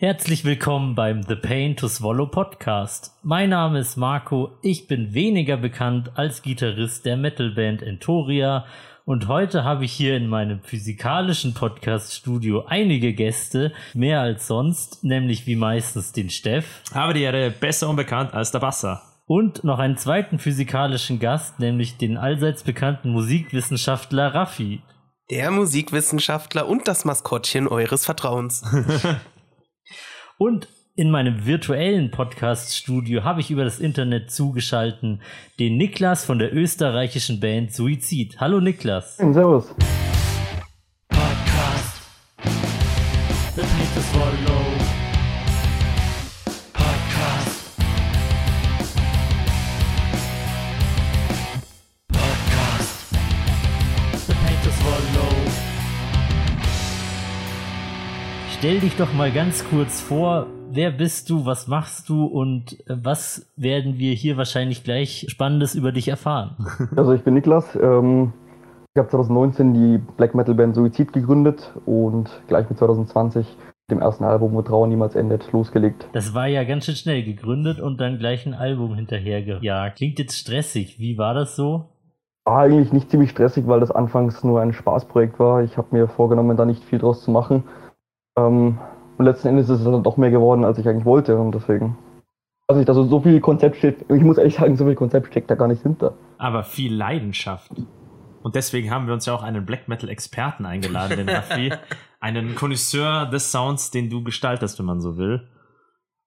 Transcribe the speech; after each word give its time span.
Herzlich 0.00 0.44
willkommen 0.44 0.94
beim 0.94 1.24
The 1.24 1.34
Pain 1.34 1.74
to 1.74 1.88
Swallow 1.88 2.26
Podcast. 2.26 3.16
Mein 3.24 3.50
Name 3.50 3.80
ist 3.80 3.96
Marco, 3.96 4.52
ich 4.62 4.86
bin 4.86 5.12
weniger 5.12 5.56
bekannt 5.56 6.12
als 6.14 6.42
Gitarrist 6.42 7.04
der 7.04 7.16
Metalband 7.16 7.82
Entoria 7.82 8.64
und 9.04 9.26
heute 9.26 9.64
habe 9.64 9.84
ich 9.84 9.92
hier 9.92 10.16
in 10.16 10.28
meinem 10.28 10.62
physikalischen 10.62 11.52
Podcast-Studio 11.52 12.66
einige 12.68 13.12
Gäste, 13.12 13.72
mehr 13.92 14.20
als 14.20 14.46
sonst, 14.46 15.02
nämlich 15.02 15.48
wie 15.48 15.56
meistens 15.56 16.12
den 16.12 16.30
Steff. 16.30 16.80
Habe 16.94 17.14
die 17.14 17.22
Erde 17.22 17.50
besser 17.50 17.88
unbekannt 17.88 18.34
als 18.34 18.52
der 18.52 18.62
Wasser. 18.62 19.02
Und 19.26 19.64
noch 19.64 19.80
einen 19.80 19.96
zweiten 19.96 20.38
physikalischen 20.38 21.18
Gast, 21.18 21.58
nämlich 21.58 21.96
den 21.96 22.16
allseits 22.16 22.62
bekannten 22.62 23.10
Musikwissenschaftler 23.10 24.32
Raffi. 24.32 24.80
Der 25.28 25.50
Musikwissenschaftler 25.50 26.68
und 26.68 26.86
das 26.86 27.04
Maskottchen 27.04 27.66
eures 27.66 28.04
Vertrauens. 28.04 28.62
und 30.38 30.68
in 30.94 31.10
meinem 31.10 31.46
virtuellen 31.46 32.10
Podcast-Studio 32.10 33.22
habe 33.22 33.40
ich 33.40 33.50
über 33.50 33.64
das 33.64 33.78
Internet 33.78 34.30
zugeschalten 34.30 35.20
den 35.58 35.76
Niklas 35.76 36.24
von 36.24 36.38
der 36.38 36.54
österreichischen 36.54 37.38
Band 37.38 37.72
Suizid. 37.72 38.40
Hallo 38.40 38.60
Niklas. 38.60 39.16
Servus. 39.34 39.74
Stell 58.68 58.80
dich 58.80 58.96
doch 58.98 59.14
mal 59.14 59.30
ganz 59.30 59.64
kurz 59.70 60.02
vor, 60.02 60.46
wer 60.70 60.90
bist 60.90 61.30
du, 61.30 61.46
was 61.46 61.68
machst 61.68 62.10
du 62.10 62.26
und 62.26 62.78
äh, 62.86 62.96
was 63.02 63.50
werden 63.56 63.96
wir 63.96 64.12
hier 64.12 64.36
wahrscheinlich 64.36 64.84
gleich 64.84 65.24
Spannendes 65.30 65.74
über 65.74 65.90
dich 65.90 66.08
erfahren? 66.08 66.54
Also 66.94 67.14
ich 67.14 67.22
bin 67.22 67.32
Niklas. 67.32 67.74
Ähm, 67.76 68.34
ich 68.94 68.98
habe 68.98 69.08
2019 69.08 69.72
die 69.72 69.98
Black 70.18 70.34
Metal 70.34 70.54
Band 70.54 70.74
Suizid 70.74 71.14
gegründet 71.14 71.72
und 71.86 72.28
gleich 72.46 72.68
mit 72.68 72.78
2020 72.78 73.56
dem 73.90 74.02
ersten 74.02 74.24
Album, 74.24 74.52
wo 74.52 74.60
Trauer 74.60 74.86
niemals 74.86 75.16
endet, 75.16 75.50
losgelegt. 75.50 76.06
Das 76.12 76.34
war 76.34 76.46
ja 76.46 76.62
ganz 76.64 76.84
schön 76.84 76.96
schnell 76.96 77.22
gegründet 77.22 77.80
und 77.80 77.98
dann 78.02 78.18
gleich 78.18 78.44
ein 78.44 78.52
Album 78.52 78.94
hinterher. 78.94 79.62
Ja, 79.62 79.88
klingt 79.88 80.18
jetzt 80.18 80.36
stressig. 80.36 80.98
Wie 80.98 81.16
war 81.16 81.32
das 81.32 81.56
so? 81.56 81.86
War 82.44 82.58
eigentlich 82.64 82.92
nicht 82.92 83.10
ziemlich 83.10 83.30
stressig, 83.30 83.66
weil 83.66 83.80
das 83.80 83.90
anfangs 83.90 84.44
nur 84.44 84.60
ein 84.60 84.74
Spaßprojekt 84.74 85.38
war. 85.38 85.62
Ich 85.62 85.78
habe 85.78 85.88
mir 85.92 86.06
vorgenommen, 86.06 86.58
da 86.58 86.66
nicht 86.66 86.84
viel 86.84 86.98
draus 86.98 87.22
zu 87.22 87.30
machen. 87.30 87.64
Ähm, 88.38 88.78
und 89.16 89.24
letzten 89.24 89.48
Endes 89.48 89.68
ist 89.68 89.80
es 89.80 89.84
dann 89.84 90.02
doch 90.02 90.16
mehr 90.16 90.30
geworden, 90.30 90.64
als 90.64 90.78
ich 90.78 90.88
eigentlich 90.88 91.04
wollte. 91.04 91.36
Und 91.36 91.54
deswegen. 91.54 91.98
Also 92.68 92.80
ich, 92.80 92.88
also 92.88 93.04
so 93.04 93.20
viel 93.20 93.40
Konzept 93.40 93.76
steht, 93.76 94.04
ich 94.10 94.22
muss 94.22 94.38
ehrlich 94.38 94.56
sagen, 94.56 94.76
so 94.76 94.84
viel 94.84 94.94
Konzept 94.94 95.28
steckt 95.28 95.50
da 95.50 95.54
gar 95.54 95.68
nicht 95.68 95.82
hinter. 95.82 96.14
Aber 96.36 96.62
viel 96.62 96.94
Leidenschaft. 96.94 97.72
Und 98.42 98.54
deswegen 98.54 98.90
haben 98.90 99.06
wir 99.06 99.14
uns 99.14 99.26
ja 99.26 99.34
auch 99.34 99.42
einen 99.42 99.66
Black 99.66 99.88
Metal 99.88 100.08
Experten 100.08 100.66
eingeladen, 100.66 101.16
den 101.16 101.28
Raffi. 101.28 101.72
einen 102.20 102.54
Connoisseur 102.54 103.26
des 103.26 103.50
Sounds, 103.50 103.90
den 103.90 104.10
du 104.10 104.22
gestaltest, 104.22 104.78
wenn 104.78 104.86
man 104.86 105.00
so 105.00 105.16
will. 105.16 105.48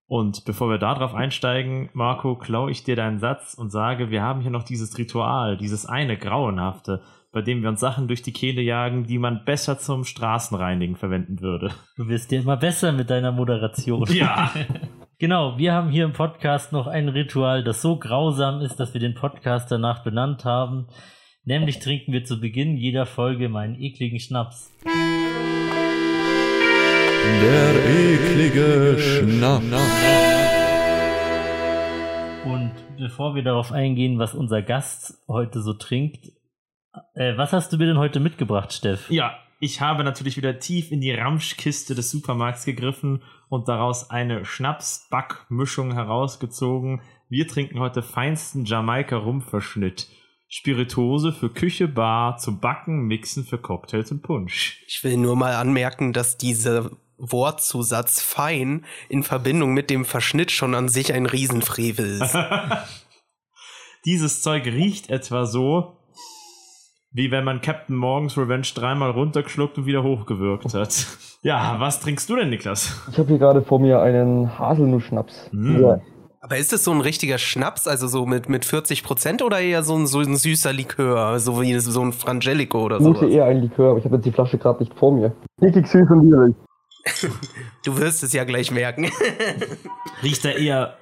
Und 0.08 0.44
bevor 0.44 0.70
wir 0.70 0.78
darauf 0.78 1.14
einsteigen, 1.14 1.90
Marco, 1.94 2.36
klaue 2.36 2.72
ich 2.72 2.84
dir 2.84 2.98
deinen 2.98 3.20
Satz 3.20 3.54
und 3.54 3.70
sage, 3.70 4.10
wir 4.10 4.22
haben 4.22 4.42
hier 4.42 4.52
noch 4.52 4.64
dieses 4.64 4.98
Ritual, 4.98 5.58
dieses 5.58 5.86
eine 5.86 6.18
grauenhafte, 6.18 7.02
bei 7.32 7.42
dem 7.42 7.62
wir 7.62 7.70
uns 7.70 7.80
Sachen 7.80 8.08
durch 8.08 8.22
die 8.22 8.34
Kehle 8.34 8.62
jagen, 8.62 9.06
die 9.06 9.18
man 9.18 9.46
besser 9.46 9.80
zum 9.80 10.04
Straßenreinigen 10.04 10.98
verwenden 10.98 11.40
würde. 11.40 11.72
Du 11.96 12.10
wirst 12.10 12.32
dir 12.32 12.42
immer 12.42 12.58
besser 12.58 12.92
mit 12.92 13.10
deiner 13.10 13.32
Moderation. 13.32 14.06
Ja. 14.12 14.52
genau, 15.18 15.58
wir 15.58 15.74
haben 15.74 15.90
hier 15.90 16.04
im 16.04 16.12
Podcast 16.12 16.74
noch 16.74 16.88
ein 16.88 17.08
Ritual, 17.08 17.64
das 17.64 17.82
so 17.82 17.98
grausam 17.98 18.60
ist, 18.60 18.76
dass 18.82 18.94
wir 18.94 19.00
den 19.00 19.16
Podcast 19.16 19.72
danach 19.72 20.04
benannt 20.04 20.44
haben. 20.44 20.88
Nämlich 21.46 21.80
trinken 21.80 22.12
wir 22.12 22.26
zu 22.26 22.40
Beginn 22.40 22.76
jeder 22.76 23.06
Folge 23.06 23.48
meinen 23.48 23.82
ekligen 23.82 24.20
Schnaps. 24.20 24.70
Der 27.42 27.74
eklige 27.86 29.00
Schnaps. 29.00 29.66
Und 32.46 32.72
bevor 32.98 33.36
wir 33.36 33.44
darauf 33.44 33.72
eingehen, 33.72 34.20
was 34.20 34.36
unser 34.36 34.62
Gast 34.62 35.18
heute 35.28 35.62
so 35.62 35.74
trinkt, 35.74 36.32
äh, 37.16 37.38
was 37.38 37.54
hast 37.54 37.72
du 37.72 37.78
mir 37.78 37.88
denn 37.88 37.98
heute 37.98 38.20
mitgebracht, 38.20 38.74
Steff? 38.74 39.10
Ja, 39.10 39.38
ich 39.60 39.80
habe 39.80 40.04
natürlich 40.04 40.38
wieder 40.38 40.60
tief 40.60 40.92
in 40.92 41.02
die 41.02 41.12
Ramschkiste 41.12 41.94
des 41.94 42.10
Supermarkts 42.10 42.66
gegriffen 42.66 43.22
und 43.48 43.68
daraus 43.68 44.10
eine 44.10 44.44
Schnaps-Backmischung 44.44 45.94
herausgezogen. 45.94 47.02
Wir 47.30 47.48
trinken 47.48 47.80
heute 47.80 48.02
feinsten 48.02 48.66
Jamaika-Rumverschnitt. 48.66 50.08
Spirituose 50.48 51.32
für 51.32 51.50
Küche, 51.50 51.88
Bar, 51.88 52.38
zum 52.38 52.60
Backen, 52.60 53.04
Mixen 53.04 53.46
für 53.46 53.58
Cocktails 53.58 54.12
und 54.12 54.22
Punsch. 54.22 54.84
Ich 54.88 55.02
will 55.04 55.16
nur 55.16 55.38
mal 55.38 55.54
anmerken, 55.54 56.12
dass 56.12 56.38
dieser 56.38 56.92
Wortzusatz 57.18 58.22
fein 58.22 58.86
in 59.08 59.24
Verbindung 59.24 59.74
mit 59.74 59.90
dem 59.90 60.04
Verschnitt 60.04 60.52
schon 60.52 60.76
an 60.76 60.90
sich 60.90 61.14
ein 61.14 61.26
Riesenfrevel 61.26 62.22
ist. 62.22 62.36
Dieses 64.06 64.42
Zeug 64.42 64.66
riecht 64.66 65.10
etwa 65.10 65.46
so, 65.46 66.01
wie 67.12 67.32
wenn 67.32 67.44
man 67.44 67.62
Captain 67.62 67.96
Morgans 67.96 68.38
Revenge 68.38 68.68
dreimal 68.74 69.12
runtergeschluckt 69.12 69.78
und 69.78 69.86
wieder 69.86 70.04
hochgewirkt 70.04 70.74
hat. 70.74 71.08
Ja, 71.44 71.76
was 71.80 72.00
trinkst 72.00 72.30
du 72.30 72.36
denn, 72.36 72.50
Niklas? 72.50 73.02
Ich 73.12 73.18
habe 73.18 73.30
hier 73.30 73.40
gerade 73.40 73.62
vor 73.62 73.80
mir 73.80 74.02
einen 74.02 74.58
Haselnussschnaps. 74.60 75.50
Mm. 75.52 75.82
Ja. 75.82 76.00
Aber 76.44 76.58
ist 76.58 76.74
es 76.74 76.84
so 76.84 76.92
ein 76.92 77.02
richtiger 77.02 77.38
Schnaps, 77.38 77.88
also 77.88 78.08
so 78.08 78.26
mit, 78.26 78.50
mit 78.50 78.66
40 78.66 79.04
Prozent 79.04 79.42
oder 79.44 79.60
eher 79.60 79.84
so 79.84 79.96
ein, 79.96 80.08
so 80.08 80.20
ein 80.20 80.36
süßer 80.36 80.74
Likör, 80.74 81.40
so 81.40 81.62
wie 81.62 81.78
so 81.80 82.02
ein 82.02 82.14
Frangelico 82.14 82.84
oder 82.84 82.98
Ich 82.98 83.04
so? 83.04 83.14
vermute 83.14 83.34
eher 83.36 83.46
ein 83.46 83.62
Likör, 83.62 83.92
aber 83.92 84.00
ich 84.00 84.06
habe 84.06 84.16
jetzt 84.16 84.26
die 84.26 84.32
Flasche 84.32 84.58
gerade 84.58 84.80
nicht 84.80 84.94
vor 84.96 85.12
mir. 85.14 85.34
Richtig 85.62 85.88
süß 85.88 86.10
und 86.10 86.26
widerlich. 86.26 86.56
Du 87.84 87.98
wirst 87.98 88.22
es 88.22 88.32
ja 88.34 88.44
gleich 88.44 88.70
merken. 88.72 89.10
Riecht 90.22 90.46
er 90.46 90.56
eher 90.58 90.98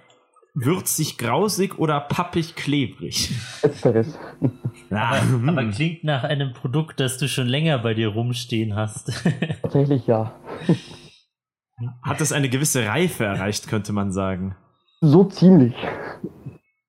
würzig, 0.65 1.17
grausig 1.17 1.77
oder 1.79 1.99
pappig, 1.99 2.55
klebrig? 2.55 3.31
Letzteres. 3.63 4.17
Ja, 4.91 5.21
Aber 5.45 5.65
klingt 5.65 6.03
nach 6.03 6.23
einem 6.23 6.53
Produkt, 6.53 6.99
das 6.99 7.19
du 7.19 7.27
schon 7.27 7.45
länger 7.45 7.77
bei 7.77 7.93
dir 7.93 8.07
rumstehen 8.07 8.75
hast. 8.75 9.11
Tatsächlich 9.61 10.07
ja. 10.07 10.33
hat 12.01 12.21
es 12.21 12.31
eine 12.31 12.49
gewisse 12.49 12.87
Reife 12.87 13.25
erreicht, 13.25 13.67
könnte 13.67 13.93
man 13.93 14.11
sagen. 14.11 14.55
So 15.01 15.25
ziemlich. 15.25 15.75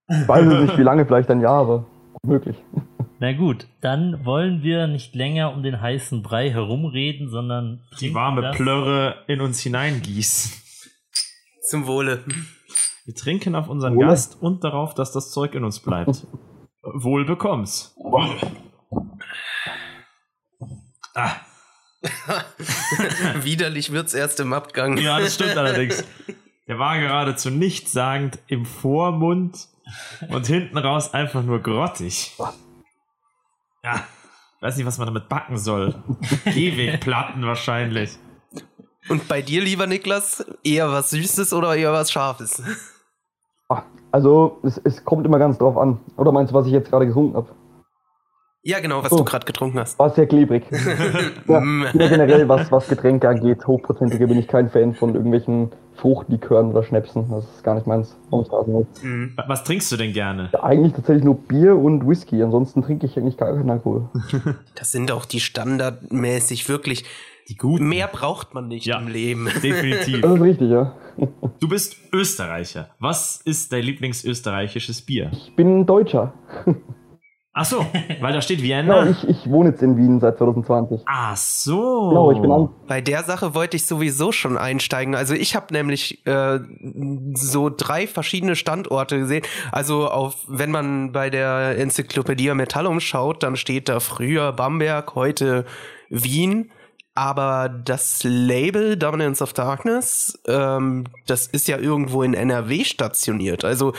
Ich 0.09 0.27
weiß 0.27 0.47
nicht, 0.47 0.79
wie 0.79 0.83
lange, 0.83 1.05
vielleicht 1.05 1.31
ein 1.31 1.43
Jahr, 1.43 1.61
aber 1.61 1.87
möglich. 2.23 2.57
Na 3.19 3.35
gut, 3.35 3.67
dann 3.83 4.25
wollen 4.25 4.63
wir 4.63 4.87
nicht 4.87 5.15
länger 5.15 5.53
um 5.53 5.63
den 5.63 5.79
heißen 5.79 6.23
Brei 6.23 6.51
herumreden, 6.51 7.29
sondern 7.29 7.83
Die 8.01 8.15
warme. 8.15 8.53
Plörre 8.53 9.17
in 9.29 9.43
uns 9.43 9.61
hineingießen. 9.61 10.53
Zum 11.69 11.87
Wohle. 11.87 12.25
Wir 13.11 13.17
trinken 13.17 13.57
auf 13.57 13.69
unseren 13.69 13.97
Wohle. 13.97 14.07
Gast 14.07 14.41
und 14.41 14.63
darauf, 14.63 14.95
dass 14.95 15.11
das 15.11 15.33
Zeug 15.33 15.57
in 15.57 15.65
uns 15.65 15.81
bleibt. 15.81 16.29
Wohl 16.81 17.25
bekomm's. 17.25 17.93
Ah, 21.17 21.33
Widerlich 23.43 23.91
wird's 23.91 24.15
erst 24.15 24.39
im 24.39 24.53
Abgang. 24.53 24.97
ja, 24.97 25.19
das 25.19 25.35
stimmt 25.35 25.57
allerdings. 25.57 26.05
Der 26.69 26.79
war 26.79 27.01
geradezu 27.01 27.51
nichtssagend 27.51 28.39
im 28.47 28.65
Vormund 28.65 29.67
und 30.29 30.47
hinten 30.47 30.79
raus 30.79 31.13
einfach 31.13 31.43
nur 31.43 31.59
grottig. 31.59 32.37
Ja, 33.83 34.05
weiß 34.61 34.77
nicht, 34.77 34.87
was 34.87 34.99
man 34.99 35.09
damit 35.09 35.29
backen 35.29 35.59
soll. 35.59 36.01
Gehwegplatten 36.45 37.45
wahrscheinlich. 37.45 38.13
Und 39.09 39.27
bei 39.27 39.43
dir, 39.43 39.63
lieber 39.63 39.89
Niklas, 39.89 40.45
eher 40.63 40.93
was 40.93 41.11
Süßes 41.11 41.53
oder 41.53 41.75
eher 41.75 41.93
was 41.93 42.13
Scharfes? 42.13 42.63
Also, 44.13 44.59
es, 44.65 44.79
es 44.79 45.05
kommt 45.05 45.25
immer 45.25 45.39
ganz 45.39 45.59
drauf 45.59 45.77
an. 45.77 45.99
Oder 46.17 46.33
meinst 46.33 46.53
du, 46.53 46.57
was 46.57 46.67
ich 46.67 46.73
jetzt 46.73 46.91
gerade 46.91 47.07
getrunken 47.07 47.37
habe? 47.37 47.49
Ja, 48.63 48.79
genau, 48.81 49.03
was 49.03 49.13
Oh. 49.13 49.19
du 49.19 49.25
gerade 49.25 49.47
getrunken 49.47 49.79
hast. 49.79 49.99
War 49.99 50.11
sehr 50.11 50.27
klebrig. 50.27 50.65
ja, 51.49 51.63
ja, 51.63 52.09
generell, 52.09 52.47
was, 52.49 52.71
was 52.71 52.89
Getränke 52.89 53.29
angeht, 53.29 53.67
hochprozentige 53.67 54.27
bin 54.27 54.39
ich 54.39 54.49
kein 54.49 54.69
Fan 54.69 54.95
von 54.95 55.15
irgendwelchen 55.15 55.71
Fruchtlikören 55.95 56.71
oder 56.71 56.83
Schnäpsen. 56.83 57.31
Das 57.31 57.45
ist 57.45 57.65
gar 57.65 57.75
nicht 57.75 57.87
meins. 57.87 58.17
Mm. 58.31 59.29
Was 59.47 59.65
trinkst 59.65 59.91
du 59.93 59.97
denn 59.97 60.13
gerne? 60.13 60.51
Eigentlich 60.63 60.93
tatsächlich 60.93 61.25
nur 61.25 61.37
Bier 61.37 61.77
und 61.77 62.07
Whisky. 62.07 62.43
Ansonsten 62.43 62.83
trinke 62.83 63.07
ich 63.07 63.17
eigentlich 63.17 63.37
gar 63.39 63.55
keinen 63.55 63.71
Alkohol. 63.71 64.09
Das 64.75 64.93
sind 64.93 65.13
auch 65.13 65.25
die 65.25 65.41
standardmäßig 65.41 66.69
wirklich. 66.69 67.05
Die 67.51 67.57
guten. 67.57 67.89
Mehr 67.89 68.07
braucht 68.07 68.55
man 68.55 68.69
nicht 68.69 68.87
Ja. 68.87 68.99
im 68.99 69.09
Leben. 69.09 69.47
Definitiv. 69.63 70.21
Das 70.23 70.35
ist 70.35 70.41
richtig, 70.41 70.71
ja. 70.71 70.95
Du 71.61 71.69
bist 71.69 71.97
Österreicher. 72.13 72.91
Was 73.01 73.41
ist 73.45 73.73
dein 73.73 73.83
Lieblingsösterreichisches 73.83 75.03
Bier? 75.03 75.31
Ich 75.33 75.55
bin 75.57 75.85
Deutscher. 75.85 76.33
Ach 77.53 77.65
so, 77.65 77.85
weil 78.21 78.33
da 78.33 78.41
steht 78.41 78.59
Genau, 78.63 79.03
Vienna. 79.03 79.11
ich, 79.11 79.29
ich 79.29 79.51
wohne 79.51 79.71
jetzt 79.71 79.83
in 79.83 79.97
Wien 79.97 80.21
seit 80.21 80.39
2020. 80.39 81.01
Ach 81.07 81.37
so. 81.37 82.11
Genau, 82.11 82.31
ich 82.31 82.41
bin 82.41 82.51
an, 82.53 82.69
Bei 82.87 83.01
der 83.01 83.25
Sache 83.25 83.55
wollte 83.57 83.77
ich 83.77 83.85
sowieso 83.87 84.31
schon 84.31 84.57
einsteigen. 84.57 85.17
Also 85.17 85.35
ich 85.35 85.57
habe 85.57 85.75
nämlich 85.75 86.25
äh, 86.29 86.61
so 87.35 87.69
drei 87.69 88.07
verschiedene 88.07 88.55
Standorte 88.55 89.19
gesehen. 89.19 89.43
Also 89.73 90.09
auf, 90.09 90.37
wenn 90.47 90.71
man 90.71 91.11
bei 91.11 91.29
der 91.29 91.77
Enzyklopädie 91.77 92.55
Metallum 92.55 93.01
schaut, 93.01 93.43
dann 93.43 93.57
steht 93.57 93.89
da 93.89 93.99
früher 93.99 94.53
Bamberg, 94.53 95.17
heute 95.17 95.65
Wien. 96.09 96.71
Aber 97.21 97.69
das 97.69 98.25
Label 98.25 98.97
Dominance 98.97 99.43
of 99.43 99.53
Darkness, 99.53 100.41
ähm, 100.47 101.05
das 101.27 101.49
ist 101.49 101.69
ja 101.69 101.77
irgendwo 101.77 102.23
in 102.23 102.33
NRW 102.33 102.83
stationiert. 102.83 103.63
Also 103.63 103.93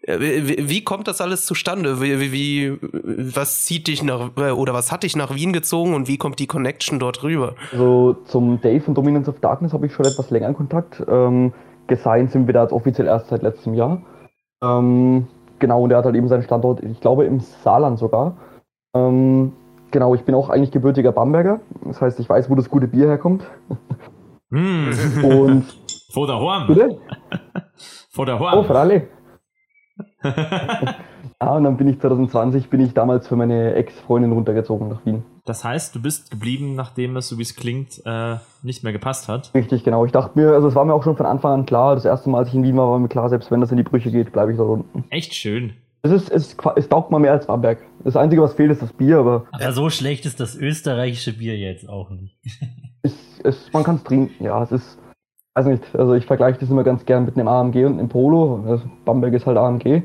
äh, 0.00 0.18
wie, 0.18 0.82
kommt 0.82 1.06
das 1.06 1.20
alles 1.20 1.44
zustande? 1.44 2.00
Wie, 2.00 2.32
wie, 2.32 2.78
was 2.80 3.66
zieht 3.66 3.86
dich 3.86 4.02
nach 4.02 4.30
äh, 4.38 4.50
oder 4.52 4.72
was 4.72 4.90
hat 4.90 5.02
dich 5.02 5.14
nach 5.14 5.34
Wien 5.34 5.52
gezogen 5.52 5.92
und 5.92 6.08
wie 6.08 6.16
kommt 6.16 6.38
die 6.38 6.46
Connection 6.46 6.98
dort 6.98 7.22
rüber? 7.22 7.54
also 7.70 8.14
zum 8.24 8.58
Dave 8.62 8.80
von 8.80 8.94
Dominance 8.94 9.28
of 9.28 9.40
Darkness 9.40 9.74
habe 9.74 9.84
ich 9.84 9.92
schon 9.92 10.06
etwas 10.06 10.30
länger 10.30 10.48
in 10.48 10.54
Kontakt. 10.54 11.02
Ähm, 11.06 11.52
gesigned 11.86 12.30
sind 12.30 12.46
wir 12.46 12.54
da 12.54 12.62
jetzt 12.62 12.72
offiziell 12.72 13.08
erst 13.08 13.28
seit 13.28 13.42
letztem 13.42 13.74
Jahr. 13.74 14.00
Ähm, 14.62 15.26
genau, 15.58 15.82
und 15.82 15.90
er 15.90 15.98
hat 15.98 16.06
halt 16.06 16.16
eben 16.16 16.28
seinen 16.28 16.44
Standort, 16.44 16.82
ich 16.82 16.98
glaube, 17.02 17.26
im 17.26 17.40
Saarland 17.40 17.98
sogar. 17.98 18.38
Ähm, 18.94 19.52
genau, 19.94 20.14
ich 20.14 20.24
bin 20.24 20.34
auch 20.34 20.50
eigentlich 20.50 20.70
gebürtiger 20.72 21.12
Bamberger. 21.12 21.60
Das 21.86 22.02
heißt, 22.02 22.20
ich 22.20 22.28
weiß, 22.28 22.50
wo 22.50 22.54
das 22.54 22.68
gute 22.68 22.86
Bier 22.88 23.06
herkommt. 23.06 23.44
Hm. 24.50 24.90
Und 25.24 25.64
Vor 26.12 26.26
der 26.26 26.38
Horn. 26.38 26.66
bitte? 26.66 26.98
Vor 28.10 28.26
der 28.26 28.36
Oh, 28.36 28.40
Horn. 28.40 28.66
für 28.66 28.78
alle. 28.78 29.08
Ja, 31.42 31.52
und 31.56 31.64
dann 31.64 31.76
bin 31.76 31.88
ich 31.88 32.00
2020, 32.00 32.70
bin 32.70 32.80
ich 32.80 32.94
damals 32.94 33.28
für 33.28 33.36
meine 33.36 33.74
Ex-Freundin 33.74 34.32
runtergezogen 34.32 34.88
nach 34.88 35.04
Wien. 35.04 35.24
Das 35.44 35.64
heißt, 35.64 35.94
du 35.94 36.00
bist 36.02 36.30
geblieben, 36.30 36.74
nachdem 36.74 37.16
es, 37.16 37.28
so 37.28 37.38
wie 37.38 37.42
es 37.42 37.54
klingt, 37.54 38.00
äh, 38.06 38.36
nicht 38.62 38.82
mehr 38.82 38.92
gepasst 38.92 39.28
hat. 39.28 39.50
Richtig, 39.54 39.84
genau. 39.84 40.04
Ich 40.06 40.12
dachte 40.12 40.38
mir, 40.38 40.52
also 40.52 40.68
es 40.68 40.74
war 40.74 40.84
mir 40.84 40.94
auch 40.94 41.02
schon 41.02 41.16
von 41.16 41.26
Anfang 41.26 41.52
an 41.52 41.66
klar, 41.66 41.94
das 41.96 42.04
erste 42.04 42.30
Mal, 42.30 42.38
als 42.38 42.48
ich 42.48 42.54
in 42.54 42.62
Wien 42.62 42.76
war, 42.76 42.90
war 42.90 42.98
mir 42.98 43.08
klar, 43.08 43.28
selbst 43.28 43.50
wenn 43.50 43.60
das 43.60 43.70
in 43.70 43.76
die 43.76 43.82
Brüche 43.82 44.10
geht, 44.10 44.32
bleibe 44.32 44.52
ich 44.52 44.58
da 44.58 44.64
unten. 44.64 45.04
Echt 45.10 45.34
schön. 45.34 45.74
Es 46.04 46.10
ist, 46.12 46.30
es, 46.30 46.54
es 46.76 46.88
taugt 46.90 47.10
mal 47.10 47.18
mehr 47.18 47.32
als 47.32 47.46
Bamberg. 47.46 47.78
Das 48.04 48.14
Einzige, 48.14 48.42
was 48.42 48.52
fehlt, 48.52 48.70
ist 48.70 48.82
das 48.82 48.92
Bier, 48.92 49.18
aber 49.20 49.46
Aber 49.52 49.72
so 49.72 49.88
schlecht 49.88 50.26
ist 50.26 50.38
das 50.38 50.54
österreichische 50.54 51.32
Bier 51.32 51.56
jetzt 51.56 51.88
auch 51.88 52.10
nicht. 52.10 52.36
es, 53.02 53.14
es, 53.42 53.72
man 53.72 53.84
kann 53.84 53.96
es 53.96 54.04
trinken. 54.04 54.44
Ja, 54.44 54.62
es 54.62 54.70
ist, 54.70 54.98
weiß 55.54 55.64
nicht, 55.66 55.82
also 55.94 56.12
ich 56.12 56.26
vergleiche 56.26 56.58
das 56.60 56.68
immer 56.68 56.84
ganz 56.84 57.06
gern 57.06 57.24
mit 57.24 57.36
einem 57.38 57.48
AMG 57.48 57.86
und 57.86 57.98
einem 57.98 58.10
Polo. 58.10 58.62
Also 58.68 58.84
Bamberg 59.06 59.32
ist 59.32 59.46
halt 59.46 59.56
AMG. 59.56 60.02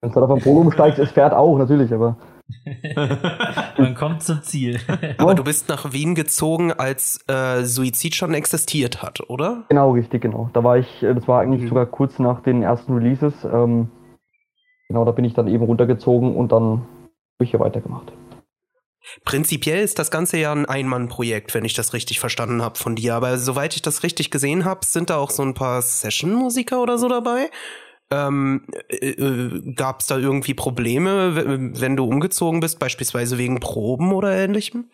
Wenn 0.00 0.10
du 0.10 0.14
halt 0.14 0.16
auf 0.16 0.30
ein 0.30 0.40
Polo 0.42 0.60
umsteigst, 0.60 1.00
es 1.00 1.10
fährt 1.10 1.32
auch, 1.32 1.58
natürlich, 1.58 1.92
aber 1.92 2.16
Man 3.78 3.94
kommt 3.94 4.22
zum 4.22 4.42
Ziel. 4.42 4.78
Aber 5.18 5.34
du 5.34 5.42
bist 5.44 5.68
nach 5.68 5.92
Wien 5.92 6.14
gezogen, 6.14 6.72
als 6.72 7.24
äh, 7.28 7.64
Suizid 7.64 8.14
schon 8.14 8.34
existiert 8.34 9.02
hat, 9.02 9.20
oder? 9.30 9.64
genau 9.68 9.92
richtig, 9.92 10.22
genau. 10.22 10.50
Da 10.52 10.62
war 10.62 10.76
ich, 10.76 11.02
äh, 11.02 11.14
das 11.14 11.26
war 11.26 11.40
eigentlich 11.40 11.62
Mhm. 11.62 11.68
sogar 11.68 11.86
kurz 11.86 12.18
nach 12.18 12.42
den 12.42 12.62
ersten 12.62 12.92
Releases. 12.94 13.32
Ähm, 13.44 13.88
genau, 14.92 15.06
da 15.06 15.12
bin 15.12 15.24
ich 15.24 15.32
dann 15.32 15.48
eben 15.48 15.64
runtergezogen 15.64 16.36
und 16.36 16.52
dann 16.52 16.82
habe 16.82 17.44
ich 17.44 17.50
hier 17.50 17.60
weitergemacht. 17.60 18.12
Prinzipiell 19.24 19.82
ist 19.82 19.98
das 19.98 20.10
Ganze 20.10 20.36
ja 20.36 20.52
ein 20.52 20.66
Ein-Mann-Projekt, 20.66 21.54
wenn 21.54 21.64
ich 21.64 21.74
das 21.74 21.94
richtig 21.94 22.20
verstanden 22.20 22.62
habe 22.62 22.76
von 22.76 22.94
dir. 22.94 23.14
Aber 23.14 23.38
soweit 23.38 23.74
ich 23.74 23.82
das 23.82 24.02
richtig 24.02 24.30
gesehen 24.30 24.64
habe, 24.64 24.84
sind 24.84 25.08
da 25.10 25.16
auch 25.16 25.30
so 25.30 25.42
ein 25.42 25.54
paar 25.54 25.80
Session-Musiker 25.80 26.82
oder 26.82 26.98
so 26.98 27.08
dabei. 27.08 27.48
Ähm, 28.10 28.64
äh, 28.88 29.10
äh, 29.10 29.74
Gab 29.74 30.00
es 30.00 30.06
da 30.06 30.18
irgendwie 30.18 30.54
Probleme, 30.54 31.72
wenn 31.80 31.96
du 31.96 32.04
umgezogen 32.04 32.60
bist, 32.60 32.78
beispielsweise 32.78 33.38
wegen 33.38 33.58
Proben 33.60 34.12
oder 34.12 34.36
ähnlichem? 34.36 34.90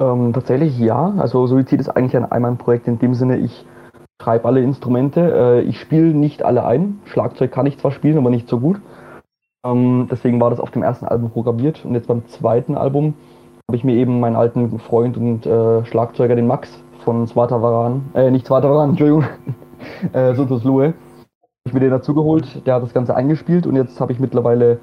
Ähm, 0.00 0.32
tatsächlich 0.32 0.76
ja. 0.78 1.14
Also 1.18 1.46
Suizid 1.46 1.80
ist 1.80 1.88
eigentlich 1.88 2.16
ein 2.16 2.30
Einmannprojekt 2.30 2.88
in 2.88 2.98
dem 2.98 3.14
Sinne, 3.14 3.38
ich 3.38 3.64
schreibe 4.20 4.46
alle 4.46 4.62
Instrumente. 4.62 5.20
Äh, 5.20 5.60
ich 5.62 5.80
spiele 5.80 6.14
nicht 6.14 6.42
alle 6.42 6.64
ein. 6.64 7.00
Schlagzeug 7.06 7.52
kann 7.52 7.66
ich 7.66 7.78
zwar 7.78 7.92
spielen, 7.92 8.18
aber 8.18 8.30
nicht 8.30 8.48
so 8.48 8.60
gut. 8.60 8.80
Ähm, 9.64 10.08
deswegen 10.10 10.40
war 10.40 10.50
das 10.50 10.60
auf 10.60 10.70
dem 10.70 10.82
ersten 10.82 11.06
Album 11.06 11.30
programmiert. 11.30 11.84
Und 11.84 11.94
jetzt 11.94 12.08
beim 12.08 12.26
zweiten 12.28 12.76
Album 12.76 13.14
habe 13.68 13.76
ich 13.76 13.84
mir 13.84 13.94
eben 13.94 14.20
meinen 14.20 14.36
alten 14.36 14.78
Freund 14.78 15.16
und 15.16 15.46
äh, 15.46 15.84
Schlagzeuger, 15.84 16.34
den 16.34 16.46
Max 16.46 16.82
von 17.04 17.26
Swatavaran, 17.26 18.10
äh, 18.14 18.30
nicht 18.30 18.46
Swatavaran, 18.46 18.90
Entschuldigung, 18.90 19.24
äh, 20.12 20.34
Sotos 20.34 20.64
Lue, 20.64 20.94
ich 21.64 21.72
mir 21.72 21.80
den 21.80 21.90
dazugeholt. 21.90 22.66
Der 22.66 22.74
hat 22.74 22.82
das 22.82 22.94
Ganze 22.94 23.14
eingespielt 23.14 23.66
und 23.66 23.76
jetzt 23.76 24.00
habe 24.00 24.12
ich 24.12 24.20
mittlerweile 24.20 24.80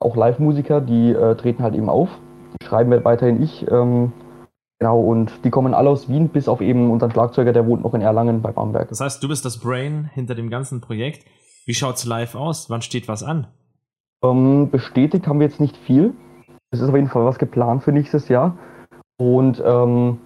auch 0.00 0.16
Live-Musiker, 0.16 0.80
die 0.80 1.10
äh, 1.12 1.36
treten 1.36 1.62
halt 1.62 1.74
eben 1.74 1.88
auf. 1.88 2.08
Die 2.60 2.66
schreiben 2.66 2.90
halt 2.92 3.04
weiterhin 3.04 3.42
ich. 3.42 3.70
Ähm, 3.70 4.12
Genau, 4.82 4.98
und 4.98 5.44
die 5.44 5.50
kommen 5.50 5.74
alle 5.74 5.90
aus 5.90 6.08
Wien, 6.08 6.28
bis 6.28 6.48
auf 6.48 6.60
eben 6.60 6.90
unseren 6.90 7.12
Schlagzeuger, 7.12 7.52
der 7.52 7.68
wohnt 7.68 7.84
noch 7.84 7.94
in 7.94 8.00
Erlangen 8.00 8.42
bei 8.42 8.50
Bamberg. 8.50 8.88
Das 8.88 8.98
heißt, 8.98 9.22
du 9.22 9.28
bist 9.28 9.44
das 9.44 9.58
Brain 9.60 10.10
hinter 10.12 10.34
dem 10.34 10.50
ganzen 10.50 10.80
Projekt. 10.80 11.24
Wie 11.66 11.74
schaut's 11.74 12.04
live 12.04 12.34
aus? 12.34 12.68
Wann 12.68 12.82
steht 12.82 13.06
was 13.06 13.22
an? 13.22 13.46
Ähm, 14.22 14.70
bestätigt 14.70 15.26
haben 15.26 15.40
wir 15.40 15.46
jetzt 15.46 15.60
nicht 15.60 15.76
viel. 15.76 16.14
Es 16.70 16.80
ist 16.80 16.88
auf 16.88 16.94
jeden 16.94 17.08
Fall 17.08 17.24
was 17.24 17.38
geplant 17.38 17.82
für 17.82 17.92
nächstes 17.92 18.28
Jahr. 18.28 18.56
Und 19.18 19.62
ähm, 19.64 20.18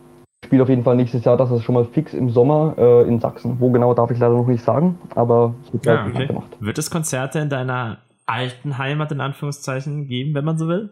spielt 0.45 0.63
auf 0.63 0.69
jeden 0.69 0.85
Fall 0.85 0.97
nächstes 0.97 1.25
Jahr, 1.25 1.37
das 1.37 1.51
ist 1.51 1.63
schon 1.63 1.75
mal 1.75 1.85
fix 1.85 2.15
im 2.15 2.31
Sommer 2.31 2.75
äh, 2.79 3.09
in 3.09 3.21
Sachsen. 3.21 3.57
Wo 3.59 3.71
genau 3.71 3.95
darf 3.95 4.11
ich 4.11 4.19
leider 4.19 4.35
noch 4.35 4.47
nicht 4.47 4.65
sagen, 4.65 4.99
aber 5.15 5.55
es 5.65 5.73
wird 5.73 5.87
Ja, 5.87 6.05
bekannt 6.05 6.29
gemacht. 6.29 6.57
Wird 6.61 6.79
es 6.79 6.91
Konzerte 6.91 7.41
in 7.41 7.49
deiner 7.49 7.99
alten 8.27 8.79
Heimat 8.79 9.13
in 9.13 9.21
Anführungszeichen 9.21 10.07
geben, 10.07 10.35
wenn 10.35 10.45
man 10.45 10.59
so 10.59 10.69
will? 10.69 10.91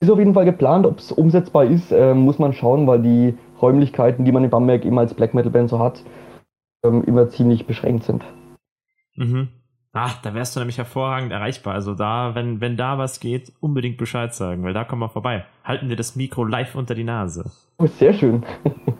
Ist 0.00 0.10
auf 0.10 0.18
jeden 0.18 0.34
Fall 0.34 0.46
geplant, 0.46 0.86
ob 0.86 0.98
es 0.98 1.12
umsetzbar 1.12 1.64
ist, 1.64 1.92
äh, 1.92 2.14
muss 2.14 2.38
man 2.38 2.52
schauen, 2.52 2.86
weil 2.86 3.02
die 3.02 3.34
Räumlichkeiten, 3.60 4.24
die 4.24 4.32
man 4.32 4.44
in 4.44 4.50
Bamberg 4.50 4.84
immer 4.84 5.02
als 5.02 5.12
Black 5.12 5.34
Metal 5.34 5.50
Band 5.50 5.68
so 5.68 5.78
hat, 5.78 6.02
ähm, 6.84 7.04
immer 7.04 7.28
ziemlich 7.28 7.66
beschränkt 7.66 8.04
sind. 8.04 8.24
Mhm. 9.16 9.48
Ach, 9.92 10.20
da 10.22 10.34
wärst 10.34 10.54
du 10.54 10.60
nämlich 10.60 10.78
hervorragend 10.78 11.32
erreichbar. 11.32 11.74
Also 11.74 11.94
da, 11.94 12.34
wenn, 12.36 12.60
wenn 12.60 12.76
da 12.76 12.96
was 12.98 13.18
geht, 13.18 13.52
unbedingt 13.60 13.98
Bescheid 13.98 14.32
sagen, 14.32 14.62
weil 14.62 14.72
da 14.72 14.84
kommen 14.84 15.02
wir 15.02 15.08
vorbei. 15.08 15.44
Halten 15.64 15.88
wir 15.88 15.96
das 15.96 16.14
Mikro 16.14 16.44
live 16.44 16.76
unter 16.76 16.94
die 16.94 17.02
Nase. 17.04 17.50
Oh, 17.78 17.86
sehr 17.86 18.12
schön. 18.12 18.44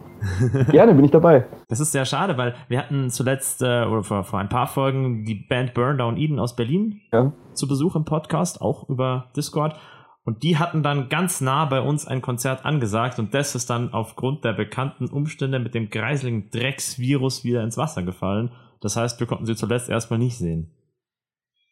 Gerne 0.69 0.93
bin 0.93 1.05
ich 1.05 1.11
dabei. 1.11 1.45
Das 1.69 1.79
ist 1.79 1.93
sehr 1.93 2.05
schade, 2.05 2.37
weil 2.37 2.55
wir 2.67 2.77
hatten 2.77 3.09
zuletzt, 3.09 3.61
äh, 3.61 3.85
oder 3.85 4.03
vor, 4.03 4.23
vor 4.23 4.39
ein 4.39 4.49
paar 4.49 4.67
Folgen, 4.67 5.23
die 5.25 5.35
Band 5.35 5.73
Burn 5.73 5.97
Down 5.97 6.17
Eden 6.17 6.39
aus 6.39 6.55
Berlin 6.55 7.01
Ja. 7.11 7.31
zu 7.53 7.67
Besuch 7.67 7.95
im 7.95 8.05
Podcast, 8.05 8.61
auch 8.61 8.87
über 8.89 9.29
Discord. 9.35 9.75
Und 10.23 10.43
die 10.43 10.57
hatten 10.59 10.83
dann 10.83 11.09
ganz 11.09 11.41
nah 11.41 11.65
bei 11.65 11.81
uns 11.81 12.05
ein 12.05 12.21
Konzert 12.21 12.65
angesagt 12.65 13.17
und 13.17 13.33
das 13.33 13.55
ist 13.55 13.71
dann 13.71 13.91
aufgrund 13.93 14.43
der 14.45 14.53
bekannten 14.53 15.07
Umstände 15.07 15.57
mit 15.57 15.73
dem 15.73 15.89
greiseligen 15.89 16.51
Drecksvirus 16.51 17.43
wieder 17.43 17.63
ins 17.63 17.77
Wasser 17.77 18.03
gefallen. 18.03 18.51
Das 18.81 18.97
heißt, 18.97 19.19
wir 19.19 19.25
konnten 19.25 19.47
sie 19.47 19.55
zuletzt 19.55 19.89
erstmal 19.89 20.19
nicht 20.19 20.37
sehen. 20.37 20.69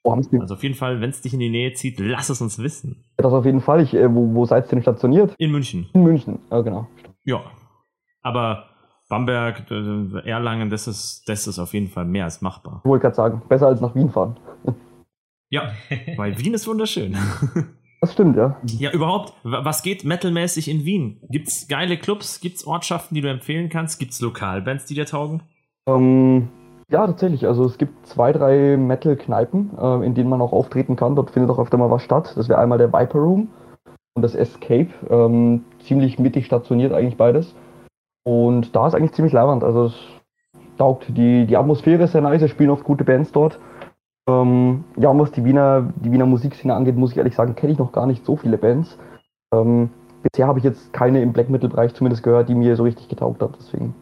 Wo 0.10 0.14
haben 0.14 0.24
Sie 0.24 0.40
Also 0.40 0.56
auf 0.56 0.64
jeden 0.64 0.74
Fall, 0.76 1.02
wenn 1.02 1.12
es 1.12 1.22
dich 1.22 1.34
in 1.36 1.40
die 1.40 1.50
Nähe 1.52 1.74
zieht, 1.74 2.00
lass 2.00 2.30
es 2.30 2.42
uns 2.42 2.58
wissen. 2.58 3.06
das 3.18 3.32
auf 3.32 3.46
jeden 3.46 3.62
Fall? 3.62 3.82
Ich, 3.82 3.94
äh, 3.94 4.14
wo, 4.14 4.34
wo 4.34 4.46
seid 4.46 4.66
ihr 4.66 4.70
denn 4.70 4.82
stationiert? 4.82 5.36
In 5.38 5.52
München. 5.52 5.88
In 5.94 6.04
München. 6.04 6.40
Ja, 6.52 6.62
genau. 6.62 6.88
Ja. 7.26 7.42
Aber 8.24 8.66
Bamberg, 9.08 9.70
äh, 9.72 10.28
Erlangen, 10.30 10.70
das 10.70 10.88
ist, 10.88 11.24
das 11.28 11.46
ist 11.48 11.60
auf 11.60 11.74
jeden 11.74 11.88
Fall 11.90 12.06
mehr 12.06 12.26
als 12.26 12.42
machbar. 12.42 12.82
Ich 12.84 12.90
wollte 12.90 13.04
gerade 13.04 13.16
sagen, 13.16 13.42
besser 13.48 13.68
als 13.68 13.82
nach 13.82 13.94
Wien 13.96 14.10
fahren. 14.10 14.38
Ja, 15.52 15.72
weil 16.16 16.38
Wien 16.38 16.54
ist 16.54 16.68
wunderschön. 16.68 17.16
Das 18.02 18.14
stimmt, 18.14 18.38
ja. 18.38 18.56
Ja, 18.78 18.92
überhaupt, 18.92 19.34
wa- 19.44 19.66
was 19.66 19.84
geht 19.84 20.06
metalmäßig 20.06 20.70
in 20.70 20.86
Wien? 20.86 21.20
Gibt's 21.32 21.68
geile 21.68 21.98
Clubs? 21.98 22.40
Gibt's 22.40 22.66
Ortschaften, 22.66 23.14
die 23.14 23.20
du 23.20 23.30
empfehlen 23.30 23.68
kannst? 23.68 24.00
Gibt's 24.00 24.22
Lokalbands, 24.22 24.86
die 24.86 24.94
dir 24.94 25.06
taugen? 25.06 25.42
Ähm, 25.86 26.48
ja, 26.90 27.06
tatsächlich. 27.06 27.46
Also 27.46 27.66
es 27.66 27.78
gibt 27.78 28.06
zwei, 28.08 28.32
drei 28.32 28.78
Metal-Kneipen, 28.78 29.72
äh, 29.80 30.06
in 30.06 30.16
denen 30.16 30.30
man 30.30 30.42
auch 30.42 30.54
auftreten 30.54 30.96
kann. 30.96 31.16
Dort 31.16 31.32
findet 31.32 31.52
auch 31.52 31.60
öfter 31.60 31.78
mal 31.78 31.92
was 31.92 32.04
statt. 32.04 32.34
Das 32.36 32.50
wäre 32.50 32.60
einmal 32.60 32.78
der 32.78 32.92
Viper 32.92 33.20
Room 33.20 33.50
und 34.16 34.24
das 34.24 34.36
Escape. 34.36 34.90
Ähm, 35.10 35.66
ziemlich 35.84 36.20
mittig 36.20 36.46
stationiert 36.46 36.94
eigentlich 36.94 37.18
beides. 37.18 37.56
Und 38.26 38.76
da 38.76 38.88
ist 38.88 38.96
eigentlich 38.96 39.14
ziemlich 39.14 39.34
leibend. 39.34 39.64
Also 39.64 39.86
es 39.86 39.96
taugt. 40.78 41.06
Die, 41.10 41.46
die 41.46 41.58
Atmosphäre 41.58 42.04
ist 42.04 42.14
sehr 42.14 42.22
nice. 42.22 42.42
Es 42.42 42.52
spielen 42.52 42.72
oft 42.72 42.84
gute 42.84 43.04
Bands 43.04 43.32
dort. 43.32 43.60
Ähm, 44.28 44.84
ja, 44.98 45.10
und 45.10 45.20
was 45.20 45.32
die 45.32 45.46
Wiener, 45.46 45.94
die 45.96 46.12
Wiener 46.12 46.26
Musikszene 46.26 46.74
angeht, 46.74 46.96
muss 46.96 47.12
ich 47.12 47.18
ehrlich 47.18 47.36
sagen, 47.36 47.56
kenne 47.56 47.74
ich 47.74 47.80
noch 47.80 47.92
gar 47.92 48.08
nicht 48.08 48.26
so 48.26 48.36
viele 48.36 48.58
Bands. 48.58 48.98
Ähm, 49.54 49.90
bisher 50.24 50.48
habe 50.48 50.60
ich 50.60 50.66
jetzt 50.66 50.92
keine 50.94 51.22
im 51.22 51.34
Black 51.34 51.50
Metal-Bereich 51.50 51.94
zumindest 51.94 52.24
gehört, 52.24 52.50
die 52.50 52.56
mir 52.56 52.76
so 52.76 52.84
richtig 52.84 53.10
getaugt 53.10 53.42
hat. 53.42 53.52
Deswegen. 53.60 53.94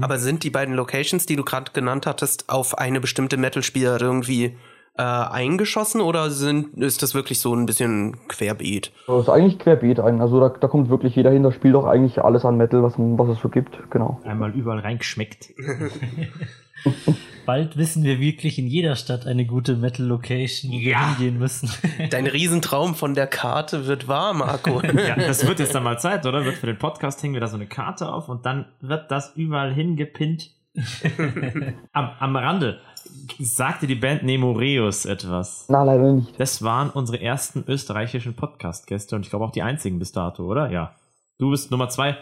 Aber 0.00 0.18
sind 0.18 0.42
die 0.42 0.50
beiden 0.50 0.74
Locations, 0.74 1.26
die 1.26 1.36
du 1.36 1.44
gerade 1.44 1.72
genannt 1.72 2.06
hattest, 2.06 2.48
auf 2.48 2.78
eine 2.78 3.00
bestimmte 3.00 3.36
Metal-Spielart 3.36 4.02
irgendwie 4.02 4.56
äh, 4.98 5.02
eingeschossen 5.02 6.00
oder 6.00 6.30
sind, 6.30 6.74
ist 6.82 7.02
das 7.02 7.14
wirklich 7.14 7.40
so 7.40 7.54
ein 7.54 7.66
bisschen 7.66 8.16
querbeet? 8.28 8.92
Das 9.06 9.22
ist 9.22 9.28
eigentlich 9.28 9.58
querbeet 9.58 10.00
ein. 10.00 10.20
Also 10.20 10.40
da, 10.40 10.48
da 10.50 10.68
kommt 10.68 10.90
wirklich 10.90 11.16
jeder 11.16 11.30
hin, 11.30 11.42
da 11.42 11.52
spielt 11.52 11.74
auch 11.74 11.86
eigentlich 11.86 12.22
alles 12.22 12.44
an 12.44 12.56
Metal, 12.56 12.82
was, 12.82 12.94
was 12.98 13.36
es 13.36 13.42
so 13.42 13.48
gibt. 13.48 13.78
Genau. 13.90 14.20
Einmal 14.24 14.50
überall 14.52 14.80
reingeschmeckt. 14.80 15.50
Bald 17.46 17.76
wissen 17.76 18.02
wir 18.04 18.20
wirklich 18.20 18.58
in 18.58 18.66
jeder 18.66 18.96
Stadt 18.96 19.26
eine 19.26 19.44
gute 19.46 19.76
Metal-Location, 19.76 20.70
wo 20.72 20.76
wir 20.76 20.90
Ja. 20.92 21.16
hingehen 21.16 21.38
müssen. 21.38 21.70
Dein 22.10 22.26
Riesentraum 22.26 22.94
von 22.94 23.14
der 23.14 23.26
Karte 23.26 23.86
wird 23.86 24.08
wahr, 24.08 24.32
Marco. 24.34 24.80
Ja, 24.80 25.16
das 25.16 25.46
wird 25.46 25.58
jetzt 25.58 25.74
dann 25.74 25.82
mal 25.84 25.98
Zeit, 25.98 26.26
oder? 26.26 26.44
Wird 26.44 26.56
für 26.56 26.66
den 26.66 26.78
Podcast 26.78 27.22
hängen 27.22 27.34
wir 27.34 27.40
da 27.40 27.48
so 27.48 27.56
eine 27.56 27.66
Karte 27.66 28.12
auf 28.12 28.28
und 28.28 28.46
dann 28.46 28.66
wird 28.80 29.10
das 29.10 29.32
überall 29.36 29.72
hingepinnt. 29.72 30.50
am, 31.92 32.10
am 32.18 32.34
Rande 32.36 32.80
sagte 33.38 33.86
die 33.86 33.94
Band 33.94 34.22
Nemoreus 34.22 35.04
etwas. 35.04 35.66
Na, 35.68 35.82
leider 35.82 36.12
nicht. 36.12 36.38
Das 36.38 36.62
waren 36.62 36.90
unsere 36.90 37.20
ersten 37.20 37.64
österreichischen 37.66 38.34
Podcast-Gäste 38.34 39.16
und 39.16 39.22
ich 39.22 39.30
glaube 39.30 39.44
auch 39.44 39.52
die 39.52 39.62
einzigen 39.62 39.98
bis 39.98 40.12
dato, 40.12 40.44
oder? 40.44 40.70
Ja. 40.70 40.94
Du 41.38 41.50
bist 41.50 41.70
Nummer 41.70 41.88
zwei, 41.88 42.16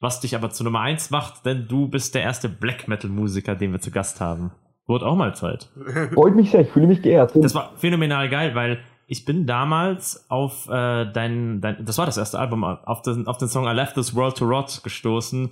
was 0.00 0.20
dich 0.20 0.34
aber 0.34 0.50
zu 0.50 0.64
Nummer 0.64 0.80
eins 0.80 1.10
macht, 1.10 1.46
denn 1.46 1.66
du 1.68 1.88
bist 1.88 2.14
der 2.14 2.22
erste 2.22 2.48
Black 2.48 2.88
Metal-Musiker, 2.88 3.54
den 3.54 3.72
wir 3.72 3.80
zu 3.80 3.90
Gast 3.90 4.20
haben. 4.20 4.50
Wurde 4.86 5.06
auch 5.06 5.16
mal 5.16 5.34
Zeit. 5.34 5.68
Freut 6.14 6.34
mich 6.34 6.50
sehr, 6.50 6.62
ich 6.62 6.70
fühle 6.70 6.86
mich 6.86 7.02
geehrt. 7.02 7.32
Das 7.34 7.54
war 7.54 7.72
phänomenal 7.76 8.28
geil, 8.28 8.54
weil 8.54 8.80
ich 9.06 9.24
bin 9.24 9.46
damals 9.46 10.26
auf 10.28 10.68
äh, 10.68 11.10
dein, 11.12 11.60
dein, 11.60 11.84
das 11.84 11.98
war 11.98 12.06
das 12.06 12.16
erste 12.16 12.38
Album, 12.38 12.64
auf 12.64 13.02
den, 13.02 13.26
auf 13.26 13.38
den 13.38 13.48
Song 13.48 13.66
I 13.66 13.72
Left 13.72 13.94
This 13.94 14.14
World 14.14 14.36
to 14.36 14.44
Rot 14.44 14.82
gestoßen 14.82 15.50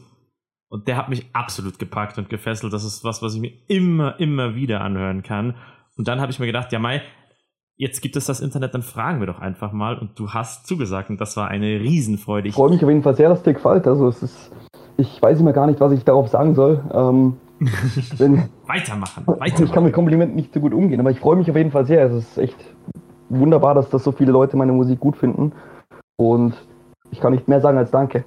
und 0.68 0.88
der 0.88 0.96
hat 0.96 1.08
mich 1.08 1.26
absolut 1.32 1.78
gepackt 1.78 2.18
und 2.18 2.28
gefesselt. 2.28 2.72
Das 2.72 2.84
ist 2.84 3.04
was, 3.04 3.22
was 3.22 3.34
ich 3.34 3.40
mir 3.40 3.52
immer, 3.68 4.18
immer 4.20 4.54
wieder 4.54 4.82
anhören 4.82 5.22
kann. 5.22 5.54
Und 5.96 6.08
dann 6.08 6.20
habe 6.20 6.30
ich 6.30 6.38
mir 6.38 6.46
gedacht, 6.46 6.72
ja 6.72 6.78
Mai, 6.78 7.02
jetzt 7.76 8.02
gibt 8.02 8.16
es 8.16 8.26
das 8.26 8.40
Internet, 8.40 8.74
dann 8.74 8.82
fragen 8.82 9.20
wir 9.20 9.26
doch 9.26 9.40
einfach 9.40 9.72
mal. 9.72 9.96
Und 9.98 10.18
du 10.18 10.30
hast 10.30 10.66
zugesagt 10.66 11.10
und 11.10 11.20
das 11.20 11.36
war 11.36 11.48
eine 11.48 11.80
Riesenfreude. 11.80 12.48
Ich 12.48 12.54
freue 12.54 12.70
mich 12.70 12.82
auf 12.82 12.88
jeden 12.88 13.02
Fall 13.02 13.16
sehr, 13.16 13.28
dass 13.28 13.42
dir 13.42 13.54
gefällt. 13.54 13.86
Also 13.86 14.08
es 14.08 14.22
ist, 14.22 14.52
ich 14.96 15.20
weiß 15.22 15.40
immer 15.40 15.52
gar 15.52 15.66
nicht, 15.66 15.80
was 15.80 15.92
ich 15.92 16.04
darauf 16.04 16.28
sagen 16.28 16.54
soll. 16.54 16.82
Ähm, 16.92 17.36
wenn, 18.18 18.48
weitermachen, 18.66 19.22
ich 19.22 19.26
kann 19.26 19.34
mit 19.34 19.40
weitermachen. 19.40 19.92
Komplimenten 19.92 20.36
nicht 20.36 20.52
so 20.52 20.60
gut 20.60 20.72
umgehen, 20.74 21.00
aber 21.00 21.10
ich 21.10 21.18
freue 21.18 21.36
mich 21.36 21.50
auf 21.50 21.56
jeden 21.56 21.72
Fall 21.72 21.86
sehr. 21.86 22.04
Es 22.04 22.14
ist 22.14 22.38
echt 22.38 22.56
wunderbar, 23.28 23.74
dass 23.74 23.90
das 23.90 24.04
so 24.04 24.12
viele 24.12 24.32
Leute 24.32 24.56
meine 24.56 24.72
Musik 24.72 25.00
gut 25.00 25.16
finden. 25.16 25.52
Und 26.16 26.54
ich 27.10 27.20
kann 27.20 27.32
nicht 27.32 27.48
mehr 27.48 27.60
sagen 27.60 27.78
als 27.78 27.90
Danke. 27.90 28.24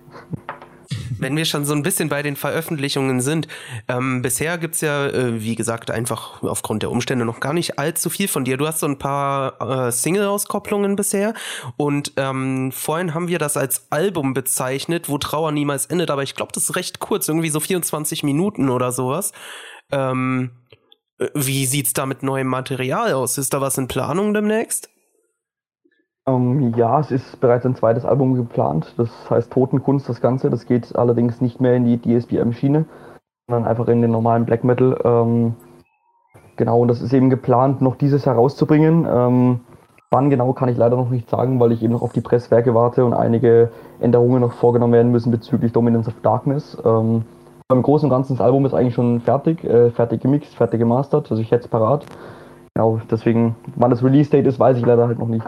Wenn 1.22 1.38
wir 1.38 1.46
schon 1.46 1.66
so 1.66 1.74
ein 1.74 1.84
bisschen 1.84 2.10
bei 2.10 2.24
den 2.24 2.36
Veröffentlichungen 2.36 3.22
sind, 3.22 3.48
ähm, 3.88 4.24
bisher 4.24 4.58
gibt's 4.58 4.82
ja, 4.82 5.06
äh, 5.06 5.44
wie 5.44 5.54
gesagt, 5.54 5.92
einfach 5.92 6.42
aufgrund 6.42 6.82
der 6.82 6.90
Umstände 6.90 7.26
noch 7.26 7.40
gar 7.40 7.54
nicht 7.54 7.78
allzu 7.78 8.10
viel 8.10 8.28
von 8.28 8.44
dir. 8.44 8.58
Du 8.58 8.66
hast 8.66 8.80
so 8.80 8.88
ein 8.88 8.98
paar 8.98 9.62
äh, 9.62 9.92
Single-Auskopplungen 9.92 10.96
bisher 10.96 11.36
und 11.78 12.14
ähm, 12.18 12.72
vorhin 12.72 13.14
haben 13.14 13.28
wir 13.28 13.38
das 13.38 13.56
als 13.56 13.86
Album 13.92 14.34
bezeichnet, 14.34 15.10
wo 15.10 15.20
Trauer 15.20 15.52
niemals 15.52 15.86
endet, 15.86 16.10
aber 16.10 16.24
ich 16.24 16.34
glaube, 16.34 16.54
das 16.54 16.64
ist 16.64 16.76
recht 16.76 16.98
kurz, 16.98 17.28
irgendwie 17.28 17.52
so 17.52 17.60
24 17.60 18.24
Minuten 18.24 18.70
oder 18.70 18.92
sowas. 18.92 19.32
Ähm, 19.92 20.50
äh, 21.20 21.28
wie 21.36 21.68
sieht's 21.68 21.94
da 21.94 22.08
mit 22.08 22.24
neuem 22.24 22.48
Material 22.48 23.14
aus? 23.14 23.38
Ist 23.38 23.54
da 23.54 23.62
was 23.62 23.78
in 23.78 23.88
Planung 23.88 24.34
demnächst? 24.34 24.90
Ähm, 26.28 26.74
ja, 26.76 27.00
es 27.00 27.12
ist 27.12 27.40
bereits 27.42 27.66
ein 27.66 27.76
zweites 27.76 28.06
Album 28.06 28.36
geplant. 28.36 28.94
Das 28.98 29.10
heißt 29.30 29.52
Totenkunst, 29.52 30.08
das 30.08 30.22
Ganze. 30.22 30.50
Das 30.50 30.66
geht 30.66 30.96
allerdings 30.96 31.42
nicht 31.42 31.60
mehr 31.60 31.76
in 31.76 31.86
die 31.86 32.00
DSBM-Schiene, 32.00 32.86
sondern 33.48 33.68
einfach 33.68 33.88
in 33.88 34.02
den 34.02 34.12
normalen 34.12 34.46
Black 34.46 34.64
Metal. 34.64 35.00
Ähm, 35.04 35.56
genau, 36.58 36.82
und 36.82 36.88
das 36.90 37.02
ist 37.02 37.14
eben 37.14 37.30
geplant, 37.30 37.82
noch 37.82 37.96
dieses 37.96 38.26
herauszubringen. 38.26 39.08
Ähm, 39.10 39.62
wann 40.12 40.30
genau 40.30 40.54
kann 40.54 40.70
ich 40.70 40.78
leider 40.78 40.98
noch 40.98 41.10
nicht 41.10 41.30
sagen, 41.30 41.60
weil 41.60 41.72
ich 41.72 41.82
eben 41.82 41.94
noch 41.94 42.04
auf 42.04 42.14
die 42.14 42.22
Presswerke 42.22 42.76
warte 42.76 43.04
und 43.04 43.14
einige 43.14 43.72
Änderungen 44.00 44.42
noch 44.42 44.54
vorgenommen 44.54 44.94
werden 44.94 45.12
müssen 45.12 45.32
bezüglich 45.32 45.72
Dominance 45.72 46.10
of 46.10 46.22
Darkness. 46.22 46.78
Ähm, 46.86 47.24
beim 47.68 47.82
Großen 47.82 48.06
und 48.06 48.16
Ganzen 48.16 48.36
das 48.36 48.46
Album 48.46 48.66
ist 48.66 48.74
eigentlich 48.74 48.94
schon 48.94 49.22
fertig, 49.22 49.64
äh, 49.64 49.90
fertig 49.92 50.22
gemixt, 50.22 50.54
fertig 50.54 50.80
gemastert. 50.80 51.32
Also 51.32 51.42
ich 51.42 51.50
hätte 51.50 51.64
es 51.64 51.68
parat. 51.70 52.06
Genau, 52.76 53.00
deswegen, 53.10 53.56
wann 53.76 53.90
das 53.90 54.04
Release-Date 54.04 54.46
ist, 54.46 54.60
weiß 54.60 54.78
ich 54.78 54.86
leider 54.86 55.08
halt 55.08 55.18
noch 55.18 55.28
nicht. 55.28 55.48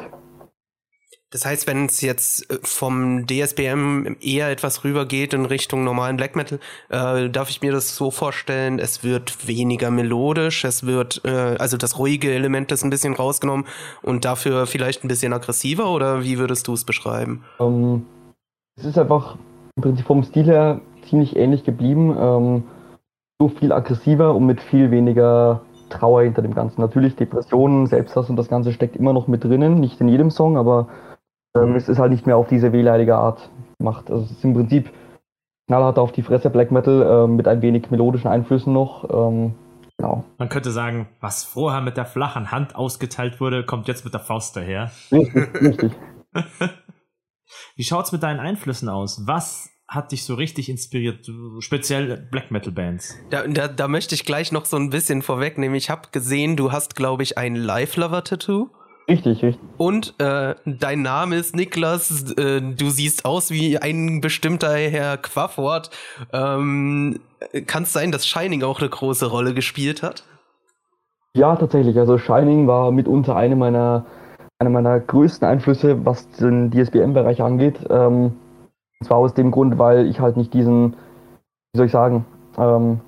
Das 1.33 1.47
heißt, 1.47 1.65
wenn 1.65 1.87
es 1.87 1.99
jetzt 2.01 2.49
äh, 2.51 2.59
vom 2.61 3.25
DSBM 3.25 4.17
eher 4.21 4.51
etwas 4.51 4.83
rübergeht 4.83 5.33
in 5.33 5.45
Richtung 5.45 5.83
normalen 5.83 6.15
Black 6.15 6.35
Metal, 6.35 6.59
äh, 6.89 7.27
darf 7.29 7.49
ich 7.49 7.61
mir 7.63 7.71
das 7.71 7.95
so 7.95 8.11
vorstellen, 8.11 8.77
es 8.77 9.03
wird 9.03 9.47
weniger 9.47 9.89
melodisch, 9.89 10.63
es 10.63 10.85
wird, 10.85 11.21
äh, 11.25 11.55
also 11.57 11.75
das 11.75 11.97
ruhige 11.97 12.31
Element 12.31 12.71
ist 12.71 12.83
ein 12.83 12.91
bisschen 12.91 13.15
rausgenommen 13.15 13.65
und 14.03 14.25
dafür 14.25 14.67
vielleicht 14.67 15.03
ein 15.03 15.07
bisschen 15.07 15.33
aggressiver 15.33 15.91
oder 15.91 16.23
wie 16.23 16.37
würdest 16.37 16.67
du 16.67 16.73
es 16.73 16.85
beschreiben? 16.85 17.43
Ähm, 17.59 18.05
es 18.77 18.85
ist 18.85 18.99
einfach 18.99 19.35
im 19.75 19.81
Prinzip 19.81 20.05
vom 20.05 20.23
Stil 20.23 20.45
her 20.45 20.81
ziemlich 21.09 21.35
ähnlich 21.35 21.63
geblieben. 21.63 22.15
Ähm, 22.15 22.63
so 23.39 23.49
viel 23.49 23.71
aggressiver 23.71 24.35
und 24.35 24.45
mit 24.45 24.61
viel 24.61 24.91
weniger 24.91 25.61
Trauer 25.89 26.21
hinter 26.21 26.43
dem 26.43 26.53
Ganzen. 26.53 26.79
Natürlich 26.79 27.15
Depressionen, 27.15 27.87
Selbsthass 27.87 28.29
und 28.29 28.35
das 28.35 28.49
Ganze 28.49 28.71
steckt 28.71 28.95
immer 28.95 29.13
noch 29.13 29.27
mit 29.27 29.43
drinnen, 29.43 29.79
nicht 29.79 29.99
in 29.99 30.07
jedem 30.07 30.29
Song, 30.29 30.57
aber 30.57 30.87
ähm, 31.55 31.75
es 31.75 31.89
ist 31.89 32.00
halt 32.00 32.12
nicht 32.12 32.25
mehr 32.25 32.38
auf 32.38 32.48
diese 32.48 32.74
wehleidige 32.74 33.15
Art 33.15 33.50
gemacht. 33.79 34.10
Also 34.10 34.25
es 34.25 34.31
ist 34.31 34.43
im 34.43 34.53
Prinzip 34.53 34.91
knallhart 35.67 36.00
auf 36.00 36.12
die 36.12 36.24
Fresse 36.24 36.50
Black 36.50 36.72
Metal 36.72 37.25
ähm, 37.25 37.36
mit 37.36 37.48
ein 37.48 37.62
wenig 37.62 37.89
melodischen 37.91 38.29
Einflüssen 38.29 38.74
noch. 38.74 39.10
Ähm, 39.10 39.55
genau. 39.98 40.24
Man 40.38 40.50
könnte 40.50 40.72
sagen, 40.72 41.07
was 41.22 41.43
vorher 41.43 41.81
mit 41.81 41.98
der 41.98 42.05
flachen 42.05 42.51
Hand 42.51 42.75
ausgeteilt 42.75 43.39
wurde, 43.39 43.65
kommt 43.65 43.88
jetzt 43.88 44.03
mit 44.03 44.13
der 44.13 44.22
Faust 44.22 44.55
daher. 44.55 44.91
Richtig, 45.12 45.62
richtig. 45.62 45.91
Wie 47.75 47.83
schaut's 47.83 48.12
mit 48.12 48.24
deinen 48.24 48.39
Einflüssen 48.39 48.89
aus? 48.89 49.24
Was 49.25 49.69
hat 49.88 50.12
dich 50.12 50.25
so 50.25 50.33
richtig 50.36 50.69
inspiriert, 50.69 51.27
speziell 51.60 52.27
Black 52.31 52.50
Metal 52.50 52.72
Bands? 52.72 53.15
Da, 53.29 53.45
da, 53.48 53.67
da 53.67 53.88
möchte 53.88 54.15
ich 54.15 54.25
gleich 54.25 54.51
noch 54.51 54.65
so 54.65 54.77
ein 54.77 54.89
bisschen 54.89 55.22
vorwegnehmen. 55.22 55.75
Ich 55.75 55.89
habe 55.89 56.10
gesehen, 56.12 56.55
du 56.55 56.72
hast, 56.72 56.95
glaube 56.95 57.22
ich, 57.22 57.38
ein 57.38 57.55
Live-Lover-Tattoo. 57.55 58.69
Richtig, 59.07 59.43
richtig. 59.43 59.62
Und 59.77 60.15
äh, 60.19 60.55
dein 60.65 61.01
Name 61.01 61.36
ist 61.36 61.55
Niklas, 61.55 62.31
äh, 62.38 62.62
du 62.62 62.89
siehst 62.89 63.25
aus 63.25 63.51
wie 63.51 63.77
ein 63.77 64.22
bestimmter 64.22 64.74
Herr 64.74 65.17
Quafford. 65.17 65.89
Ähm, 66.31 67.19
Kann 67.67 67.83
es 67.83 67.91
sein, 67.91 68.12
dass 68.12 68.25
Shining 68.25 68.63
auch 68.63 68.79
eine 68.79 68.89
große 68.89 69.25
Rolle 69.25 69.53
gespielt 69.53 70.03
hat? 70.03 70.24
Ja, 71.36 71.55
tatsächlich. 71.55 71.98
Also 71.98 72.17
Shining 72.17 72.67
war 72.67 72.91
mitunter 72.91 73.36
eine 73.36 73.55
meiner, 73.55 74.05
einer 74.60 74.69
meiner 74.69 75.00
größten 75.00 75.48
Einflüsse, 75.48 76.05
was 76.05 76.29
den 76.31 76.72
DSBM-Bereich 76.72 77.41
angeht. 77.41 77.79
Ähm, 77.89 78.33
und 79.00 79.07
zwar 79.07 79.17
aus 79.17 79.33
dem 79.33 79.51
Grund, 79.51 79.77
weil 79.77 80.05
ich 80.05 80.19
halt 80.22 80.38
nicht 80.38 80.53
diesen, 80.53 80.93
wie 81.74 81.77
soll 81.77 81.88
ich 81.88 81.91
sagen, 81.91 82.25
ähm, 82.57 83.01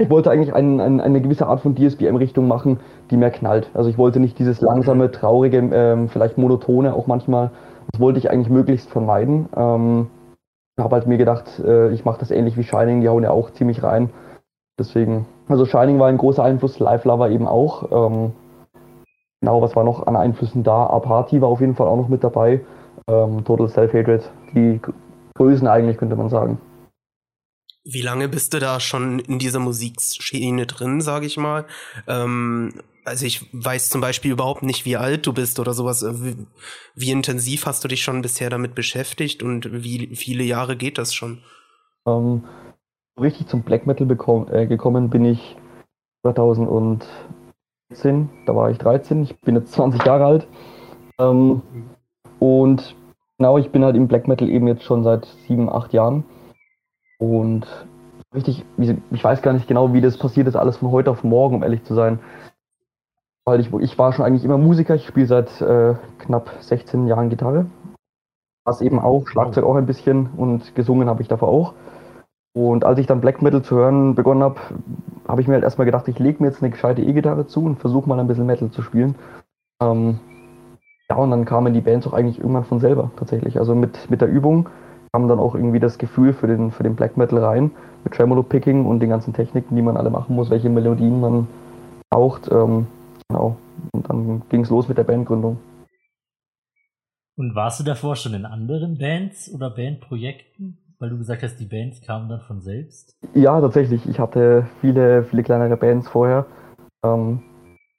ich 0.00 0.10
wollte 0.10 0.30
eigentlich 0.30 0.54
ein, 0.54 0.80
ein, 0.80 1.00
eine 1.00 1.20
gewisse 1.20 1.46
Art 1.46 1.60
von 1.60 1.74
DSBM-Richtung 1.74 2.48
machen, 2.48 2.80
die 3.10 3.16
mehr 3.16 3.30
knallt. 3.30 3.70
Also 3.74 3.90
ich 3.90 3.98
wollte 3.98 4.20
nicht 4.20 4.38
dieses 4.38 4.60
langsame, 4.60 5.10
traurige, 5.10 5.58
ähm, 5.58 6.08
vielleicht 6.08 6.38
monotone 6.38 6.94
auch 6.94 7.06
manchmal. 7.06 7.50
Das 7.92 8.00
wollte 8.00 8.18
ich 8.18 8.30
eigentlich 8.30 8.50
möglichst 8.50 8.90
vermeiden. 8.90 9.48
Ähm, 9.56 10.08
habe 10.78 10.96
halt 10.96 11.06
mir 11.06 11.18
gedacht, 11.18 11.58
äh, 11.60 11.90
ich 11.92 12.04
mache 12.04 12.20
das 12.20 12.30
ähnlich 12.30 12.56
wie 12.56 12.62
Shining, 12.62 13.00
die 13.00 13.08
hauen 13.08 13.22
ja 13.22 13.30
auch 13.30 13.50
ziemlich 13.50 13.82
rein. 13.82 14.10
Deswegen, 14.78 15.26
also 15.48 15.66
Shining 15.66 15.98
war 15.98 16.08
ein 16.08 16.16
großer 16.16 16.42
Einfluss, 16.42 16.78
Live 16.78 17.04
Lover 17.04 17.28
eben 17.30 17.46
auch. 17.46 17.90
Ähm, 17.90 18.32
genau, 19.40 19.60
was 19.60 19.76
war 19.76 19.84
noch 19.84 20.06
an 20.06 20.16
Einflüssen 20.16 20.62
da? 20.62 20.86
Apathy 20.86 21.42
war 21.42 21.48
auf 21.48 21.60
jeden 21.60 21.74
Fall 21.74 21.86
auch 21.86 21.96
noch 21.96 22.08
mit 22.08 22.24
dabei. 22.24 22.60
Ähm, 23.08 23.44
Total 23.44 23.68
Self-Hatred, 23.68 24.30
die 24.54 24.80
Größen 25.34 25.68
eigentlich, 25.68 25.98
könnte 25.98 26.16
man 26.16 26.30
sagen. 26.30 26.58
Wie 27.84 28.02
lange 28.02 28.28
bist 28.28 28.52
du 28.52 28.58
da 28.58 28.78
schon 28.78 29.20
in 29.20 29.38
dieser 29.38 29.58
Musikschiene 29.58 30.66
drin, 30.66 31.00
sage 31.00 31.26
ich 31.26 31.36
mal? 31.36 31.64
Ähm, 32.06 32.74
also 33.04 33.26
ich 33.26 33.48
weiß 33.52 33.88
zum 33.88 34.00
Beispiel 34.00 34.32
überhaupt 34.32 34.62
nicht, 34.62 34.84
wie 34.84 34.96
alt 34.96 35.26
du 35.26 35.32
bist 35.32 35.58
oder 35.58 35.72
sowas. 35.72 36.04
Wie, 36.22 36.46
wie 36.94 37.10
intensiv 37.10 37.66
hast 37.66 37.82
du 37.82 37.88
dich 37.88 38.02
schon 38.02 38.22
bisher 38.22 38.50
damit 38.50 38.74
beschäftigt 38.74 39.42
und 39.42 39.82
wie 39.82 40.14
viele 40.14 40.44
Jahre 40.44 40.76
geht 40.76 40.98
das 40.98 41.14
schon? 41.14 41.38
Ähm, 42.06 42.44
richtig 43.18 43.48
zum 43.48 43.62
Black 43.62 43.86
Metal 43.86 44.06
äh, 44.50 44.66
gekommen 44.66 45.10
bin 45.10 45.24
ich 45.24 45.56
2014, 46.22 48.28
da 48.46 48.54
war 48.54 48.70
ich 48.70 48.78
13, 48.78 49.22
ich 49.22 49.40
bin 49.40 49.56
jetzt 49.56 49.72
20 49.72 50.04
Jahre 50.04 50.26
alt. 50.26 50.46
Ähm, 51.18 51.62
und 52.38 52.94
genau, 53.38 53.58
ich 53.58 53.70
bin 53.70 53.84
halt 53.84 53.96
im 53.96 54.08
Black 54.08 54.28
Metal 54.28 54.48
eben 54.48 54.68
jetzt 54.68 54.84
schon 54.84 55.02
seit 55.02 55.26
sieben, 55.46 55.70
acht 55.70 55.92
Jahren. 55.92 56.24
Und 57.20 57.66
richtig, 58.34 58.64
ich 58.78 59.22
weiß 59.22 59.42
gar 59.42 59.52
nicht 59.52 59.68
genau, 59.68 59.92
wie 59.92 60.00
das 60.00 60.18
passiert 60.18 60.48
ist, 60.48 60.56
alles 60.56 60.78
von 60.78 60.90
heute 60.90 61.10
auf 61.10 61.22
morgen, 61.22 61.56
um 61.56 61.62
ehrlich 61.62 61.84
zu 61.84 61.94
sein. 61.94 62.18
Weil 63.44 63.60
ich, 63.60 63.72
ich 63.72 63.98
war 63.98 64.12
schon 64.12 64.24
eigentlich 64.24 64.44
immer 64.44 64.58
Musiker, 64.58 64.94
ich 64.94 65.06
spiele 65.06 65.26
seit 65.26 65.60
äh, 65.60 65.94
knapp 66.18 66.50
16 66.60 67.06
Jahren 67.06 67.28
Gitarre. 67.28 67.66
Was 68.64 68.80
eben 68.80 68.98
auch, 68.98 69.28
Schlagzeug 69.28 69.64
auch 69.64 69.76
ein 69.76 69.86
bisschen 69.86 70.30
und 70.36 70.74
gesungen 70.74 71.08
habe 71.08 71.22
ich 71.22 71.28
davor 71.28 71.48
auch. 71.48 71.74
Und 72.52 72.84
als 72.84 72.98
ich 72.98 73.06
dann 73.06 73.20
Black 73.20 73.42
Metal 73.42 73.62
zu 73.62 73.76
hören 73.76 74.14
begonnen 74.14 74.42
habe, 74.42 74.60
habe 75.28 75.40
ich 75.40 75.46
mir 75.46 75.54
halt 75.54 75.64
erstmal 75.64 75.84
gedacht, 75.84 76.08
ich 76.08 76.18
lege 76.18 76.42
mir 76.42 76.48
jetzt 76.48 76.62
eine 76.62 76.70
gescheite 76.70 77.02
E-Gitarre 77.02 77.46
zu 77.46 77.64
und 77.64 77.78
versuche 77.78 78.08
mal 78.08 78.18
ein 78.18 78.26
bisschen 78.26 78.46
Metal 78.46 78.70
zu 78.70 78.82
spielen. 78.82 79.14
Ähm, 79.80 80.18
ja, 81.08 81.16
und 81.16 81.30
dann 81.30 81.44
kamen 81.44 81.74
die 81.74 81.80
Bands 81.80 82.06
auch 82.06 82.12
eigentlich 82.12 82.38
irgendwann 82.38 82.64
von 82.64 82.80
selber 82.80 83.10
tatsächlich. 83.16 83.58
Also 83.58 83.74
mit, 83.74 84.10
mit 84.10 84.20
der 84.20 84.28
Übung 84.28 84.68
kam 85.12 85.28
dann 85.28 85.38
auch 85.38 85.54
irgendwie 85.54 85.80
das 85.80 85.98
Gefühl 85.98 86.32
für 86.32 86.46
den, 86.46 86.70
für 86.70 86.82
den 86.82 86.96
Black 86.96 87.16
Metal 87.16 87.42
rein, 87.42 87.70
mit 88.04 88.14
Tremolo 88.14 88.42
Picking 88.42 88.86
und 88.86 89.00
den 89.00 89.10
ganzen 89.10 89.34
Techniken, 89.34 89.74
die 89.76 89.82
man 89.82 89.96
alle 89.96 90.10
machen 90.10 90.36
muss, 90.36 90.50
welche 90.50 90.70
Melodien 90.70 91.20
man 91.20 91.48
braucht. 92.10 92.50
Ähm, 92.50 92.86
genau. 93.28 93.56
Und 93.92 94.08
dann 94.08 94.42
ging 94.48 94.62
es 94.62 94.70
los 94.70 94.88
mit 94.88 94.98
der 94.98 95.04
Bandgründung. 95.04 95.58
Und 97.36 97.54
warst 97.54 97.80
du 97.80 97.84
davor 97.84 98.16
schon 98.16 98.34
in 98.34 98.44
anderen 98.44 98.98
Bands 98.98 99.52
oder 99.52 99.70
Bandprojekten? 99.70 100.78
Weil 100.98 101.08
du 101.08 101.16
gesagt 101.16 101.42
hast, 101.42 101.56
die 101.56 101.64
Bands 101.64 102.02
kamen 102.02 102.28
dann 102.28 102.42
von 102.42 102.60
selbst? 102.60 103.16
Ja, 103.32 103.58
tatsächlich. 103.58 104.06
Ich 104.06 104.20
hatte 104.20 104.66
viele, 104.82 105.24
viele 105.24 105.42
kleinere 105.42 105.78
Bands 105.78 106.08
vorher. 106.08 106.44
Ähm, 107.02 107.42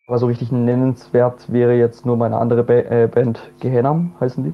aber 0.08 0.20
so 0.20 0.28
richtig 0.28 0.52
nennenswert 0.52 1.52
wäre 1.52 1.74
jetzt 1.74 2.06
nur 2.06 2.18
meine 2.18 2.38
andere 2.38 2.64
ba 2.64 2.74
äh, 2.74 3.08
Band, 3.08 3.40
Gehennam 3.60 4.14
heißen 4.20 4.44
die. 4.44 4.54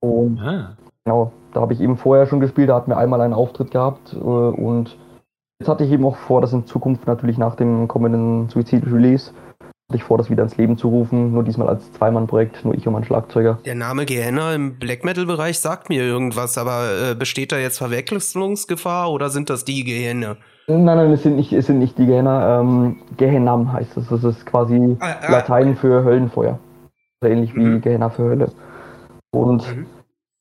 Und 0.00 0.38
ah. 0.38 0.76
Genau, 1.04 1.32
da 1.52 1.60
habe 1.60 1.72
ich 1.72 1.80
eben 1.80 1.96
vorher 1.96 2.26
schon 2.26 2.40
gespielt, 2.40 2.68
da 2.68 2.76
hatten 2.76 2.90
wir 2.90 2.98
einmal 2.98 3.20
einen 3.20 3.34
Auftritt 3.34 3.70
gehabt 3.70 4.12
äh, 4.12 4.16
und 4.16 4.96
jetzt 5.60 5.68
hatte 5.68 5.84
ich 5.84 5.92
eben 5.92 6.04
auch 6.04 6.16
vor, 6.16 6.40
das 6.40 6.52
in 6.52 6.66
Zukunft 6.66 7.06
natürlich 7.06 7.38
nach 7.38 7.56
dem 7.56 7.88
kommenden 7.88 8.48
Suizid-Release 8.48 9.32
hatte 9.88 9.98
ich 9.98 10.04
vor, 10.04 10.16
das 10.16 10.30
wieder 10.30 10.42
ins 10.42 10.56
Leben 10.56 10.78
zu 10.78 10.88
rufen, 10.88 11.32
nur 11.32 11.44
diesmal 11.44 11.68
als 11.68 11.92
Zweimann-Projekt, 11.92 12.64
nur 12.64 12.74
ich 12.74 12.86
und 12.86 12.94
mein 12.94 13.04
Schlagzeuger. 13.04 13.58
Der 13.66 13.74
Name 13.74 14.06
Gehenna 14.06 14.54
im 14.54 14.78
Black 14.78 15.04
Metal-Bereich 15.04 15.58
sagt 15.58 15.90
mir 15.90 16.02
irgendwas, 16.02 16.56
aber 16.56 17.10
äh, 17.10 17.14
besteht 17.14 17.52
da 17.52 17.58
jetzt 17.58 17.78
Verwechslungsgefahr 17.78 19.10
oder 19.10 19.28
sind 19.28 19.50
das 19.50 19.64
die 19.64 19.84
Gehenne? 19.84 20.38
Nein, 20.66 20.84
nein, 20.84 21.12
es 21.12 21.22
sind 21.22 21.36
nicht, 21.36 21.52
es 21.52 21.66
sind 21.66 21.78
nicht 21.78 21.98
die 21.98 22.06
Gehenna. 22.06 22.60
Ähm, 22.60 22.96
Gehennam 23.18 23.72
heißt 23.72 23.98
es. 23.98 24.08
Das 24.08 24.24
ist 24.24 24.46
quasi 24.46 24.96
ah, 25.00 25.16
ah, 25.20 25.32
Latein 25.32 25.76
für 25.76 26.02
Höllenfeuer. 26.02 26.58
Also 27.20 27.34
ähnlich 27.34 27.54
wie 27.54 27.64
mhm. 27.64 27.80
Gehenna 27.82 28.08
für 28.08 28.22
Hölle. 28.22 28.50
Und 29.30 29.76
mhm. 29.76 29.86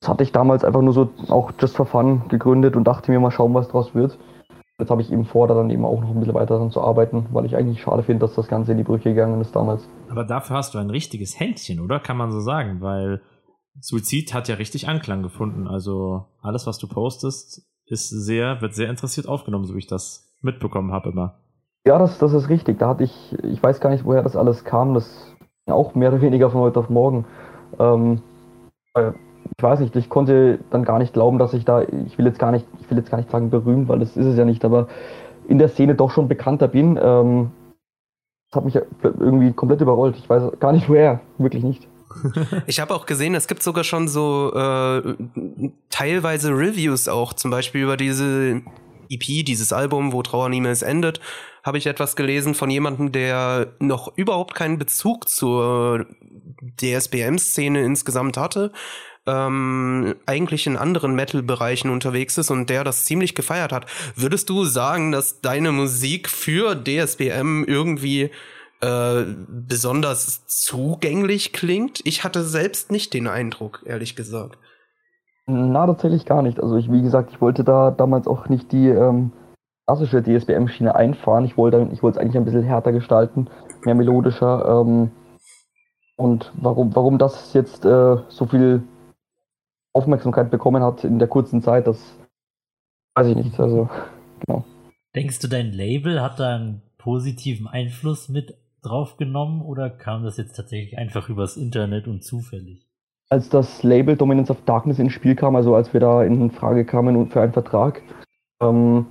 Das 0.03 0.09
hatte 0.09 0.23
ich 0.23 0.33
damals 0.33 0.65
einfach 0.65 0.81
nur 0.81 0.91
so 0.91 1.09
auch 1.29 1.53
just 1.57 1.77
for 1.77 1.85
fun 1.85 2.23
gegründet 2.27 2.75
und 2.75 2.83
dachte 2.83 3.09
mir 3.09 3.21
mal 3.21 3.31
schauen, 3.31 3.53
was 3.53 3.69
draus 3.69 3.95
wird. 3.95 4.17
Jetzt 4.77 4.91
habe 4.91 5.01
ich 5.01 5.09
eben 5.13 5.23
vor, 5.23 5.47
da 5.47 5.53
dann 5.53 5.69
eben 5.69 5.85
auch 5.85 6.01
noch 6.01 6.09
ein 6.09 6.19
bisschen 6.19 6.33
weiter 6.33 6.55
daran 6.55 6.71
zu 6.71 6.81
arbeiten, 6.81 7.27
weil 7.31 7.45
ich 7.45 7.55
eigentlich 7.55 7.81
schade 7.81 8.03
finde, 8.03 8.25
dass 8.25 8.35
das 8.35 8.49
Ganze 8.49 8.73
in 8.73 8.77
die 8.77 8.83
Brüche 8.83 9.11
gegangen 9.11 9.39
ist 9.39 9.55
damals. 9.55 9.87
Aber 10.09 10.25
dafür 10.25 10.57
hast 10.57 10.73
du 10.73 10.79
ein 10.79 10.89
richtiges 10.89 11.39
Händchen, 11.39 11.79
oder? 11.79 12.01
Kann 12.01 12.17
man 12.17 12.33
so 12.33 12.41
sagen, 12.41 12.81
weil 12.81 13.21
Suizid 13.79 14.33
hat 14.33 14.49
ja 14.49 14.55
richtig 14.55 14.89
Anklang 14.89 15.23
gefunden. 15.23 15.69
Also 15.69 16.25
alles, 16.41 16.67
was 16.67 16.79
du 16.79 16.89
postest, 16.89 17.65
ist 17.85 18.09
sehr, 18.09 18.59
wird 18.61 18.75
sehr 18.75 18.89
interessiert 18.89 19.29
aufgenommen, 19.29 19.63
so 19.63 19.73
wie 19.73 19.79
ich 19.79 19.87
das 19.87 20.35
mitbekommen 20.41 20.91
habe 20.91 21.11
immer. 21.11 21.39
Ja, 21.85 21.97
das, 21.97 22.17
das 22.17 22.33
ist 22.33 22.49
richtig. 22.49 22.77
Da 22.77 22.89
hatte 22.89 23.05
ich, 23.05 23.37
ich 23.41 23.63
weiß 23.63 23.79
gar 23.79 23.89
nicht, 23.89 24.03
woher 24.03 24.21
das 24.21 24.35
alles 24.35 24.65
kam. 24.65 24.95
Das 24.95 25.33
auch 25.65 25.95
mehr 25.95 26.11
oder 26.11 26.21
weniger 26.21 26.49
von 26.49 26.59
heute 26.59 26.81
auf 26.81 26.89
morgen. 26.89 27.23
Ähm, 27.79 28.21
ich 28.95 29.32
weiß 29.63 29.79
nicht, 29.79 29.95
ich 29.95 30.09
konnte 30.09 30.59
dann 30.69 30.83
gar 30.83 30.99
nicht 30.99 31.13
glauben, 31.13 31.39
dass 31.39 31.53
ich 31.53 31.65
da, 31.65 31.81
ich 31.81 32.17
will 32.17 32.25
jetzt 32.25 32.39
gar 32.39 32.51
nicht, 32.51 32.65
ich 32.81 32.89
will 32.89 32.97
jetzt 32.97 33.09
gar 33.09 33.17
nicht 33.17 33.31
sagen 33.31 33.49
berühmt, 33.49 33.87
weil 33.87 33.99
das 33.99 34.15
ist 34.15 34.25
es 34.25 34.37
ja 34.37 34.45
nicht, 34.45 34.63
aber 34.65 34.87
in 35.47 35.57
der 35.57 35.69
Szene 35.69 35.95
doch 35.95 36.11
schon 36.11 36.27
bekannter 36.27 36.67
bin. 36.67 36.99
Ähm, 37.01 37.51
das 38.49 38.57
hat 38.57 38.65
mich 38.65 38.79
irgendwie 39.01 39.51
komplett 39.53 39.81
überrollt. 39.81 40.15
Ich 40.17 40.29
weiß 40.29 40.59
gar 40.59 40.71
nicht 40.71 40.87
woher, 40.89 41.21
wirklich 41.37 41.63
nicht. 41.63 41.87
Ich 42.67 42.79
habe 42.79 42.93
auch 42.93 43.07
gesehen, 43.07 43.33
es 43.33 43.47
gibt 43.47 43.63
sogar 43.63 43.83
schon 43.83 44.07
so 44.07 44.53
äh, 44.53 45.15
teilweise 45.89 46.51
Reviews 46.51 47.07
auch, 47.07 47.33
zum 47.33 47.49
Beispiel 47.49 47.81
über 47.81 47.97
diese 47.97 48.61
EP, 49.09 49.45
dieses 49.45 49.73
Album, 49.73 50.13
wo 50.13 50.21
Trauer 50.21 50.49
niemals 50.49 50.83
endet, 50.83 51.19
habe 51.63 51.77
ich 51.77 51.87
etwas 51.87 52.15
gelesen 52.15 52.53
von 52.53 52.69
jemandem, 52.69 53.11
der 53.11 53.73
noch 53.79 54.15
überhaupt 54.15 54.53
keinen 54.53 54.77
Bezug 54.77 55.27
zur 55.27 56.05
DSBM-Szene 56.79 57.81
insgesamt 57.81 58.37
hatte, 58.37 58.71
ähm, 59.25 60.15
eigentlich 60.25 60.67
in 60.67 60.77
anderen 60.77 61.15
Metal-Bereichen 61.15 61.89
unterwegs 61.89 62.37
ist 62.37 62.51
und 62.51 62.69
der 62.69 62.83
das 62.83 63.05
ziemlich 63.05 63.35
gefeiert 63.35 63.71
hat. 63.71 63.85
Würdest 64.15 64.49
du 64.49 64.65
sagen, 64.65 65.11
dass 65.11 65.41
deine 65.41 65.71
Musik 65.71 66.29
für 66.29 66.75
DSBM 66.75 67.63
irgendwie 67.65 68.31
äh, 68.81 69.23
besonders 69.47 70.45
zugänglich 70.47 71.53
klingt? 71.53 72.01
Ich 72.05 72.23
hatte 72.23 72.43
selbst 72.43 72.91
nicht 72.91 73.13
den 73.13 73.27
Eindruck, 73.27 73.83
ehrlich 73.85 74.15
gesagt. 74.15 74.57
Na, 75.45 75.85
tatsächlich 75.87 76.25
gar 76.25 76.41
nicht. 76.41 76.61
Also 76.61 76.77
ich, 76.77 76.91
wie 76.91 77.01
gesagt, 77.01 77.31
ich 77.31 77.41
wollte 77.41 77.63
da 77.63 77.91
damals 77.91 78.27
auch 78.27 78.47
nicht 78.47 78.71
die 78.71 78.87
ähm, 78.87 79.31
klassische 79.85 80.23
DSBM-Schiene 80.23 80.95
einfahren. 80.95 81.45
Ich 81.45 81.57
wollte 81.57 81.89
ich 81.91 82.01
es 82.01 82.17
eigentlich 82.17 82.37
ein 82.37 82.45
bisschen 82.45 82.63
härter 82.63 82.93
gestalten, 82.93 83.49
mehr 83.83 83.95
melodischer. 83.95 84.65
Ähm, 84.65 85.11
und 86.15 86.53
warum, 86.55 86.95
warum 86.95 87.17
das 87.17 87.53
jetzt 87.53 87.83
äh, 87.85 88.17
so 88.29 88.45
viel 88.45 88.83
Aufmerksamkeit 89.93 90.51
bekommen 90.51 90.83
hat 90.83 91.03
in 91.03 91.19
der 91.19 91.27
kurzen 91.27 91.61
Zeit, 91.61 91.87
das 91.87 92.17
weiß 93.15 93.27
ich 93.27 93.35
nicht. 93.35 93.59
Also, 93.59 93.89
genau. 94.45 94.63
Denkst 95.15 95.39
du, 95.39 95.47
dein 95.47 95.71
Label 95.71 96.21
hat 96.21 96.39
da 96.39 96.55
einen 96.55 96.81
positiven 96.97 97.67
Einfluss 97.67 98.29
mit 98.29 98.55
draufgenommen 98.81 99.61
oder 99.61 99.89
kam 99.89 100.23
das 100.23 100.37
jetzt 100.37 100.55
tatsächlich 100.55 100.97
einfach 100.97 101.29
übers 101.29 101.57
Internet 101.57 102.07
und 102.07 102.23
zufällig? 102.23 102.87
Als 103.29 103.49
das 103.49 103.83
Label 103.83 104.17
Dominance 104.17 104.51
of 104.51 104.63
Darkness 104.65 104.99
ins 104.99 105.13
Spiel 105.13 105.35
kam, 105.35 105.55
also 105.55 105.75
als 105.75 105.93
wir 105.93 105.99
da 105.99 106.23
in 106.23 106.51
Frage 106.51 106.85
kamen 106.85 107.29
für 107.29 107.41
einen 107.41 107.53
Vertrag, 107.53 108.01
ähm, 108.61 109.05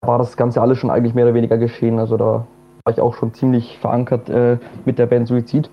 war 0.00 0.18
das 0.18 0.36
Ganze 0.36 0.60
alles 0.60 0.78
schon 0.78 0.90
eigentlich 0.90 1.14
mehr 1.14 1.24
oder 1.24 1.34
weniger 1.34 1.58
geschehen. 1.58 1.98
Also 1.98 2.16
da 2.16 2.46
war 2.84 2.92
ich 2.92 3.00
auch 3.00 3.14
schon 3.14 3.32
ziemlich 3.32 3.78
verankert 3.78 4.28
äh, 4.28 4.58
mit 4.84 4.98
der 4.98 5.06
Band 5.06 5.28
Suizid. 5.28 5.70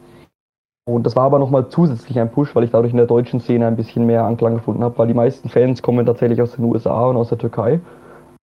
Und 0.85 1.05
das 1.05 1.15
war 1.15 1.25
aber 1.25 1.39
nochmal 1.39 1.69
zusätzlich 1.69 2.19
ein 2.19 2.31
Push, 2.31 2.55
weil 2.55 2.63
ich 2.63 2.71
dadurch 2.71 2.91
in 2.91 2.97
der 2.97 3.05
deutschen 3.05 3.39
Szene 3.39 3.67
ein 3.67 3.75
bisschen 3.75 4.05
mehr 4.05 4.23
Anklang 4.23 4.55
gefunden 4.55 4.83
habe, 4.83 4.97
weil 4.97 5.07
die 5.07 5.13
meisten 5.13 5.47
Fans 5.49 5.81
kommen 5.81 6.05
tatsächlich 6.05 6.41
aus 6.41 6.53
den 6.53 6.65
USA 6.65 7.05
und 7.05 7.17
aus 7.17 7.29
der 7.29 7.37
Türkei. 7.37 7.79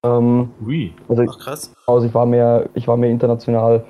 Ähm, 0.04 0.50
Ui, 0.64 0.92
also, 1.08 1.24
Ach, 1.28 1.38
krass. 1.38 1.74
Also 1.86 2.06
ich 2.06 2.14
war 2.14 2.26
mehr, 2.26 2.68
ich 2.74 2.86
war 2.86 2.96
mehr 2.96 3.10
international 3.10 3.84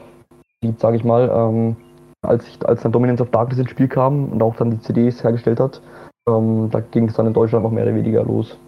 lieb, 0.62 0.80
sage 0.80 0.96
ich 0.96 1.04
mal, 1.04 1.30
ähm, 1.32 1.76
als, 2.22 2.48
ich, 2.48 2.66
als 2.66 2.82
dann 2.82 2.92
Dominance 2.92 3.22
of 3.22 3.30
Darkness 3.30 3.58
ins 3.58 3.70
Spiel 3.70 3.88
kam 3.88 4.32
und 4.32 4.42
auch 4.42 4.56
dann 4.56 4.70
die 4.70 4.80
CDs 4.80 5.22
hergestellt 5.22 5.60
hat. 5.60 5.82
Ähm, 6.28 6.70
da 6.70 6.80
ging 6.80 7.08
es 7.08 7.14
dann 7.14 7.26
in 7.26 7.34
Deutschland 7.34 7.64
noch 7.64 7.70
mehr 7.70 7.84
oder 7.84 7.94
weniger 7.94 8.24
los. 8.24 8.58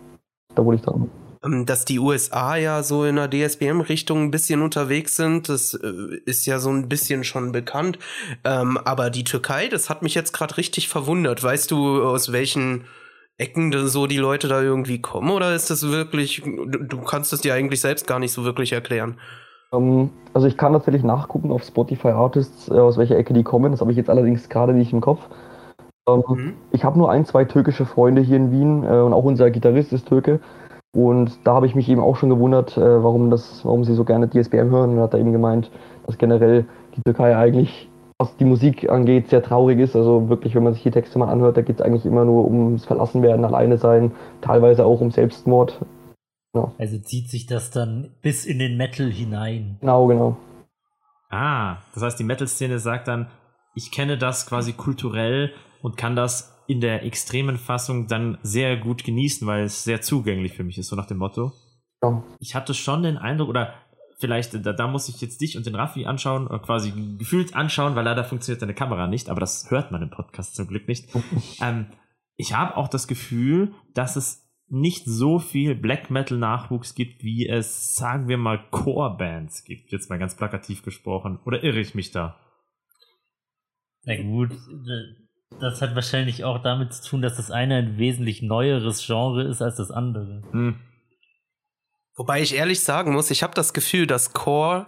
Da 0.54 0.64
wurde 0.64 0.76
ich 0.76 0.82
dann 0.82 1.10
dass 1.42 1.86
die 1.86 1.98
USA 1.98 2.56
ja 2.56 2.82
so 2.82 3.04
in 3.04 3.16
der 3.16 3.30
DSBM-Richtung 3.30 4.24
ein 4.24 4.30
bisschen 4.30 4.60
unterwegs 4.60 5.16
sind, 5.16 5.48
das 5.48 5.72
äh, 5.74 6.16
ist 6.26 6.44
ja 6.46 6.58
so 6.58 6.70
ein 6.70 6.88
bisschen 6.88 7.24
schon 7.24 7.52
bekannt. 7.52 7.98
Ähm, 8.44 8.78
aber 8.84 9.08
die 9.08 9.24
Türkei, 9.24 9.68
das 9.68 9.88
hat 9.88 10.02
mich 10.02 10.14
jetzt 10.14 10.32
gerade 10.32 10.58
richtig 10.58 10.88
verwundert. 10.88 11.42
Weißt 11.42 11.70
du, 11.70 12.02
aus 12.02 12.32
welchen 12.32 12.84
Ecken 13.38 13.88
so 13.88 14.06
die 14.06 14.18
Leute 14.18 14.48
da 14.48 14.60
irgendwie 14.60 15.00
kommen? 15.00 15.30
Oder 15.30 15.54
ist 15.54 15.70
das 15.70 15.82
wirklich, 15.90 16.42
du 16.44 17.00
kannst 17.00 17.32
es 17.32 17.40
dir 17.40 17.54
eigentlich 17.54 17.80
selbst 17.80 18.06
gar 18.06 18.18
nicht 18.18 18.32
so 18.32 18.44
wirklich 18.44 18.72
erklären? 18.72 19.18
Ähm, 19.72 20.10
also 20.34 20.46
ich 20.46 20.58
kann 20.58 20.72
natürlich 20.72 21.02
nachgucken 21.02 21.50
auf 21.52 21.64
Spotify 21.64 22.08
Artists, 22.08 22.68
äh, 22.68 22.74
aus 22.74 22.98
welcher 22.98 23.16
Ecke 23.16 23.32
die 23.32 23.44
kommen. 23.44 23.72
Das 23.72 23.80
habe 23.80 23.92
ich 23.92 23.96
jetzt 23.96 24.10
allerdings 24.10 24.50
gerade 24.50 24.74
nicht 24.74 24.92
im 24.92 25.00
Kopf. 25.00 25.20
Ähm, 26.06 26.22
mhm. 26.28 26.54
Ich 26.70 26.84
habe 26.84 26.98
nur 26.98 27.10
ein, 27.10 27.24
zwei 27.24 27.46
türkische 27.46 27.86
Freunde 27.86 28.20
hier 28.20 28.36
in 28.36 28.52
Wien 28.52 28.84
äh, 28.84 29.00
und 29.00 29.14
auch 29.14 29.24
unser 29.24 29.50
Gitarrist 29.50 29.94
ist 29.94 30.06
Türke. 30.06 30.40
Und 30.92 31.46
da 31.46 31.54
habe 31.54 31.66
ich 31.66 31.74
mich 31.74 31.88
eben 31.88 32.00
auch 32.00 32.16
schon 32.16 32.30
gewundert, 32.30 32.76
äh, 32.76 33.02
warum, 33.02 33.30
das, 33.30 33.64
warum 33.64 33.84
sie 33.84 33.94
so 33.94 34.04
gerne 34.04 34.28
DSBM 34.28 34.70
hören. 34.70 34.90
Und 34.90 35.00
hat 35.00 35.14
er 35.14 35.20
eben 35.20 35.32
gemeint, 35.32 35.70
dass 36.06 36.18
generell 36.18 36.66
die 36.96 37.02
Türkei 37.02 37.36
eigentlich, 37.36 37.88
was 38.18 38.36
die 38.36 38.44
Musik 38.44 38.90
angeht, 38.90 39.28
sehr 39.28 39.42
traurig 39.42 39.78
ist. 39.78 39.94
Also 39.94 40.28
wirklich, 40.28 40.54
wenn 40.54 40.64
man 40.64 40.74
sich 40.74 40.82
die 40.82 40.90
Texte 40.90 41.18
mal 41.18 41.30
anhört, 41.30 41.56
da 41.56 41.62
geht 41.62 41.78
es 41.78 41.82
eigentlich 41.82 42.06
immer 42.06 42.24
nur 42.24 42.44
ums 42.44 42.84
Verlassenwerden, 42.84 43.44
alleine 43.44 43.78
sein, 43.78 44.12
teilweise 44.40 44.84
auch 44.84 45.00
um 45.00 45.12
Selbstmord. 45.12 45.80
Ja. 46.54 46.72
Also 46.78 46.98
zieht 46.98 47.30
sich 47.30 47.46
das 47.46 47.70
dann 47.70 48.10
bis 48.22 48.44
in 48.44 48.58
den 48.58 48.76
Metal 48.76 49.08
hinein. 49.08 49.76
Genau, 49.80 50.06
genau. 50.08 50.36
Ah, 51.30 51.76
das 51.94 52.02
heißt, 52.02 52.18
die 52.18 52.24
Metal-Szene 52.24 52.80
sagt 52.80 53.06
dann, 53.06 53.28
ich 53.76 53.92
kenne 53.92 54.18
das 54.18 54.46
quasi 54.46 54.72
kulturell 54.72 55.52
und 55.80 55.96
kann 55.96 56.16
das 56.16 56.49
in 56.70 56.80
der 56.80 57.04
extremen 57.04 57.58
Fassung 57.58 58.06
dann 58.06 58.38
sehr 58.44 58.76
gut 58.76 59.02
genießen, 59.02 59.44
weil 59.44 59.64
es 59.64 59.82
sehr 59.82 60.02
zugänglich 60.02 60.52
für 60.52 60.62
mich 60.62 60.78
ist, 60.78 60.86
so 60.86 60.94
nach 60.94 61.06
dem 61.06 61.18
Motto. 61.18 61.52
Ja. 62.00 62.22
Ich 62.38 62.54
hatte 62.54 62.74
schon 62.74 63.02
den 63.02 63.18
Eindruck, 63.18 63.48
oder 63.48 63.74
vielleicht, 64.20 64.54
da, 64.64 64.72
da 64.72 64.86
muss 64.86 65.08
ich 65.08 65.20
jetzt 65.20 65.40
dich 65.40 65.56
und 65.56 65.66
den 65.66 65.74
Raffi 65.74 66.06
anschauen, 66.06 66.46
oder 66.46 66.60
quasi 66.60 66.92
gefühlt 67.18 67.56
anschauen, 67.56 67.96
weil 67.96 68.04
leider 68.04 68.22
funktioniert 68.22 68.62
deine 68.62 68.74
Kamera 68.74 69.08
nicht, 69.08 69.28
aber 69.28 69.40
das 69.40 69.68
hört 69.72 69.90
man 69.90 70.00
im 70.00 70.10
Podcast 70.10 70.54
zum 70.54 70.68
Glück 70.68 70.86
nicht. 70.86 71.08
ähm, 71.60 71.86
ich 72.36 72.54
habe 72.54 72.76
auch 72.76 72.86
das 72.86 73.08
Gefühl, 73.08 73.74
dass 73.92 74.14
es 74.14 74.48
nicht 74.68 75.06
so 75.06 75.40
viel 75.40 75.74
Black 75.74 76.08
Metal 76.08 76.38
Nachwuchs 76.38 76.94
gibt, 76.94 77.24
wie 77.24 77.48
es, 77.48 77.96
sagen 77.96 78.28
wir 78.28 78.38
mal, 78.38 78.64
Core-Bands 78.70 79.64
gibt. 79.64 79.90
Jetzt 79.90 80.08
mal 80.08 80.20
ganz 80.20 80.36
plakativ 80.36 80.84
gesprochen. 80.84 81.40
Oder 81.44 81.64
irre 81.64 81.80
ich 81.80 81.96
mich 81.96 82.12
da? 82.12 82.38
Na 84.04 84.22
gut, 84.22 84.52
das 85.58 85.82
hat 85.82 85.94
wahrscheinlich 85.94 86.44
auch 86.44 86.62
damit 86.62 86.92
zu 86.94 87.10
tun, 87.10 87.22
dass 87.22 87.36
das 87.36 87.50
eine 87.50 87.76
ein 87.76 87.98
wesentlich 87.98 88.42
neueres 88.42 89.04
Genre 89.04 89.42
ist 89.42 89.62
als 89.62 89.76
das 89.76 89.90
andere. 89.90 90.42
Hm. 90.52 90.80
Wobei 92.16 92.42
ich 92.42 92.54
ehrlich 92.54 92.80
sagen 92.80 93.12
muss, 93.12 93.30
ich 93.30 93.42
habe 93.42 93.54
das 93.54 93.72
Gefühl, 93.72 94.06
dass 94.06 94.32
Core 94.32 94.86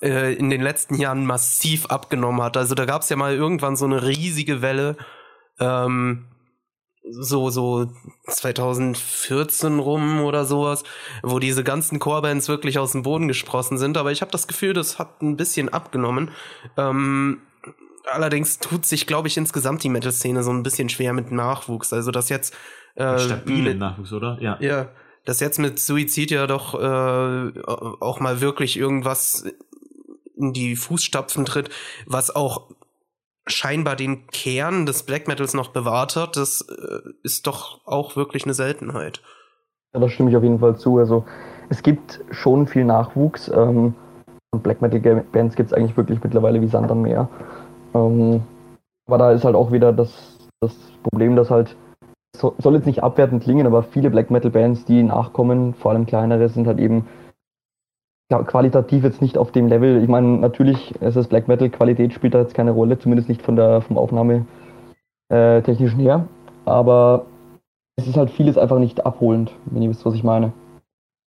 äh, 0.00 0.34
in 0.34 0.50
den 0.50 0.60
letzten 0.60 0.94
Jahren 0.94 1.26
massiv 1.26 1.86
abgenommen 1.86 2.42
hat. 2.42 2.56
Also 2.56 2.74
da 2.74 2.84
gab 2.84 3.02
es 3.02 3.08
ja 3.08 3.16
mal 3.16 3.34
irgendwann 3.34 3.76
so 3.76 3.84
eine 3.84 4.06
riesige 4.06 4.62
Welle. 4.62 4.96
Ähm, 5.58 6.26
so, 7.08 7.50
so 7.50 7.90
2014 8.28 9.78
rum 9.78 10.20
oder 10.20 10.44
sowas, 10.44 10.84
wo 11.22 11.38
diese 11.38 11.64
ganzen 11.64 11.98
Core-Bands 11.98 12.48
wirklich 12.48 12.78
aus 12.78 12.92
dem 12.92 13.02
Boden 13.02 13.26
gesprossen 13.26 13.78
sind. 13.78 13.96
Aber 13.96 14.12
ich 14.12 14.20
habe 14.20 14.30
das 14.30 14.46
Gefühl, 14.46 14.74
das 14.74 14.98
hat 14.98 15.22
ein 15.22 15.36
bisschen 15.36 15.68
abgenommen. 15.68 16.30
Ähm, 16.76 17.42
allerdings 18.10 18.58
tut 18.58 18.86
sich, 18.86 19.06
glaube 19.06 19.28
ich, 19.28 19.36
insgesamt 19.36 19.82
die 19.82 19.88
Metal-Szene 19.88 20.42
so 20.42 20.50
ein 20.50 20.62
bisschen 20.62 20.88
schwer 20.88 21.12
mit 21.12 21.30
Nachwuchs. 21.30 21.92
Also 21.92 22.10
das 22.10 22.28
jetzt 22.28 22.54
äh, 22.94 23.18
Stabile 23.18 23.70
mit, 23.70 23.78
Nachwuchs, 23.78 24.12
oder? 24.12 24.38
Ja. 24.40 24.58
ja, 24.60 24.88
dass 25.24 25.40
jetzt 25.40 25.58
mit 25.58 25.78
Suizid 25.78 26.30
ja 26.30 26.46
doch 26.46 26.74
äh, 26.74 27.60
auch 27.60 28.20
mal 28.20 28.40
wirklich 28.40 28.78
irgendwas 28.78 29.44
in 30.36 30.52
die 30.52 30.76
Fußstapfen 30.76 31.44
tritt, 31.44 31.70
was 32.06 32.34
auch 32.34 32.70
scheinbar 33.46 33.96
den 33.96 34.26
Kern 34.28 34.86
des 34.86 35.02
Black 35.02 35.28
Metals 35.28 35.54
noch 35.54 35.68
bewahrt 35.68 36.16
hat, 36.16 36.36
das 36.36 36.62
äh, 36.62 37.10
ist 37.22 37.46
doch 37.46 37.86
auch 37.86 38.16
wirklich 38.16 38.44
eine 38.44 38.54
Seltenheit. 38.54 39.22
Ja, 39.92 40.00
da 40.00 40.08
stimme 40.08 40.30
ich 40.30 40.36
auf 40.36 40.42
jeden 40.42 40.60
Fall 40.60 40.76
zu. 40.76 40.98
Also 40.98 41.24
es 41.68 41.82
gibt 41.82 42.20
schon 42.30 42.66
viel 42.66 42.84
Nachwuchs. 42.84 43.48
Ähm, 43.48 43.94
und 44.52 44.62
Black 44.64 44.82
Metal 44.82 45.24
Bands 45.32 45.54
gibt 45.54 45.70
es 45.70 45.72
eigentlich 45.72 45.96
wirklich 45.96 46.22
mittlerweile 46.22 46.60
wie 46.60 46.66
Sand 46.66 46.90
am 46.90 47.02
Meer. 47.02 47.28
Ähm, 47.94 48.42
aber 49.06 49.18
da 49.18 49.32
ist 49.32 49.44
halt 49.44 49.56
auch 49.56 49.72
wieder 49.72 49.92
das, 49.92 50.38
das 50.60 50.74
Problem, 51.02 51.36
dass 51.36 51.50
halt, 51.50 51.76
so, 52.36 52.54
soll 52.58 52.74
jetzt 52.74 52.86
nicht 52.86 53.02
abwertend 53.02 53.42
klingen, 53.42 53.66
aber 53.66 53.82
viele 53.82 54.10
Black 54.10 54.30
Metal 54.30 54.50
Bands, 54.50 54.84
die 54.84 55.02
nachkommen, 55.02 55.74
vor 55.74 55.90
allem 55.90 56.06
kleinere, 56.06 56.48
sind 56.48 56.66
halt 56.66 56.78
eben 56.78 57.06
qualitativ 58.46 59.02
jetzt 59.02 59.20
nicht 59.20 59.36
auf 59.36 59.50
dem 59.50 59.66
Level. 59.66 60.02
Ich 60.02 60.08
meine, 60.08 60.38
natürlich 60.38 60.94
ist 61.00 61.16
es 61.16 61.26
Black 61.26 61.48
Metal, 61.48 61.68
Qualität 61.68 62.12
spielt 62.12 62.34
da 62.34 62.40
jetzt 62.40 62.54
keine 62.54 62.70
Rolle, 62.70 62.98
zumindest 62.98 63.28
nicht 63.28 63.42
von 63.42 63.56
der 63.56 63.80
vom 63.80 63.98
Aufnahmetechnischen 63.98 66.00
äh, 66.00 66.02
her. 66.02 66.28
Aber 66.64 67.26
es 67.96 68.06
ist 68.06 68.16
halt 68.16 68.30
vieles 68.30 68.56
einfach 68.56 68.78
nicht 68.78 69.04
abholend, 69.04 69.52
wenn 69.66 69.82
ihr 69.82 69.90
wisst, 69.90 70.06
was 70.06 70.14
ich 70.14 70.22
meine. 70.22 70.52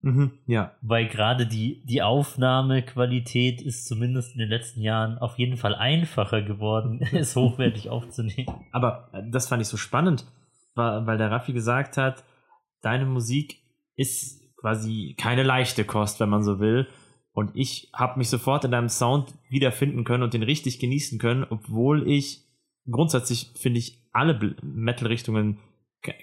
Mhm, 0.01 0.31
ja. 0.47 0.71
Weil 0.81 1.07
gerade 1.07 1.45
die, 1.45 1.81
die 1.85 2.01
Aufnahmequalität 2.01 3.61
ist 3.61 3.87
zumindest 3.87 4.33
in 4.33 4.39
den 4.39 4.49
letzten 4.49 4.81
Jahren 4.81 5.17
auf 5.17 5.37
jeden 5.37 5.57
Fall 5.57 5.75
einfacher 5.75 6.41
geworden, 6.41 7.01
es 7.13 7.35
hochwertig 7.35 7.89
aufzunehmen. 7.89 8.47
Aber 8.71 9.09
äh, 9.13 9.23
das 9.29 9.47
fand 9.47 9.61
ich 9.61 9.67
so 9.67 9.77
spannend, 9.77 10.25
weil 10.75 11.17
der 11.17 11.31
Raffi 11.31 11.51
gesagt 11.51 11.97
hat, 11.97 12.23
deine 12.81 13.05
Musik 13.05 13.61
ist 13.95 14.41
quasi 14.55 15.15
keine 15.17 15.43
leichte 15.43 15.83
Kost, 15.83 16.19
wenn 16.19 16.29
man 16.29 16.43
so 16.43 16.59
will. 16.59 16.87
Und 17.33 17.51
ich 17.53 17.89
habe 17.93 18.17
mich 18.17 18.29
sofort 18.29 18.65
in 18.65 18.71
deinem 18.71 18.89
Sound 18.89 19.33
wiederfinden 19.49 20.03
können 20.03 20.23
und 20.23 20.33
den 20.33 20.43
richtig 20.43 20.79
genießen 20.79 21.19
können, 21.19 21.45
obwohl 21.49 22.07
ich 22.09 22.45
grundsätzlich 22.89 23.51
finde 23.55 23.79
ich 23.79 24.01
alle 24.11 24.55
Metal-Richtungen 24.61 25.59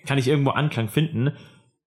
kann 0.07 0.19
ich 0.19 0.29
irgendwo 0.29 0.51
Anklang 0.51 0.89
finden. 0.89 1.33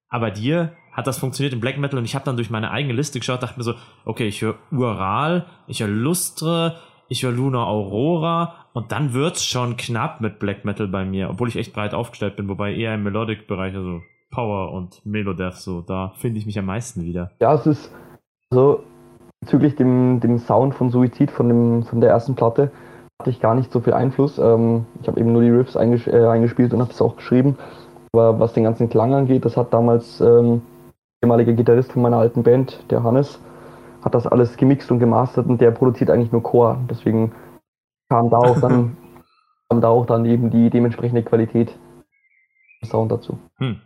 Aber 0.09 0.31
dir 0.31 0.75
hat 0.91 1.07
das 1.07 1.17
funktioniert 1.17 1.53
im 1.53 1.59
Black 1.59 1.77
Metal 1.77 1.99
und 1.99 2.05
ich 2.05 2.15
habe 2.15 2.25
dann 2.25 2.35
durch 2.35 2.49
meine 2.49 2.71
eigene 2.71 2.93
Liste 2.93 3.19
geschaut, 3.19 3.43
dachte 3.43 3.57
mir 3.57 3.63
so, 3.63 3.73
okay, 4.05 4.27
ich 4.27 4.41
höre 4.41 4.55
Ural, 4.71 5.45
ich 5.67 5.81
höre 5.81 5.89
Lustre, 5.89 6.75
ich 7.07 7.23
höre 7.23 7.31
Luna 7.31 7.65
Aurora 7.65 8.55
und 8.73 8.91
dann 8.91 9.13
wird's 9.13 9.43
schon 9.43 9.77
knapp 9.77 10.21
mit 10.21 10.39
Black 10.39 10.65
Metal 10.65 10.87
bei 10.87 11.05
mir, 11.05 11.29
obwohl 11.29 11.47
ich 11.47 11.55
echt 11.55 11.73
breit 11.73 11.93
aufgestellt 11.93 12.35
bin, 12.35 12.47
wobei 12.47 12.73
eher 12.73 12.95
im 12.95 13.03
Melodic-Bereich, 13.03 13.75
also 13.75 14.01
Power 14.31 14.73
und 14.73 15.05
Melodeath, 15.05 15.55
so, 15.55 15.81
da 15.81 16.13
finde 16.17 16.39
ich 16.39 16.45
mich 16.45 16.59
am 16.59 16.65
meisten 16.65 17.03
wieder. 17.03 17.31
Ja, 17.39 17.53
es 17.55 17.65
ist 17.65 17.91
so, 18.51 18.83
bezüglich 19.41 19.75
dem, 19.75 20.19
dem 20.19 20.37
Sound 20.37 20.75
von 20.75 20.89
Suizid, 20.89 21.31
von, 21.31 21.47
dem, 21.47 21.83
von 21.83 22.01
der 22.01 22.09
ersten 22.09 22.35
Platte, 22.35 22.71
hatte 23.19 23.29
ich 23.31 23.39
gar 23.39 23.55
nicht 23.55 23.71
so 23.71 23.79
viel 23.79 23.93
Einfluss. 23.93 24.37
Ähm, 24.37 24.85
ich 25.01 25.07
habe 25.07 25.19
eben 25.19 25.33
nur 25.33 25.41
die 25.41 25.49
Riffs 25.49 25.75
einges 25.75 26.07
äh, 26.07 26.25
eingespielt 26.25 26.73
und 26.73 26.81
habe 26.81 26.91
es 26.91 27.01
auch 27.01 27.17
geschrieben. 27.17 27.57
Aber 28.13 28.39
was 28.39 28.53
den 28.53 28.63
ganzen 28.63 28.89
Klang 28.89 29.13
angeht, 29.13 29.45
das 29.45 29.57
hat 29.57 29.73
damals 29.73 30.21
ähm, 30.21 30.61
ehemalige 31.21 31.53
Gitarrist 31.53 31.91
von 31.91 32.01
meiner 32.01 32.17
alten 32.17 32.43
Band, 32.43 32.83
der 32.89 33.03
Hannes, 33.03 33.39
hat 34.03 34.15
das 34.15 34.25
alles 34.27 34.55
gemixt 34.57 34.91
und 34.91 34.99
gemastert 34.99 35.47
und 35.47 35.59
der 35.59 35.71
produziert 35.71 36.09
eigentlich 36.09 36.31
nur 36.31 36.43
Chor. 36.43 36.79
Deswegen 36.89 37.33
kam 38.09 38.29
da 38.29 38.37
auch 38.37 38.59
dann, 38.61 38.97
kam 39.69 39.81
da 39.81 39.89
auch 39.89 40.05
dann 40.05 40.25
eben 40.25 40.49
die 40.49 40.69
dementsprechende 40.69 41.23
Qualität 41.23 41.77
im 42.81 42.87
Sound 42.87 43.11
dazu. 43.11 43.37
Hm. 43.57 43.81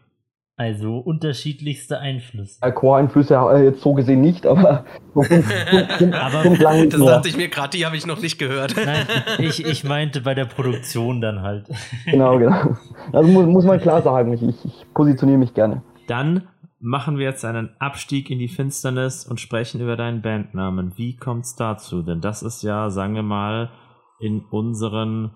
Also 0.55 0.99
unterschiedlichste 0.99 1.97
Einflüsse. 1.97 2.59
Ja, 2.61 2.69
Core-Einflüsse 2.69 3.33
äh, 3.33 3.63
jetzt 3.63 3.81
so 3.81 3.93
gesehen 3.93 4.21
nicht, 4.21 4.45
aber, 4.45 4.85
aber 5.15 6.43
das 6.85 7.05
dachte 7.05 7.27
ich 7.27 7.35
mir 7.35 7.49
gerade, 7.49 7.75
die 7.75 7.83
habe 7.87 7.97
ich 7.97 8.05
noch 8.05 8.21
nicht 8.21 8.37
gehört. 8.37 8.75
Nein, 8.77 9.07
ich, 9.39 9.65
ich 9.65 9.83
meinte 9.83 10.21
bei 10.21 10.35
der 10.35 10.45
Produktion 10.45 11.21
dann 11.21 11.41
halt. 11.41 11.65
Genau, 12.05 12.37
genau. 12.37 12.77
Also 13.11 13.31
muss, 13.31 13.47
muss 13.47 13.65
man 13.65 13.79
klar 13.79 14.03
sagen, 14.03 14.31
ich, 14.31 14.43
ich 14.43 14.85
positioniere 14.93 15.39
mich 15.39 15.55
gerne. 15.55 15.81
Dann 16.07 16.47
machen 16.83 17.17
wir 17.17 17.25
jetzt 17.25 17.45
einen 17.45 17.69
Abstieg 17.79 18.29
in 18.29 18.39
die 18.39 18.49
Finsternis 18.49 19.25
und 19.25 19.39
sprechen 19.39 19.79
über 19.79 19.95
deinen 19.95 20.21
Bandnamen. 20.21 20.91
Wie 20.97 21.15
kommt 21.15 21.45
es 21.45 21.55
dazu? 21.55 22.01
Denn 22.01 22.19
das 22.19 22.43
ist 22.43 22.61
ja, 22.61 22.89
sagen 22.89 23.15
wir 23.15 23.23
mal, 23.23 23.71
in 24.19 24.41
unseren 24.51 25.31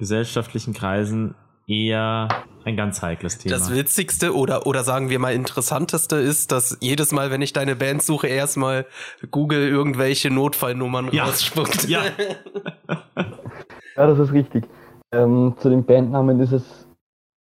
gesellschaftlichen 0.00 0.74
Kreisen 0.74 1.36
eher 1.68 2.26
ein 2.64 2.76
ganz 2.76 3.02
heikles 3.02 3.38
Thema. 3.38 3.56
Das 3.56 3.72
Witzigste 3.72 4.34
oder, 4.34 4.66
oder 4.66 4.82
sagen 4.82 5.10
wir 5.10 5.20
mal 5.20 5.32
Interessanteste 5.32 6.16
ist, 6.16 6.50
dass 6.50 6.76
jedes 6.80 7.12
Mal, 7.12 7.30
wenn 7.30 7.40
ich 7.40 7.52
deine 7.52 7.76
Band 7.76 8.02
suche, 8.02 8.26
erstmal 8.26 8.84
Google 9.30 9.68
irgendwelche 9.68 10.30
Notfallnummern 10.30 11.10
ja. 11.12 11.24
rausspuckt. 11.24 11.88
Ja. 11.88 12.02
ja, 13.16 14.06
das 14.06 14.18
ist 14.18 14.32
richtig. 14.32 14.64
Ähm, 15.12 15.54
zu 15.58 15.70
dem 15.70 15.84
Bandnamen 15.84 16.40
ist 16.40 16.52
es 16.52 16.88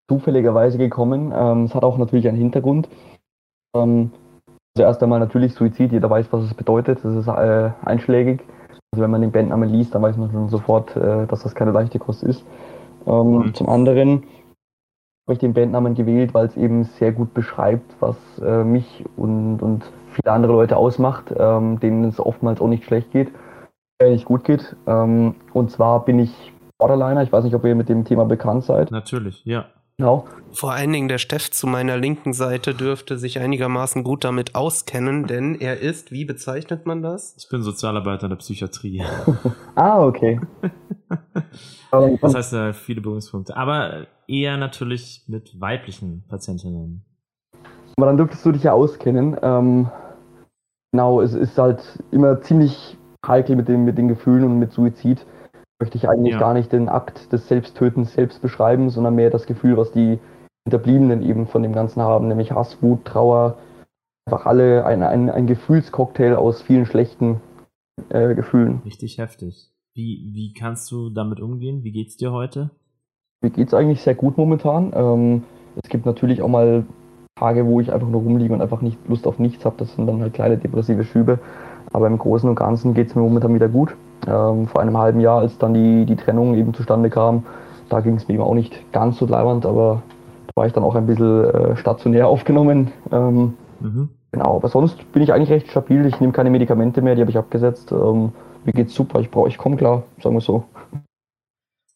zufälligerweise 0.10 0.78
gekommen. 0.78 1.32
Ähm, 1.34 1.64
es 1.64 1.74
hat 1.74 1.84
auch 1.84 1.98
natürlich 1.98 2.28
einen 2.28 2.38
Hintergrund. 2.38 2.90
Ähm, 3.84 4.12
also 4.76 4.88
erst 4.88 5.04
einmal 5.04 5.20
natürlich 5.20 5.54
Suizid, 5.54 5.92
jeder 5.92 6.10
weiß, 6.10 6.28
was 6.32 6.44
es 6.44 6.54
bedeutet. 6.54 7.00
Das 7.04 7.16
ist 7.16 7.28
äh, 7.28 7.72
einschlägig. 7.84 8.42
Also 8.92 9.04
wenn 9.04 9.12
man 9.12 9.22
den 9.22 9.32
Bandnamen 9.32 9.70
liest, 9.70 9.94
dann 9.96 10.02
weiß 10.02 10.18
man 10.18 10.32
schon 10.32 10.50
sofort, 10.50 10.96
äh, 10.96 11.26
dass 11.28 11.44
das 11.44 11.56
keine 11.56 11.72
leichte 11.72 12.00
Kost 12.00 12.24
ist. 12.24 12.46
Ähm, 13.06 13.38
mhm. 13.40 13.54
Zum 13.54 13.70
anderen 13.70 14.24
habe 15.28 15.34
ich 15.34 15.40
den 15.40 15.54
Bandnamen 15.54 15.96
gewählt, 15.96 16.34
weil 16.34 16.46
es 16.46 16.56
eben 16.56 16.84
sehr 16.84 17.12
gut 17.12 17.34
beschreibt, 17.34 17.96
was 18.00 18.16
äh, 18.40 18.64
mich 18.64 19.04
und, 19.18 19.62
und 19.62 19.84
viele 20.12 20.32
andere 20.32 20.54
Leute 20.54 20.78
ausmacht, 20.78 21.34
ähm, 21.38 21.80
denen 21.80 22.06
es 22.06 22.20
oftmals 22.20 22.62
auch 22.62 22.68
nicht 22.68 22.86
schlecht 22.86 23.12
geht, 23.12 23.32
äh, 24.00 24.12
nicht 24.12 24.26
gut 24.26 24.44
geht. 24.44 24.76
Ähm, 24.86 25.36
und 25.54 25.72
zwar 25.72 26.06
bin 26.06 26.20
ich 26.20 26.54
Borderliner. 26.78 27.24
Ich 27.24 27.32
weiß 27.32 27.44
nicht, 27.44 27.56
ob 27.56 27.66
ihr 27.66 27.76
mit 27.76 27.90
dem 27.90 28.06
Thema 28.06 28.26
bekannt 28.26 28.64
seid. 28.64 28.92
Natürlich, 28.92 29.44
ja. 29.44 29.66
Genau. 30.00 30.26
Vor 30.52 30.74
allen 30.74 30.94
Dingen 30.94 31.08
der 31.08 31.18
Steff 31.18 31.50
zu 31.50 31.66
meiner 31.66 31.98
linken 31.98 32.32
Seite 32.32 32.76
dürfte 32.76 33.18
sich 33.18 33.40
einigermaßen 33.40 34.04
gut 34.04 34.24
damit 34.24 34.54
auskennen, 34.54 35.26
denn 35.26 35.56
er 35.56 35.80
ist, 35.80 36.12
wie 36.12 36.24
bezeichnet 36.24 36.86
man 36.86 37.02
das? 37.02 37.36
Ich 37.38 37.50
bin 37.50 37.64
Sozialarbeiter 37.64 38.30
der 38.30 38.36
Psychiatrie. 38.36 39.04
ah, 39.76 40.06
okay. 40.06 40.40
das 42.22 42.36
heißt, 42.36 42.54
äh, 42.54 42.74
viele 42.74 43.02
Berührungspunkte. 43.02 43.58
Aber 43.58 44.06
eher 44.28 44.58
natürlich 44.58 45.24
mit 45.28 45.60
weiblichen 45.60 46.26
Patientinnen. 46.28 47.04
Aber 47.98 48.06
dann 48.06 48.18
dürftest 48.18 48.46
du 48.46 48.52
dich 48.52 48.64
ja 48.64 48.74
auskennen. 48.74 49.36
Ähm, 49.42 49.90
genau, 50.92 51.22
es 51.22 51.34
ist 51.34 51.58
halt 51.58 51.82
immer 52.12 52.40
ziemlich 52.42 52.98
heikel 53.26 53.56
mit 53.56 53.68
den, 53.68 53.84
mit 53.84 53.98
den 53.98 54.08
Gefühlen 54.08 54.44
und 54.44 54.60
mit 54.60 54.72
Suizid 54.72 55.26
möchte 55.80 55.98
ich 55.98 56.10
eigentlich 56.10 56.34
ja. 56.34 56.40
gar 56.40 56.54
nicht 56.54 56.72
den 56.72 56.90
Akt 56.90 57.32
des 57.32 57.48
Selbsttötens 57.48 58.14
selbst 58.14 58.42
beschreiben, 58.42 58.90
sondern 58.90 59.16
mehr 59.16 59.30
das 59.30 59.46
Gefühl, 59.46 59.78
was 59.78 59.92
die 59.92 60.20
Hinterbliebenen 60.66 61.22
eben 61.22 61.48
von 61.48 61.64
dem 61.64 61.74
Ganzen 61.74 62.02
haben, 62.02 62.28
nämlich 62.28 62.52
Hass, 62.52 62.82
Wut, 62.82 63.06
Trauer, 63.06 63.58
einfach 64.26 64.46
alle 64.46 64.86
ein, 64.86 65.04
ein, 65.04 65.30
ein 65.30 65.48
Gefühlscocktail 65.48 66.36
aus 66.36 66.62
vielen 66.62 66.86
schlechten 66.86 67.42
äh, 68.10 68.36
Gefühlen. 68.36 68.82
Richtig 68.84 69.18
heftig. 69.18 69.72
Wie, 69.94 70.30
wie 70.34 70.54
kannst 70.54 70.92
du 70.92 71.10
damit 71.10 71.40
umgehen? 71.40 71.84
Wie 71.84 71.92
geht's 71.92 72.18
dir 72.18 72.32
heute? 72.32 72.72
Mir 73.42 73.52
geht's 73.52 73.74
eigentlich 73.74 74.02
sehr 74.02 74.16
gut 74.16 74.38
momentan. 74.38 74.92
Ähm, 74.96 75.44
es 75.82 75.90
gibt 75.90 76.06
natürlich 76.06 76.42
auch 76.42 76.50
mal 76.50 76.86
Tage, 77.38 77.66
wo 77.66 77.80
ich 77.80 77.92
einfach 77.94 78.10
nur 78.10 78.22
rumliege 78.22 78.54
und 78.54 78.62
einfach 78.62 78.82
nicht 78.82 78.98
Lust 79.08 79.28
auf 79.28 79.40
nichts 79.40 79.64
habe. 79.64 79.78
Das 79.78 79.96
sind 79.96 80.08
dann 80.08 80.22
halt 80.22 80.34
kleine 80.34 80.58
depressive 80.58 81.04
Schübe. 81.04 81.40
Aber 81.94 82.08
im 82.08 82.18
Großen 82.18 82.50
und 82.50 82.56
Ganzen 82.56 82.94
geht's 82.94 83.16
mir 83.16 83.22
momentan 83.22 83.54
wieder 83.54 83.70
gut. 83.70 83.96
Ähm, 84.28 84.68
vor 84.68 84.82
einem 84.82 84.98
halben 84.98 85.20
Jahr, 85.20 85.40
als 85.40 85.58
dann 85.58 85.74
die, 85.74 86.06
die 86.06 86.16
Trennung 86.16 86.56
eben 86.56 86.74
zustande 86.74 87.10
kam, 87.10 87.44
da 87.90 88.02
ging 88.02 88.16
es 88.16 88.28
mir 88.28 88.36
eben 88.36 88.44
auch 88.44 88.54
nicht 88.54 88.92
ganz 88.92 89.18
so 89.18 89.26
leibend, 89.26 89.66
aber 89.66 90.02
da 90.48 90.52
war 90.56 90.68
ich 90.68 90.74
dann 90.74 90.84
auch 90.84 90.96
ein 90.96 91.06
bisschen 91.06 91.46
äh, 91.46 91.78
stationär 91.78 92.28
aufgenommen. 92.28 92.92
Ähm, 93.12 93.54
mhm. 93.80 94.10
Genau, 94.32 94.58
aber 94.58 94.68
sonst 94.68 95.12
bin 95.14 95.22
ich 95.22 95.32
eigentlich 95.32 95.50
recht 95.50 95.70
stabil. 95.70 96.06
Ich 96.06 96.20
nehme 96.20 96.34
keine 96.34 96.50
Medikamente 96.50 97.02
mehr, 97.02 97.16
die 97.16 97.22
habe 97.22 97.32
ich 97.32 97.38
abgesetzt. 97.38 97.92
Ähm, 97.92 98.34
mir 98.66 98.74
geht's 98.74 98.94
super, 98.94 99.20
ich 99.22 99.32
brauche, 99.32 99.48
ich 99.48 99.58
komme 99.58 99.78
klar, 99.78 100.04
sagen 100.22 100.36
wir 100.36 100.42
so. 100.42 100.66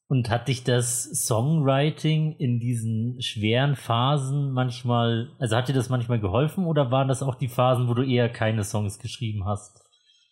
Und 0.08 0.30
hat 0.30 0.48
dich 0.48 0.64
das 0.64 1.04
Songwriting 1.04 2.36
in 2.38 2.60
diesen 2.60 3.22
schweren 3.22 3.76
Phasen 3.76 4.52
manchmal, 4.52 5.30
also 5.40 5.56
hat 5.56 5.70
dir 5.70 5.74
das 5.74 5.90
manchmal 5.90 6.20
geholfen 6.20 6.66
oder 6.66 6.92
waren 6.92 7.08
das 7.08 7.24
auch 7.24 7.36
die 7.36 7.48
Phasen, 7.48 7.88
wo 7.88 7.94
du 7.94 8.04
eher 8.04 8.28
keine 8.28 8.64
Songs 8.64 9.00
geschrieben 9.00 9.46
hast? 9.46 9.81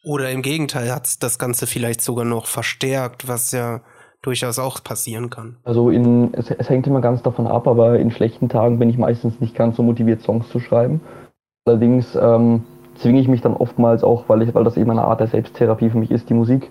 Oder 0.03 0.31
im 0.31 0.41
Gegenteil 0.41 0.93
hat 0.93 1.21
das 1.23 1.39
Ganze 1.39 1.67
vielleicht 1.67 2.01
sogar 2.01 2.25
noch 2.25 2.45
verstärkt, 2.45 3.27
was 3.27 3.51
ja 3.51 3.81
durchaus 4.21 4.59
auch 4.59 4.83
passieren 4.83 5.29
kann. 5.29 5.57
Also 5.63 5.89
in, 5.89 6.33
es, 6.33 6.51
es 6.51 6.69
hängt 6.69 6.87
immer 6.87 7.01
ganz 7.01 7.21
davon 7.21 7.47
ab, 7.47 7.67
aber 7.67 7.99
in 7.99 8.11
schlechten 8.11 8.49
Tagen 8.49 8.79
bin 8.79 8.89
ich 8.89 8.97
meistens 8.97 9.39
nicht 9.39 9.55
ganz 9.55 9.77
so 9.77 9.83
motiviert, 9.83 10.21
Songs 10.21 10.49
zu 10.49 10.59
schreiben. 10.59 11.01
Allerdings 11.65 12.15
ähm, 12.15 12.63
zwinge 12.95 13.19
ich 13.19 13.27
mich 13.27 13.41
dann 13.41 13.55
oftmals 13.55 14.03
auch, 14.03 14.27
weil 14.27 14.41
ich, 14.41 14.53
weil 14.53 14.63
das 14.63 14.77
eben 14.77 14.91
eine 14.91 15.03
Art 15.03 15.19
der 15.19 15.27
Selbsttherapie 15.27 15.89
für 15.89 15.97
mich 15.97 16.11
ist, 16.11 16.29
die 16.29 16.33
Musik, 16.33 16.69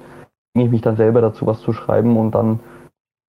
zwinge 0.53 0.67
ich 0.67 0.71
mich 0.71 0.83
dann 0.83 0.97
selber 0.97 1.21
dazu, 1.21 1.47
was 1.47 1.61
zu 1.61 1.73
schreiben 1.73 2.17
und 2.17 2.33
dann 2.33 2.61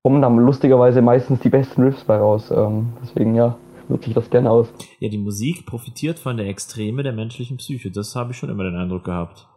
kommen 0.04 0.22
dann 0.22 0.38
lustigerweise 0.38 1.02
meistens 1.02 1.42
die 1.42 1.50
besten 1.50 1.84
Riffs 1.84 2.04
bei 2.06 2.18
raus. 2.18 2.52
Ähm, 2.52 2.94
deswegen 3.02 3.36
ja, 3.36 3.58
nutze 3.90 4.10
ich 4.10 4.16
das 4.16 4.30
gerne 4.30 4.50
aus. 4.50 4.68
Ja, 5.00 5.10
die 5.10 5.18
Musik 5.18 5.66
profitiert 5.66 6.20
von 6.20 6.38
der 6.38 6.48
Extreme 6.48 7.04
der 7.04 7.14
menschlichen 7.14 7.58
Psyche. 7.58 7.92
Das 7.92 8.16
habe 8.16 8.32
ich 8.32 8.38
schon 8.38 8.50
immer 8.50 8.64
den 8.64 8.76
Eindruck 8.76 9.04
gehabt. 9.04 9.49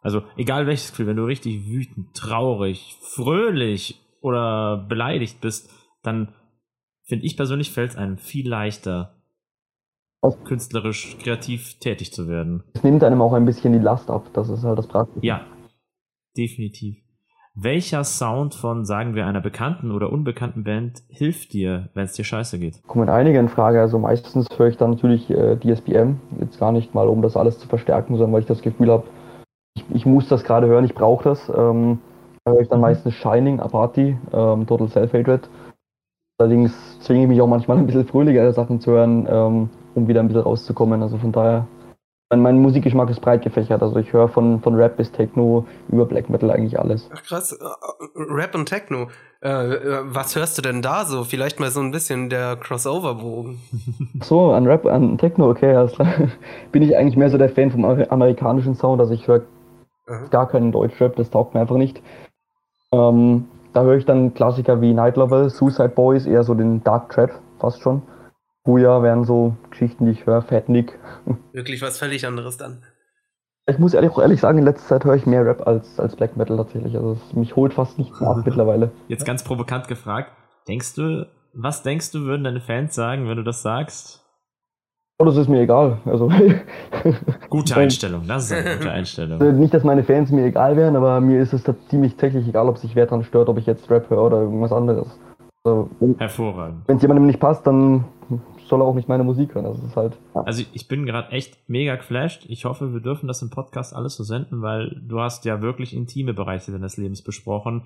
Also, 0.00 0.22
egal 0.36 0.66
welches 0.66 0.90
Gefühl, 0.90 1.08
wenn 1.08 1.16
du 1.16 1.24
richtig 1.24 1.66
wütend, 1.66 2.14
traurig, 2.14 2.96
fröhlich 3.02 4.00
oder 4.20 4.86
beleidigt 4.88 5.40
bist, 5.40 5.70
dann 6.02 6.34
finde 7.04 7.26
ich 7.26 7.36
persönlich 7.36 7.70
fällt 7.70 7.90
es 7.90 7.96
einem 7.96 8.16
viel 8.16 8.48
leichter, 8.48 9.16
künstlerisch 10.44 11.16
kreativ 11.18 11.78
tätig 11.80 12.12
zu 12.12 12.28
werden. 12.28 12.62
Es 12.74 12.82
nimmt 12.82 13.02
einem 13.04 13.20
auch 13.20 13.32
ein 13.32 13.44
bisschen 13.44 13.72
die 13.72 13.78
Last 13.78 14.10
ab, 14.10 14.26
das 14.32 14.48
ist 14.48 14.64
halt 14.64 14.78
das 14.78 14.86
Praktische. 14.86 15.26
Ja, 15.26 15.44
definitiv. 16.36 16.96
Welcher 17.54 18.04
Sound 18.04 18.54
von, 18.54 18.84
sagen 18.84 19.14
wir, 19.14 19.26
einer 19.26 19.40
bekannten 19.40 19.90
oder 19.90 20.12
unbekannten 20.12 20.62
Band 20.62 21.02
hilft 21.08 21.52
dir, 21.52 21.90
wenn 21.94 22.04
es 22.04 22.12
dir 22.12 22.24
scheiße 22.24 22.58
geht? 22.58 22.80
Kommen 22.86 23.08
einige 23.08 23.38
in 23.38 23.48
Frage. 23.48 23.80
Also 23.80 23.98
meistens 23.98 24.46
höre 24.56 24.68
ich 24.68 24.76
dann 24.76 24.90
natürlich 24.90 25.28
äh, 25.30 25.56
DSBM. 25.56 26.20
Jetzt 26.38 26.60
gar 26.60 26.70
nicht 26.70 26.94
mal, 26.94 27.08
um 27.08 27.22
das 27.22 27.36
alles 27.36 27.58
zu 27.58 27.66
verstärken, 27.66 28.14
sondern 28.14 28.32
weil 28.32 28.42
ich 28.42 28.46
das 28.46 28.62
Gefühl 28.62 28.90
habe, 28.90 29.04
ich, 29.74 29.84
ich, 29.92 30.06
muss 30.06 30.28
das 30.28 30.44
gerade 30.44 30.66
hören, 30.66 30.84
ich 30.84 30.94
brauche 30.94 31.24
das. 31.24 31.48
Ähm, 31.48 31.98
da 32.44 32.52
höre 32.52 32.60
ich 32.60 32.68
dann 32.68 32.78
mhm. 32.78 32.82
meistens 32.82 33.14
Shining, 33.14 33.60
Apathy, 33.60 34.16
ähm, 34.32 34.66
Total 34.66 34.88
Self-Hatred. 34.88 35.48
Allerdings 36.38 37.00
zwinge 37.00 37.22
ich 37.22 37.28
mich 37.28 37.40
auch 37.40 37.46
manchmal 37.46 37.76
ein 37.78 37.86
bisschen 37.86 38.06
fröhlichere 38.06 38.52
Sachen 38.52 38.80
zu 38.80 38.92
hören, 38.92 39.26
ähm, 39.30 39.70
um 39.94 40.08
wieder 40.08 40.20
ein 40.20 40.28
bisschen 40.28 40.42
rauszukommen. 40.42 41.02
Also 41.02 41.18
von 41.18 41.32
daher 41.32 41.66
mein, 42.30 42.42
mein 42.42 42.58
Musikgeschmack 42.62 43.10
ist 43.10 43.20
breit 43.20 43.42
gefächert. 43.42 43.82
Also 43.82 43.98
ich 43.98 44.12
höre 44.12 44.28
von, 44.28 44.60
von 44.60 44.76
Rap 44.76 44.96
bis 44.96 45.10
Techno 45.10 45.66
über 45.88 46.06
Black 46.06 46.30
Metal 46.30 46.50
eigentlich 46.50 46.78
alles. 46.78 47.10
Ach 47.12 47.22
krass, 47.24 47.52
äh, 47.52 47.64
Rap 48.14 48.54
und 48.54 48.66
Techno. 48.66 49.08
Äh, 49.42 49.48
äh, 49.48 49.98
was 50.04 50.36
hörst 50.36 50.56
du 50.56 50.62
denn 50.62 50.80
da 50.80 51.04
so? 51.04 51.24
Vielleicht 51.24 51.58
mal 51.58 51.70
so 51.70 51.80
ein 51.80 51.90
bisschen 51.90 52.30
der 52.30 52.56
Crossover-Bogen. 52.56 53.60
So, 54.22 54.52
an 54.52 54.66
Rap, 54.66 54.86
an 54.86 55.18
Techno, 55.18 55.50
okay, 55.50 55.74
alles 55.74 55.92
klar. 55.92 56.08
Bin 56.72 56.82
ich 56.82 56.96
eigentlich 56.96 57.16
mehr 57.16 57.30
so 57.30 57.38
der 57.38 57.48
Fan 57.48 57.70
vom 57.70 57.84
amerikanischen 57.84 58.76
Sound. 58.76 59.00
Also 59.00 59.12
ich 59.12 59.26
höre 59.26 59.42
gar 60.30 60.48
keinen 60.48 60.72
Deutschrap, 60.72 61.16
das 61.16 61.30
taugt 61.30 61.54
mir 61.54 61.60
einfach 61.60 61.76
nicht. 61.76 62.02
Ähm, 62.92 63.48
da 63.72 63.82
höre 63.82 63.96
ich 63.96 64.04
dann 64.04 64.34
Klassiker 64.34 64.80
wie 64.80 64.92
Night 64.92 65.16
Level, 65.16 65.48
Suicide 65.48 65.90
Boys, 65.90 66.26
eher 66.26 66.42
so 66.42 66.54
den 66.54 66.82
Dark 66.82 67.10
Trap, 67.10 67.30
fast 67.58 67.80
schon. 67.80 68.02
Buja 68.64 69.02
wären 69.02 69.24
so 69.24 69.56
Geschichten, 69.70 70.06
die 70.06 70.12
ich 70.12 70.26
höre, 70.26 70.42
Fat 70.42 70.68
Nick. 70.68 70.98
Wirklich 71.52 71.80
was 71.82 71.98
völlig 71.98 72.26
anderes 72.26 72.56
dann. 72.56 72.82
Ich 73.66 73.78
muss 73.78 73.94
ehrlich, 73.94 74.10
auch 74.10 74.20
ehrlich 74.20 74.40
sagen, 74.40 74.58
in 74.58 74.64
letzter 74.64 74.88
Zeit 74.88 75.04
höre 75.04 75.14
ich 75.14 75.26
mehr 75.26 75.46
Rap 75.46 75.66
als, 75.66 76.00
als 76.00 76.16
Black 76.16 76.36
Metal 76.36 76.56
tatsächlich. 76.56 76.96
Also 76.96 77.12
es, 77.12 77.34
mich 77.34 77.54
holt 77.54 77.72
fast 77.72 77.98
nicht 77.98 78.20
mehr 78.20 78.30
ab 78.30 78.42
mittlerweile. 78.44 78.90
Jetzt 79.08 79.24
ganz 79.24 79.44
provokant 79.44 79.86
gefragt, 79.86 80.32
denkst 80.66 80.94
du, 80.94 81.26
was 81.54 81.82
denkst 81.82 82.10
du, 82.10 82.20
würden 82.20 82.44
deine 82.44 82.60
Fans 82.60 82.94
sagen, 82.94 83.28
wenn 83.28 83.36
du 83.36 83.44
das 83.44 83.62
sagst? 83.62 84.19
Oh, 85.20 85.24
das 85.26 85.36
ist 85.36 85.48
mir 85.48 85.60
egal. 85.60 85.98
Also, 86.06 86.30
gute 87.50 87.76
Einstellung, 87.76 88.22
das 88.26 88.44
ist 88.44 88.52
eine 88.52 88.78
gute 88.78 88.90
Einstellung. 88.90 89.38
Also 89.38 89.52
nicht, 89.52 89.74
dass 89.74 89.84
meine 89.84 90.02
Fans 90.02 90.30
mir 90.30 90.46
egal 90.46 90.78
wären, 90.78 90.96
aber 90.96 91.20
mir 91.20 91.42
ist 91.42 91.52
es 91.52 91.62
ziemlich 91.90 92.16
täglich 92.16 92.48
egal, 92.48 92.70
ob 92.70 92.78
sich 92.78 92.96
wer 92.96 93.04
dran 93.04 93.22
stört, 93.22 93.50
ob 93.50 93.58
ich 93.58 93.66
jetzt 93.66 93.90
Rap 93.90 94.08
höre 94.08 94.22
oder 94.22 94.40
irgendwas 94.40 94.72
anderes. 94.72 95.06
Also, 95.62 95.90
Hervorragend. 96.16 96.84
Wenn 96.86 96.96
es 96.96 97.02
jemandem 97.02 97.26
nicht 97.26 97.38
passt, 97.38 97.66
dann 97.66 98.06
soll 98.64 98.80
er 98.80 98.86
auch 98.86 98.94
nicht 98.94 99.10
meine 99.10 99.22
Musik 99.22 99.54
hören. 99.54 99.64
Das 99.64 99.78
ist 99.82 99.94
halt. 99.94 100.16
Ja. 100.34 100.40
Also 100.40 100.62
ich 100.72 100.88
bin 100.88 101.04
gerade 101.04 101.30
echt 101.32 101.68
mega 101.68 101.96
geflasht. 101.96 102.46
Ich 102.48 102.64
hoffe, 102.64 102.94
wir 102.94 103.00
dürfen 103.00 103.28
das 103.28 103.42
im 103.42 103.50
Podcast 103.50 103.94
alles 103.94 104.16
so 104.16 104.24
senden, 104.24 104.62
weil 104.62 105.02
du 105.06 105.20
hast 105.20 105.44
ja 105.44 105.60
wirklich 105.60 105.94
intime 105.94 106.32
Bereiche 106.32 106.72
deines 106.72 106.96
Lebens 106.96 107.20
besprochen, 107.20 107.82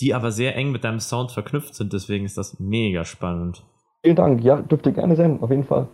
die 0.00 0.14
aber 0.14 0.32
sehr 0.32 0.56
eng 0.56 0.72
mit 0.72 0.82
deinem 0.82 0.98
Sound 0.98 1.30
verknüpft 1.30 1.76
sind. 1.76 1.92
Deswegen 1.92 2.24
ist 2.24 2.38
das 2.38 2.58
mega 2.58 3.04
spannend. 3.04 3.62
Vielen 4.02 4.16
Dank. 4.16 4.42
Ja, 4.42 4.60
dürft 4.60 4.84
ihr 4.86 4.92
gerne 4.92 5.14
senden, 5.14 5.44
auf 5.44 5.50
jeden 5.50 5.62
Fall. 5.62 5.86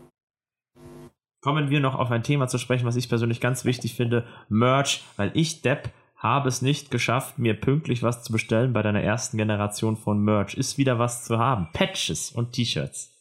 Kommen 1.41 1.71
wir 1.71 1.81
noch 1.81 1.97
auf 1.99 2.11
ein 2.11 2.23
Thema 2.23 2.49
zu 2.49 2.59
sprechen, 2.59 2.87
was 2.87 2.97
ich 2.97 3.09
persönlich 3.09 3.41
ganz 3.41 3.65
wichtig 3.65 3.95
finde. 3.95 4.25
Merch, 4.49 5.05
weil 5.17 5.31
ich, 5.35 5.63
Depp, 5.63 5.91
habe 6.17 6.49
es 6.49 6.63
nicht 6.63 6.91
geschafft, 6.91 7.39
mir 7.39 7.55
pünktlich 7.59 8.03
was 8.03 8.25
zu 8.25 8.33
bestellen 8.33 8.73
bei 8.73 8.83
deiner 8.83 9.03
ersten 9.03 9.37
Generation 9.37 9.97
von 9.97 10.21
Merch. 10.21 10.55
Ist 10.55 10.79
wieder 10.79 10.99
was 10.99 11.25
zu 11.25 11.39
haben. 11.39 11.69
Patches 11.73 12.33
und 12.33 12.53
T-Shirts. 12.53 13.15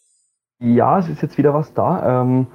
Ja, 0.60 0.98
es 0.98 1.08
ist 1.08 1.22
jetzt 1.22 1.38
wieder 1.38 1.54
was 1.54 1.74
da. 1.74 2.22
Ähm, 2.22 2.48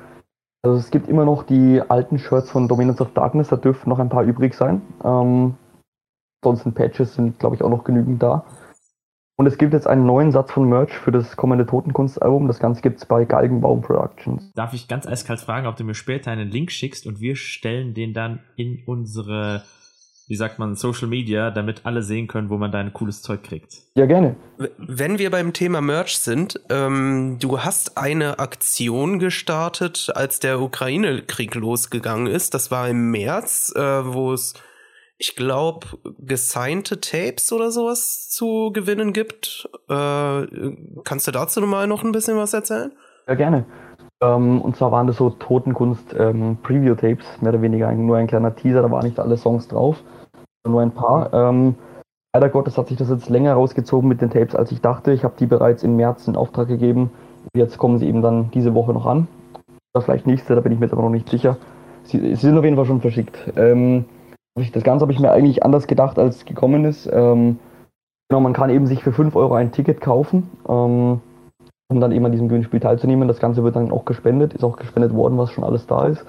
also 0.62 0.78
es 0.78 0.90
gibt 0.90 1.08
immer 1.08 1.24
noch 1.24 1.44
die 1.44 1.80
alten 1.88 2.18
Shirts 2.18 2.50
von 2.50 2.66
Dominance 2.68 3.02
of 3.02 3.12
Darkness, 3.14 3.48
da 3.48 3.56
dürften 3.56 3.90
noch 3.90 3.98
ein 3.98 4.08
paar 4.08 4.24
übrig 4.24 4.54
sein. 4.54 4.82
Ähm, 5.04 5.54
ansonsten 6.40 6.72
Patches 6.72 7.14
sind, 7.14 7.38
glaube 7.38 7.56
ich, 7.56 7.62
auch 7.62 7.70
noch 7.70 7.84
genügend 7.84 8.22
da. 8.22 8.44
Und 9.36 9.46
es 9.46 9.58
gibt 9.58 9.72
jetzt 9.72 9.86
einen 9.86 10.06
neuen 10.06 10.30
Satz 10.30 10.52
von 10.52 10.68
Merch 10.68 10.92
für 10.92 11.10
das 11.10 11.36
kommende 11.36 11.66
Totenkunstalbum. 11.66 12.46
Das 12.48 12.58
Ganze 12.58 12.82
gibt 12.82 12.98
es 12.98 13.06
bei 13.06 13.24
Galgenbaum 13.24 13.80
Productions. 13.80 14.52
Darf 14.54 14.74
ich 14.74 14.88
ganz 14.88 15.06
eiskalt 15.06 15.40
fragen, 15.40 15.66
ob 15.66 15.76
du 15.76 15.84
mir 15.84 15.94
später 15.94 16.30
einen 16.30 16.50
Link 16.50 16.70
schickst 16.70 17.06
und 17.06 17.20
wir 17.20 17.34
stellen 17.36 17.94
den 17.94 18.12
dann 18.12 18.40
in 18.56 18.82
unsere 18.86 19.62
wie 20.32 20.36
sagt 20.36 20.58
man, 20.58 20.76
Social 20.76 21.08
Media, 21.08 21.50
damit 21.50 21.84
alle 21.84 22.02
sehen 22.02 22.26
können, 22.26 22.48
wo 22.48 22.56
man 22.56 22.72
dein 22.72 22.94
cooles 22.94 23.20
Zeug 23.20 23.42
kriegt. 23.42 23.82
Ja, 23.94 24.06
gerne. 24.06 24.36
Wenn 24.78 25.18
wir 25.18 25.30
beim 25.30 25.52
Thema 25.52 25.82
Merch 25.82 26.16
sind, 26.16 26.58
ähm, 26.70 27.36
du 27.38 27.60
hast 27.60 27.98
eine 27.98 28.38
Aktion 28.38 29.18
gestartet, 29.18 30.10
als 30.14 30.40
der 30.40 30.60
Ukraine-Krieg 30.60 31.54
losgegangen 31.54 32.28
ist. 32.28 32.54
Das 32.54 32.70
war 32.70 32.88
im 32.88 33.10
März, 33.10 33.74
äh, 33.76 33.80
wo 33.80 34.32
es, 34.32 34.54
ich 35.22 35.36
glaube, 35.36 35.86
gesignte 36.18 37.00
Tapes 37.00 37.52
oder 37.52 37.70
sowas 37.70 38.28
zu 38.28 38.72
gewinnen 38.72 39.12
gibt. 39.12 39.68
Äh, 39.88 40.46
kannst 41.04 41.28
du 41.28 41.30
dazu 41.30 41.60
mal 41.60 41.86
noch 41.86 42.02
ein 42.02 42.10
bisschen 42.10 42.36
was 42.36 42.52
erzählen? 42.52 42.90
Ja, 43.28 43.34
gerne. 43.36 43.64
Ähm, 44.20 44.60
und 44.60 44.76
zwar 44.76 44.90
waren 44.90 45.06
das 45.06 45.18
so 45.18 45.30
Totenkunst 45.30 46.12
ähm, 46.18 46.58
mehr 46.68 46.96
oder 47.40 47.62
weniger 47.62 47.92
nur 47.92 48.16
ein 48.16 48.26
kleiner 48.26 48.56
Teaser, 48.56 48.82
da 48.82 48.90
waren 48.90 49.06
nicht 49.06 49.20
alle 49.20 49.36
Songs 49.36 49.68
drauf 49.68 50.02
nur 50.68 50.82
ein 50.82 50.92
paar. 50.92 51.32
Ähm, 51.32 51.76
leider 52.34 52.48
Gottes 52.48 52.76
hat 52.76 52.88
sich 52.88 52.96
das 52.96 53.10
jetzt 53.10 53.28
länger 53.28 53.54
rausgezogen 53.54 54.08
mit 54.08 54.20
den 54.20 54.30
Tapes, 54.30 54.54
als 54.54 54.72
ich 54.72 54.80
dachte. 54.80 55.12
Ich 55.12 55.24
habe 55.24 55.34
die 55.38 55.46
bereits 55.46 55.82
im 55.82 55.96
März 55.96 56.26
in 56.26 56.36
Auftrag 56.36 56.68
gegeben. 56.68 57.10
Jetzt 57.54 57.78
kommen 57.78 57.98
sie 57.98 58.08
eben 58.08 58.22
dann 58.22 58.50
diese 58.50 58.74
Woche 58.74 58.92
noch 58.92 59.06
an. 59.06 59.28
Oder 59.94 60.04
vielleicht 60.04 60.26
nächste, 60.26 60.54
da 60.54 60.60
bin 60.60 60.72
ich 60.72 60.78
mir 60.78 60.86
jetzt 60.86 60.92
aber 60.92 61.02
noch 61.02 61.10
nicht 61.10 61.28
sicher. 61.28 61.56
Sie, 62.04 62.18
sie 62.18 62.34
sind 62.34 62.58
auf 62.58 62.64
jeden 62.64 62.76
Fall 62.76 62.86
schon 62.86 63.00
verschickt. 63.00 63.38
Ähm, 63.56 64.04
das 64.72 64.84
Ganze 64.84 65.02
habe 65.02 65.12
ich 65.12 65.20
mir 65.20 65.32
eigentlich 65.32 65.64
anders 65.64 65.86
gedacht, 65.86 66.18
als 66.18 66.36
es 66.36 66.44
gekommen 66.44 66.84
ist. 66.84 67.08
Ähm, 67.12 67.58
genau, 68.28 68.40
man 68.40 68.52
kann 68.52 68.70
eben 68.70 68.86
sich 68.86 69.02
für 69.02 69.12
5 69.12 69.34
Euro 69.36 69.54
ein 69.54 69.72
Ticket 69.72 70.00
kaufen, 70.00 70.50
ähm, 70.68 71.20
um 71.88 72.00
dann 72.00 72.12
eben 72.12 72.24
an 72.24 72.32
diesem 72.32 72.48
Gewinnspiel 72.48 72.80
teilzunehmen. 72.80 73.28
Das 73.28 73.40
Ganze 73.40 73.64
wird 73.64 73.76
dann 73.76 73.92
auch 73.92 74.04
gespendet, 74.04 74.54
ist 74.54 74.64
auch 74.64 74.76
gespendet 74.76 75.14
worden, 75.14 75.38
was 75.38 75.50
schon 75.50 75.64
alles 75.64 75.86
da 75.86 76.06
ist. 76.06 76.24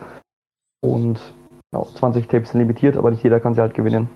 Und 0.82 1.20
Genau, 1.74 1.88
20 1.96 2.28
Tapes 2.28 2.52
sind 2.52 2.60
limitiert, 2.60 2.98
aber 2.98 3.10
nicht 3.10 3.24
jeder 3.24 3.40
kann 3.40 3.56
sie 3.56 3.62
halt 3.62 3.74
gewinnen. 3.74 4.08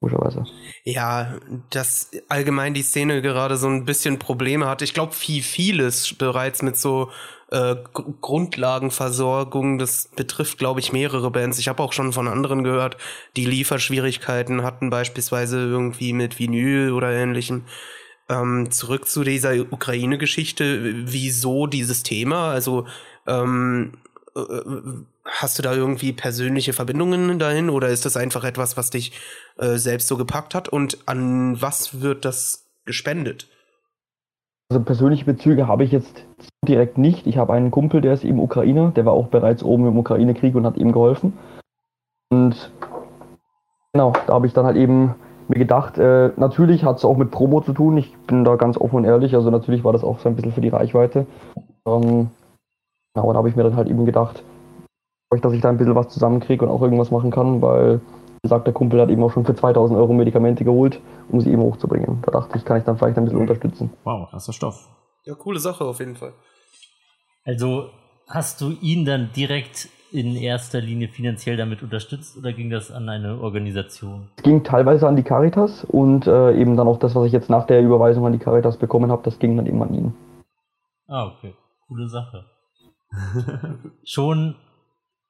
Logischerweise. 0.00 0.44
Ja, 0.84 1.38
dass 1.68 2.10
allgemein 2.28 2.72
die 2.72 2.82
Szene 2.82 3.20
gerade 3.20 3.56
so 3.56 3.68
ein 3.68 3.84
bisschen 3.84 4.18
Probleme 4.18 4.66
hat. 4.66 4.80
Ich 4.80 4.94
glaube, 4.94 5.12
viel, 5.12 5.42
vieles 5.42 6.14
bereits 6.14 6.62
mit 6.62 6.78
so 6.78 7.10
äh, 7.50 7.76
Grundlagenversorgung, 8.20 9.78
das 9.78 10.08
betrifft, 10.16 10.58
glaube 10.58 10.80
ich, 10.80 10.92
mehrere 10.92 11.30
Bands. 11.30 11.58
Ich 11.58 11.68
habe 11.68 11.82
auch 11.82 11.92
schon 11.92 12.12
von 12.12 12.28
anderen 12.28 12.64
gehört, 12.64 12.96
die 13.36 13.44
Lieferschwierigkeiten 13.44 14.62
hatten, 14.62 14.88
beispielsweise 14.88 15.58
irgendwie 15.58 16.14
mit 16.14 16.38
Vinyl 16.38 16.92
oder 16.92 17.10
ähnlichem. 17.12 17.64
Ähm, 18.30 18.70
zurück 18.70 19.06
zu 19.06 19.24
dieser 19.24 19.52
Ukraine-Geschichte. 19.70 21.08
Wieso 21.08 21.66
dieses 21.66 22.04
Thema? 22.04 22.52
Also 22.52 22.86
ähm, 23.26 23.98
äh, 24.36 24.40
hast 25.24 25.58
du 25.58 25.62
da 25.62 25.74
irgendwie 25.74 26.12
persönliche 26.12 26.72
Verbindungen 26.72 27.38
dahin 27.38 27.70
oder 27.70 27.88
ist 27.88 28.06
das 28.06 28.16
einfach 28.16 28.44
etwas, 28.44 28.76
was 28.76 28.90
dich 28.90 29.12
äh, 29.58 29.76
selbst 29.76 30.08
so 30.08 30.16
gepackt 30.16 30.54
hat? 30.54 30.68
Und 30.68 30.98
an 31.06 31.60
was 31.60 32.00
wird 32.00 32.24
das 32.24 32.70
gespendet? 32.84 33.48
Also 34.70 34.82
persönliche 34.84 35.24
Bezüge 35.24 35.66
habe 35.66 35.84
ich 35.84 35.90
jetzt 35.90 36.24
direkt 36.66 36.96
nicht. 36.96 37.26
Ich 37.26 37.38
habe 37.38 37.52
einen 37.52 37.70
Kumpel, 37.70 38.00
der 38.00 38.14
ist 38.14 38.24
eben 38.24 38.38
Ukrainer, 38.38 38.92
der 38.92 39.04
war 39.04 39.12
auch 39.12 39.26
bereits 39.26 39.64
oben 39.64 39.86
im 39.86 39.98
Ukraine-Krieg 39.98 40.54
und 40.54 40.64
hat 40.64 40.76
ihm 40.76 40.92
geholfen. 40.92 41.36
Und 42.30 42.70
genau, 43.92 44.12
da 44.26 44.34
habe 44.34 44.46
ich 44.46 44.52
dann 44.52 44.66
halt 44.66 44.76
eben 44.76 45.16
mir 45.48 45.58
gedacht, 45.58 45.98
äh, 45.98 46.30
natürlich 46.36 46.84
hat 46.84 46.98
es 46.98 47.04
auch 47.04 47.16
mit 47.16 47.32
Promo 47.32 47.60
zu 47.60 47.72
tun. 47.72 47.96
Ich 47.96 48.16
bin 48.28 48.44
da 48.44 48.54
ganz 48.54 48.78
offen 48.78 48.96
und 48.96 49.04
ehrlich. 49.04 49.34
Also 49.34 49.50
natürlich 49.50 49.82
war 49.82 49.92
das 49.92 50.04
auch 50.04 50.20
so 50.20 50.28
ein 50.28 50.36
bisschen 50.36 50.52
für 50.52 50.60
die 50.60 50.68
Reichweite. 50.68 51.26
Ähm, 51.86 52.30
genau, 53.14 53.32
da 53.32 53.38
habe 53.38 53.48
ich 53.48 53.56
mir 53.56 53.64
dann 53.64 53.74
halt 53.74 53.88
eben 53.88 54.06
gedacht, 54.06 54.44
dass 55.38 55.52
ich 55.52 55.60
da 55.60 55.68
ein 55.68 55.76
bisschen 55.76 55.94
was 55.94 56.08
zusammenkriege 56.08 56.64
und 56.64 56.72
auch 56.72 56.82
irgendwas 56.82 57.12
machen 57.12 57.30
kann, 57.30 57.62
weil 57.62 58.00
gesagt, 58.42 58.66
der 58.66 58.74
Kumpel 58.74 59.00
hat 59.00 59.10
eben 59.10 59.22
auch 59.22 59.30
schon 59.30 59.44
für 59.44 59.54
2000 59.54 59.96
Euro 59.96 60.12
Medikamente 60.12 60.64
geholt, 60.64 61.00
um 61.28 61.40
sie 61.40 61.52
eben 61.52 61.62
hochzubringen. 61.62 62.20
Da 62.22 62.32
dachte 62.32 62.58
ich, 62.58 62.64
kann 62.64 62.78
ich 62.78 62.84
dann 62.84 62.98
vielleicht 62.98 63.16
ein 63.16 63.24
bisschen 63.24 63.40
unterstützen. 63.40 63.90
Wow, 64.02 64.28
krasser 64.30 64.52
Stoff. 64.52 64.88
Ja, 65.24 65.34
coole 65.34 65.60
Sache 65.60 65.84
auf 65.84 66.00
jeden 66.00 66.16
Fall. 66.16 66.32
Also 67.44 67.90
hast 68.28 68.60
du 68.60 68.72
ihn 68.80 69.04
dann 69.04 69.30
direkt 69.36 69.88
in 70.10 70.34
erster 70.34 70.80
Linie 70.80 71.06
finanziell 71.06 71.56
damit 71.56 71.84
unterstützt 71.84 72.36
oder 72.36 72.52
ging 72.52 72.70
das 72.70 72.90
an 72.90 73.08
eine 73.08 73.40
Organisation? 73.40 74.30
Es 74.36 74.42
ging 74.42 74.64
teilweise 74.64 75.06
an 75.06 75.14
die 75.14 75.22
Caritas 75.22 75.84
und 75.84 76.26
äh, 76.26 76.60
eben 76.60 76.76
dann 76.76 76.88
auch 76.88 76.98
das, 76.98 77.14
was 77.14 77.26
ich 77.26 77.32
jetzt 77.32 77.50
nach 77.50 77.66
der 77.66 77.82
Überweisung 77.82 78.26
an 78.26 78.32
die 78.32 78.38
Caritas 78.38 78.78
bekommen 78.78 79.12
habe, 79.12 79.22
das 79.22 79.38
ging 79.38 79.56
dann 79.56 79.66
eben 79.66 79.80
an 79.80 79.94
ihn. 79.94 80.14
Ah, 81.06 81.26
okay. 81.26 81.54
Coole 81.86 82.08
Sache. 82.08 82.46
Schon 84.04 84.56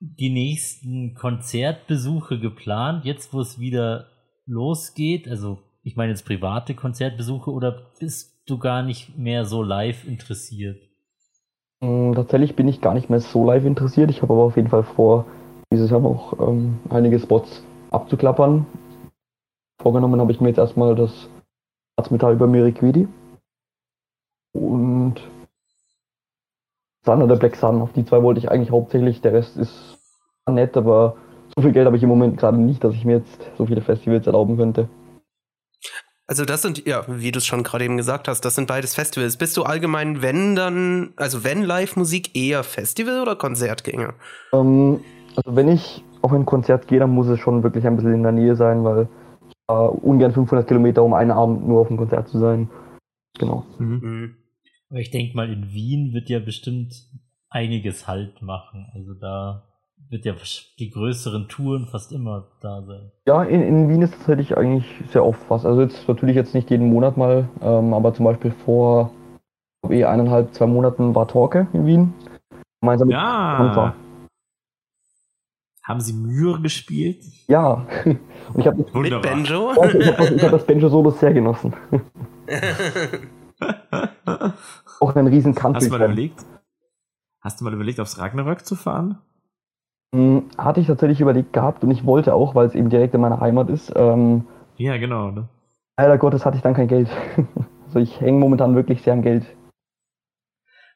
die 0.00 0.30
nächsten 0.30 1.14
Konzertbesuche 1.14 2.40
geplant, 2.40 3.04
jetzt 3.04 3.32
wo 3.32 3.40
es 3.40 3.58
wieder 3.58 4.06
losgeht? 4.46 5.28
Also, 5.28 5.58
ich 5.82 5.96
meine 5.96 6.10
jetzt 6.12 6.24
private 6.24 6.74
Konzertbesuche 6.74 7.50
oder 7.50 7.90
bist 8.00 8.42
du 8.46 8.58
gar 8.58 8.82
nicht 8.82 9.16
mehr 9.18 9.44
so 9.44 9.62
live 9.62 10.06
interessiert? 10.06 10.78
Mm, 11.80 12.12
Tatsächlich 12.14 12.56
bin 12.56 12.66
ich 12.66 12.80
gar 12.80 12.94
nicht 12.94 13.10
mehr 13.10 13.20
so 13.20 13.44
live 13.44 13.64
interessiert. 13.64 14.10
Ich 14.10 14.22
habe 14.22 14.32
aber 14.32 14.44
auf 14.44 14.56
jeden 14.56 14.68
Fall 14.68 14.84
vor, 14.84 15.26
dieses 15.72 15.90
Jahr 15.90 16.00
noch 16.00 16.38
ähm, 16.40 16.80
einige 16.88 17.18
Spots 17.20 17.62
abzuklappern. 17.90 18.66
Vorgenommen 19.80 20.20
habe 20.20 20.32
ich 20.32 20.40
mir 20.40 20.48
jetzt 20.48 20.58
erstmal 20.58 20.94
das 20.94 21.28
Erzmetall 21.96 22.34
über 22.34 22.46
Miriquidi 22.46 23.06
und 24.52 24.89
Sun 27.10 27.22
oder 27.22 27.36
Black 27.36 27.56
Sun. 27.56 27.82
Auf 27.82 27.92
die 27.92 28.04
zwei 28.04 28.22
wollte 28.22 28.38
ich 28.38 28.50
eigentlich 28.50 28.70
hauptsächlich. 28.70 29.20
Der 29.20 29.32
Rest 29.32 29.56
ist 29.56 29.98
nett, 30.48 30.76
aber 30.76 31.16
so 31.56 31.62
viel 31.62 31.72
Geld 31.72 31.86
habe 31.86 31.96
ich 31.96 32.02
im 32.02 32.08
Moment 32.08 32.38
gerade 32.38 32.58
nicht, 32.58 32.84
dass 32.84 32.94
ich 32.94 33.04
mir 33.04 33.18
jetzt 33.18 33.50
so 33.58 33.66
viele 33.66 33.80
Festivals 33.80 34.26
erlauben 34.26 34.56
könnte. 34.56 34.88
Also 36.26 36.44
das 36.44 36.62
sind, 36.62 36.86
ja, 36.86 37.02
wie 37.08 37.32
du 37.32 37.38
es 37.38 37.46
schon 37.46 37.64
gerade 37.64 37.84
eben 37.84 37.96
gesagt 37.96 38.28
hast, 38.28 38.44
das 38.44 38.54
sind 38.54 38.68
beides 38.68 38.94
Festivals. 38.94 39.36
Bist 39.36 39.56
du 39.56 39.64
allgemein, 39.64 40.22
wenn 40.22 40.54
dann, 40.54 41.12
also 41.16 41.42
wenn 41.42 41.64
Live-Musik 41.64 42.36
eher 42.36 42.62
Festival 42.62 43.20
oder 43.20 43.34
Konzertgänger? 43.34 44.14
Ähm, 44.52 45.00
also 45.34 45.56
wenn 45.56 45.68
ich 45.68 46.04
auf 46.22 46.32
ein 46.32 46.46
Konzert 46.46 46.86
gehe, 46.86 47.00
dann 47.00 47.10
muss 47.10 47.26
es 47.26 47.40
schon 47.40 47.64
wirklich 47.64 47.84
ein 47.84 47.96
bisschen 47.96 48.14
in 48.14 48.22
der 48.22 48.30
Nähe 48.30 48.54
sein, 48.54 48.84
weil 48.84 49.08
ich 49.48 49.56
fahre 49.68 49.90
ungern 49.90 50.32
500 50.32 50.68
Kilometer, 50.68 51.02
um 51.02 51.14
einen 51.14 51.32
Abend 51.32 51.66
nur 51.66 51.80
auf 51.80 51.88
dem 51.88 51.96
Konzert 51.96 52.28
zu 52.28 52.38
sein. 52.38 52.70
Genau. 53.38 53.64
Mhm. 53.78 54.36
Aber 54.90 54.98
ich 54.98 55.10
denke 55.10 55.36
mal, 55.36 55.50
in 55.50 55.72
Wien 55.72 56.12
wird 56.12 56.28
ja 56.28 56.40
bestimmt 56.40 56.94
einiges 57.48 58.08
Halt 58.08 58.42
machen. 58.42 58.90
Also 58.94 59.14
da 59.14 59.62
wird 60.08 60.24
ja 60.24 60.34
die 60.78 60.90
größeren 60.90 61.48
Touren 61.48 61.86
fast 61.86 62.12
immer 62.12 62.48
da 62.60 62.82
sein. 62.82 63.12
Ja, 63.26 63.44
in, 63.44 63.62
in 63.62 63.88
Wien 63.88 64.02
ist 64.02 64.14
tatsächlich 64.14 64.56
eigentlich 64.56 64.84
sehr 65.12 65.24
oft 65.24 65.48
was. 65.48 65.64
Also 65.64 65.82
jetzt 65.82 66.08
natürlich 66.08 66.34
jetzt 66.34 66.54
nicht 66.54 66.70
jeden 66.70 66.88
Monat 66.88 67.16
mal, 67.16 67.48
ähm, 67.62 67.94
aber 67.94 68.12
zum 68.14 68.24
Beispiel 68.24 68.50
vor 68.50 69.12
eh 69.88 70.04
eineinhalb, 70.04 70.52
zwei 70.54 70.66
Monaten 70.66 71.14
war 71.14 71.28
Torque 71.28 71.68
in 71.72 71.86
Wien. 71.86 72.12
Gemeinsam 72.80 73.08
mit 73.08 73.14
Ja. 73.14 73.94
Haben 75.84 76.00
sie 76.00 76.12
Mühe 76.12 76.60
gespielt? 76.60 77.24
Ja. 77.46 77.86
Und 78.04 78.60
ich 78.60 78.66
habe 78.66 78.78
Mit 78.78 78.94
Wunderbar. 78.94 79.32
Banjo? 79.32 79.72
ich 79.72 80.06
hab 80.08 80.16
das, 80.18 80.30
ich 80.30 80.42
hab 80.42 80.50
das 80.50 80.66
Banjo-Solo 80.66 81.10
sehr 81.10 81.32
genossen. 81.32 81.74
Auch 85.00 85.14
ein 85.16 85.26
riesen 85.26 85.54
Hast 85.54 85.86
du 85.86 85.90
mal 85.90 85.96
überlegt? 85.96 86.44
Hast 87.40 87.60
du 87.60 87.64
mal 87.64 87.72
überlegt, 87.72 88.00
aufs 88.00 88.18
Ragnarök 88.18 88.64
zu 88.66 88.76
fahren? 88.76 89.18
Hm, 90.14 90.48
Hatte 90.58 90.80
ich 90.80 90.86
tatsächlich 90.86 91.20
überlegt 91.20 91.52
gehabt 91.52 91.84
und 91.84 91.90
ich 91.90 92.04
wollte 92.04 92.34
auch, 92.34 92.54
weil 92.54 92.66
es 92.66 92.74
eben 92.74 92.90
direkt 92.90 93.14
in 93.14 93.20
meiner 93.20 93.40
Heimat 93.40 93.70
ist. 93.70 93.92
Ähm, 93.96 94.46
Ja, 94.76 94.96
genau. 94.96 95.30
Ne? 95.30 95.48
leider 95.96 96.16
Gottes 96.18 96.46
hatte 96.46 96.56
ich 96.56 96.62
dann 96.62 96.74
kein 96.74 96.88
Geld. 96.88 97.08
Also 97.90 97.98
ich 97.98 98.20
hänge 98.20 98.38
momentan 98.38 98.76
wirklich 98.76 99.02
sehr 99.02 99.14
am 99.14 99.22
Geld. 99.22 99.44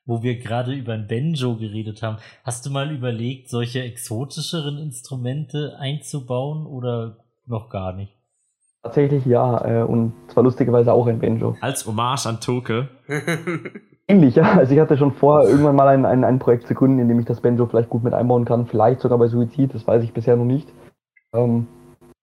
Wo 0.04 0.22
wir 0.22 0.38
gerade 0.38 0.72
über 0.74 0.92
ein 0.92 1.08
Banjo 1.08 1.56
geredet 1.56 2.04
haben, 2.04 2.18
hast 2.44 2.64
du 2.64 2.70
mal 2.70 2.92
überlegt, 2.92 3.50
solche 3.50 3.82
exotischeren 3.82 4.78
Instrumente 4.78 5.76
einzubauen 5.80 6.66
oder 6.66 7.16
noch 7.46 7.68
gar 7.68 7.92
nicht? 7.94 8.16
Tatsächlich 8.84 9.24
ja, 9.24 9.80
äh, 9.80 9.82
und 9.82 10.12
zwar 10.28 10.44
lustigerweise 10.44 10.92
auch 10.92 11.06
ein 11.06 11.18
Banjo. 11.18 11.56
Als 11.62 11.86
Hommage 11.86 12.26
an 12.26 12.40
Toke. 12.40 12.88
Ähnlich, 14.08 14.34
ja. 14.34 14.58
Also 14.58 14.74
ich 14.74 14.80
hatte 14.80 14.98
schon 14.98 15.12
vor, 15.14 15.44
irgendwann 15.44 15.74
mal 15.74 15.88
ein, 15.88 16.04
ein, 16.04 16.22
ein 16.22 16.38
Projekt 16.38 16.66
zu 16.66 16.74
gründen, 16.74 16.98
in 16.98 17.08
dem 17.08 17.18
ich 17.18 17.24
das 17.24 17.40
Banjo 17.40 17.64
vielleicht 17.64 17.88
gut 17.88 18.04
mit 18.04 18.12
einbauen 18.12 18.44
kann. 18.44 18.66
Vielleicht 18.66 19.00
sogar 19.00 19.16
bei 19.16 19.26
Suizid, 19.26 19.72
das 19.72 19.86
weiß 19.86 20.02
ich 20.02 20.12
bisher 20.12 20.36
noch 20.36 20.44
nicht. 20.44 20.68
Ähm, 21.34 21.66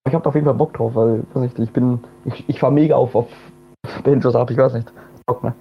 aber 0.03 0.11
ich 0.11 0.13
habe 0.13 0.29
auf 0.29 0.35
jeden 0.35 0.45
Fall 0.45 0.53
Bock 0.53 0.75
drauf, 0.75 0.93
weil, 0.93 1.23
weiß 1.33 1.41
nicht, 1.41 1.57
ich 1.57 1.71
bin, 1.71 1.99
ich, 2.25 2.47
ich 2.47 2.59
fahr 2.59 2.69
mega 2.69 2.95
auf, 2.95 3.15
auf 3.15 3.27
Banjos 4.03 4.35
ab, 4.35 4.51
ich 4.51 4.57
weiß 4.57 4.73
nicht. 4.73 4.93
Bock, 5.25 5.43
ne? 5.43 5.55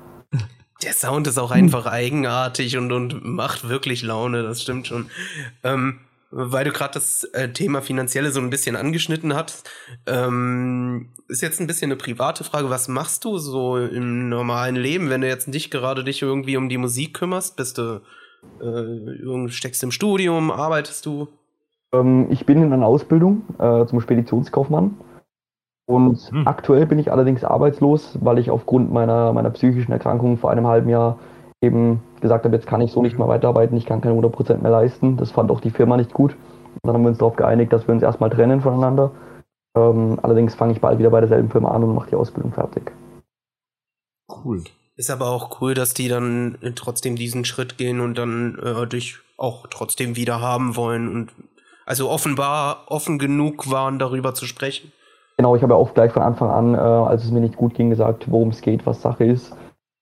Der 0.82 0.92
Sound 0.92 1.26
ist 1.26 1.38
auch 1.38 1.50
einfach 1.50 1.86
eigenartig 1.86 2.76
und, 2.76 2.92
und 2.92 3.24
macht 3.24 3.70
wirklich 3.70 4.02
Laune, 4.02 4.42
das 4.42 4.60
stimmt 4.60 4.86
schon. 4.86 5.06
Ähm, 5.64 6.00
weil 6.30 6.64
du 6.64 6.70
gerade 6.72 6.94
das 6.94 7.24
äh, 7.32 7.48
Thema 7.48 7.82
Finanzielle 7.82 8.30
so 8.30 8.40
ein 8.40 8.50
bisschen 8.50 8.76
angeschnitten 8.76 9.34
hast, 9.34 9.68
ähm, 10.06 11.10
ist 11.28 11.42
jetzt 11.42 11.60
ein 11.60 11.66
bisschen 11.66 11.90
eine 11.90 11.96
private 11.96 12.44
Frage. 12.44 12.70
Was 12.70 12.88
machst 12.88 13.24
du 13.24 13.38
so 13.38 13.76
im 13.78 14.28
normalen 14.28 14.76
Leben, 14.76 15.10
wenn 15.10 15.20
du 15.20 15.28
jetzt 15.28 15.48
nicht 15.48 15.70
gerade 15.70 16.04
dich 16.04 16.22
irgendwie 16.22 16.56
um 16.56 16.68
die 16.68 16.78
Musik 16.78 17.14
kümmerst? 17.14 17.56
Bist 17.56 17.78
du, 17.78 18.00
äh, 18.60 19.48
steckst 19.48 19.82
im 19.82 19.90
Studium, 19.90 20.50
arbeitest 20.50 21.06
du? 21.06 21.28
Ähm, 21.92 22.26
ich 22.30 22.46
bin 22.46 22.62
in 22.62 22.72
einer 22.72 22.86
Ausbildung 22.86 23.42
äh, 23.58 23.86
zum 23.86 24.00
Speditionskaufmann. 24.00 24.96
Und 25.86 26.30
Hm. 26.30 26.46
aktuell 26.46 26.86
bin 26.86 27.00
ich 27.00 27.10
allerdings 27.10 27.42
arbeitslos, 27.42 28.16
weil 28.20 28.38
ich 28.38 28.50
aufgrund 28.50 28.92
meiner, 28.92 29.32
meiner 29.32 29.50
psychischen 29.50 29.90
Erkrankung 29.90 30.38
vor 30.38 30.52
einem 30.52 30.68
halben 30.68 30.88
Jahr 30.88 31.18
eben 31.62 32.02
gesagt 32.20 32.44
habe, 32.44 32.54
jetzt 32.54 32.66
kann 32.66 32.80
ich 32.80 32.92
so 32.92 33.02
nicht 33.02 33.18
mehr 33.18 33.28
weiterarbeiten, 33.28 33.76
ich 33.76 33.86
kann 33.86 34.00
keine 34.00 34.18
100% 34.18 34.58
mehr 34.58 34.70
leisten. 34.70 35.16
Das 35.16 35.30
fand 35.30 35.50
auch 35.50 35.60
die 35.60 35.70
Firma 35.70 35.96
nicht 35.96 36.12
gut. 36.12 36.32
Und 36.32 36.80
dann 36.84 36.94
haben 36.94 37.02
wir 37.02 37.08
uns 37.08 37.18
darauf 37.18 37.36
geeinigt, 37.36 37.72
dass 37.72 37.86
wir 37.86 37.94
uns 37.94 38.02
erstmal 38.02 38.30
trennen 38.30 38.60
voneinander. 38.60 39.10
Ähm, 39.76 40.18
allerdings 40.22 40.54
fange 40.54 40.72
ich 40.72 40.80
bald 40.80 40.98
wieder 40.98 41.10
bei 41.10 41.20
derselben 41.20 41.50
Firma 41.50 41.70
an 41.70 41.84
und 41.84 41.94
mache 41.94 42.10
die 42.10 42.16
Ausbildung 42.16 42.52
fertig. 42.52 42.92
Cool. 44.28 44.64
Ist 44.96 45.10
aber 45.10 45.30
auch 45.30 45.60
cool, 45.60 45.74
dass 45.74 45.94
die 45.94 46.08
dann 46.08 46.58
trotzdem 46.76 47.16
diesen 47.16 47.44
Schritt 47.44 47.78
gehen 47.78 48.00
und 48.00 48.18
dann 48.18 48.58
äh, 48.58 48.86
dich 48.86 49.18
auch 49.36 49.66
trotzdem 49.68 50.16
wieder 50.16 50.40
haben 50.40 50.76
wollen 50.76 51.08
und 51.08 51.32
also 51.86 52.10
offenbar 52.10 52.84
offen 52.88 53.18
genug 53.18 53.70
waren, 53.70 53.98
darüber 53.98 54.34
zu 54.34 54.46
sprechen. 54.46 54.92
Genau, 55.38 55.56
ich 55.56 55.62
habe 55.62 55.72
ja 55.72 55.78
auch 55.78 55.94
gleich 55.94 56.12
von 56.12 56.22
Anfang 56.22 56.50
an, 56.50 56.74
äh, 56.74 56.78
als 56.78 57.24
es 57.24 57.30
mir 57.30 57.40
nicht 57.40 57.56
gut 57.56 57.74
ging, 57.74 57.90
gesagt, 57.90 58.30
worum 58.30 58.50
es 58.50 58.60
geht, 58.60 58.84
was 58.84 59.00
Sache 59.00 59.24
ist. 59.24 59.56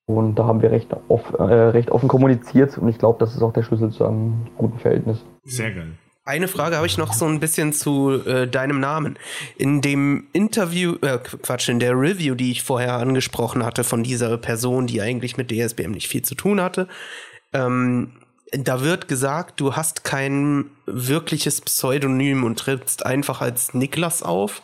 Und 0.08 0.36
da 0.36 0.46
haben 0.46 0.62
wir 0.62 0.70
recht, 0.70 0.88
off, 1.08 1.34
äh, 1.38 1.42
recht 1.42 1.90
offen 1.90 2.08
kommuniziert 2.08 2.78
und 2.78 2.88
ich 2.88 2.96
glaube, 2.96 3.18
das 3.20 3.34
ist 3.34 3.42
auch 3.42 3.52
der 3.52 3.62
Schlüssel 3.62 3.90
zu 3.90 4.06
einem 4.06 4.46
guten 4.56 4.78
Verhältnis. 4.78 5.18
Sehr 5.44 5.70
geil. 5.70 5.92
Eine 6.24 6.48
Frage 6.48 6.76
habe 6.76 6.86
ich 6.86 6.96
noch 6.96 7.12
so 7.12 7.26
ein 7.26 7.40
bisschen 7.40 7.74
zu 7.74 8.22
äh, 8.24 8.48
deinem 8.48 8.80
Namen. 8.80 9.18
In 9.58 9.82
dem 9.82 10.26
Interview, 10.32 10.96
äh, 11.02 11.18
Quatsch, 11.18 11.68
in 11.68 11.78
der 11.78 11.92
Review, 11.92 12.34
die 12.34 12.50
ich 12.50 12.62
vorher 12.62 12.94
angesprochen 12.94 13.62
hatte 13.64 13.84
von 13.84 14.02
dieser 14.02 14.38
Person, 14.38 14.86
die 14.86 15.02
eigentlich 15.02 15.36
mit 15.36 15.50
DSBM 15.50 15.90
nicht 15.90 16.08
viel 16.08 16.22
zu 16.22 16.34
tun 16.34 16.62
hatte, 16.62 16.88
ähm, 17.52 18.12
da 18.52 18.80
wird 18.80 19.08
gesagt, 19.08 19.60
du 19.60 19.76
hast 19.76 20.04
kein 20.04 20.70
wirkliches 20.86 21.60
Pseudonym 21.60 22.44
und 22.44 22.58
trittst 22.58 23.04
einfach 23.04 23.42
als 23.42 23.74
Niklas 23.74 24.22
auf. 24.22 24.62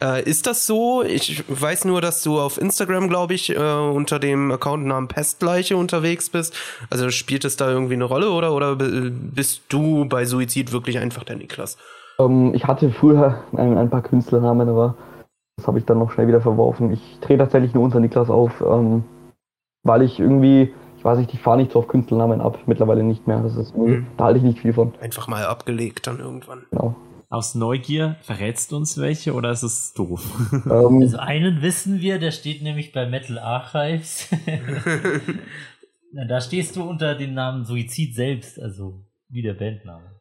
Äh, 0.00 0.22
ist 0.22 0.46
das 0.46 0.66
so? 0.66 1.02
Ich 1.02 1.44
weiß 1.48 1.84
nur, 1.84 2.00
dass 2.00 2.22
du 2.22 2.38
auf 2.38 2.58
Instagram, 2.58 3.08
glaube 3.08 3.34
ich, 3.34 3.50
äh, 3.50 3.58
unter 3.58 4.18
dem 4.18 4.52
Accountnamen 4.52 5.08
Pestleiche 5.08 5.76
unterwegs 5.76 6.30
bist. 6.30 6.54
Also 6.90 7.10
spielt 7.10 7.44
es 7.44 7.56
da 7.56 7.70
irgendwie 7.70 7.94
eine 7.94 8.04
Rolle 8.04 8.30
oder, 8.30 8.54
oder 8.54 8.76
bist 8.76 9.62
du 9.68 10.04
bei 10.04 10.24
Suizid 10.24 10.72
wirklich 10.72 10.98
einfach 10.98 11.24
der 11.24 11.36
Niklas? 11.36 11.76
Ähm, 12.20 12.54
ich 12.54 12.64
hatte 12.64 12.90
früher 12.90 13.42
ein, 13.56 13.76
ein 13.76 13.90
paar 13.90 14.02
Künstlernamen, 14.02 14.68
aber 14.68 14.96
das 15.56 15.66
habe 15.66 15.78
ich 15.80 15.84
dann 15.84 15.98
noch 15.98 16.12
schnell 16.12 16.28
wieder 16.28 16.40
verworfen. 16.40 16.92
Ich 16.92 17.18
drehe 17.20 17.38
tatsächlich 17.38 17.74
nur 17.74 17.82
unter 17.82 17.98
Niklas 17.98 18.30
auf, 18.30 18.52
ähm, 18.60 19.04
weil 19.82 20.02
ich 20.02 20.20
irgendwie, 20.20 20.72
ich 20.96 21.04
weiß 21.04 21.18
nicht, 21.18 21.34
ich 21.34 21.40
fahre 21.40 21.56
nicht 21.56 21.72
so 21.72 21.80
auf 21.80 21.88
Künstlernamen 21.88 22.40
ab, 22.40 22.58
mittlerweile 22.66 23.02
nicht 23.02 23.26
mehr. 23.26 23.40
Das 23.40 23.56
ist, 23.56 23.76
Mhm. 23.76 24.06
Da 24.16 24.24
halte 24.24 24.38
ich 24.38 24.44
nicht 24.44 24.60
viel 24.60 24.72
von. 24.72 24.92
Einfach 25.00 25.26
mal 25.26 25.44
abgelegt 25.44 26.06
dann 26.06 26.20
irgendwann. 26.20 26.66
Genau. 26.70 26.94
Aus 27.30 27.54
Neugier 27.54 28.16
verrätst 28.22 28.72
du 28.72 28.76
uns 28.76 28.98
welche 28.98 29.34
oder 29.34 29.50
ist 29.50 29.62
es 29.62 29.92
doof? 29.92 30.22
Ähm, 30.70 31.02
Also 31.02 31.18
einen 31.18 31.60
wissen 31.60 32.00
wir, 32.00 32.18
der 32.18 32.30
steht 32.30 32.62
nämlich 32.62 32.92
bei 32.92 33.06
Metal 33.06 33.38
Archives. 33.38 34.28
Da 36.26 36.40
stehst 36.40 36.74
du 36.76 36.88
unter 36.88 37.14
dem 37.14 37.34
Namen 37.34 37.66
Suizid 37.66 38.14
selbst, 38.14 38.58
also 38.58 39.04
wie 39.28 39.42
der 39.42 39.52
Bandname. 39.52 40.18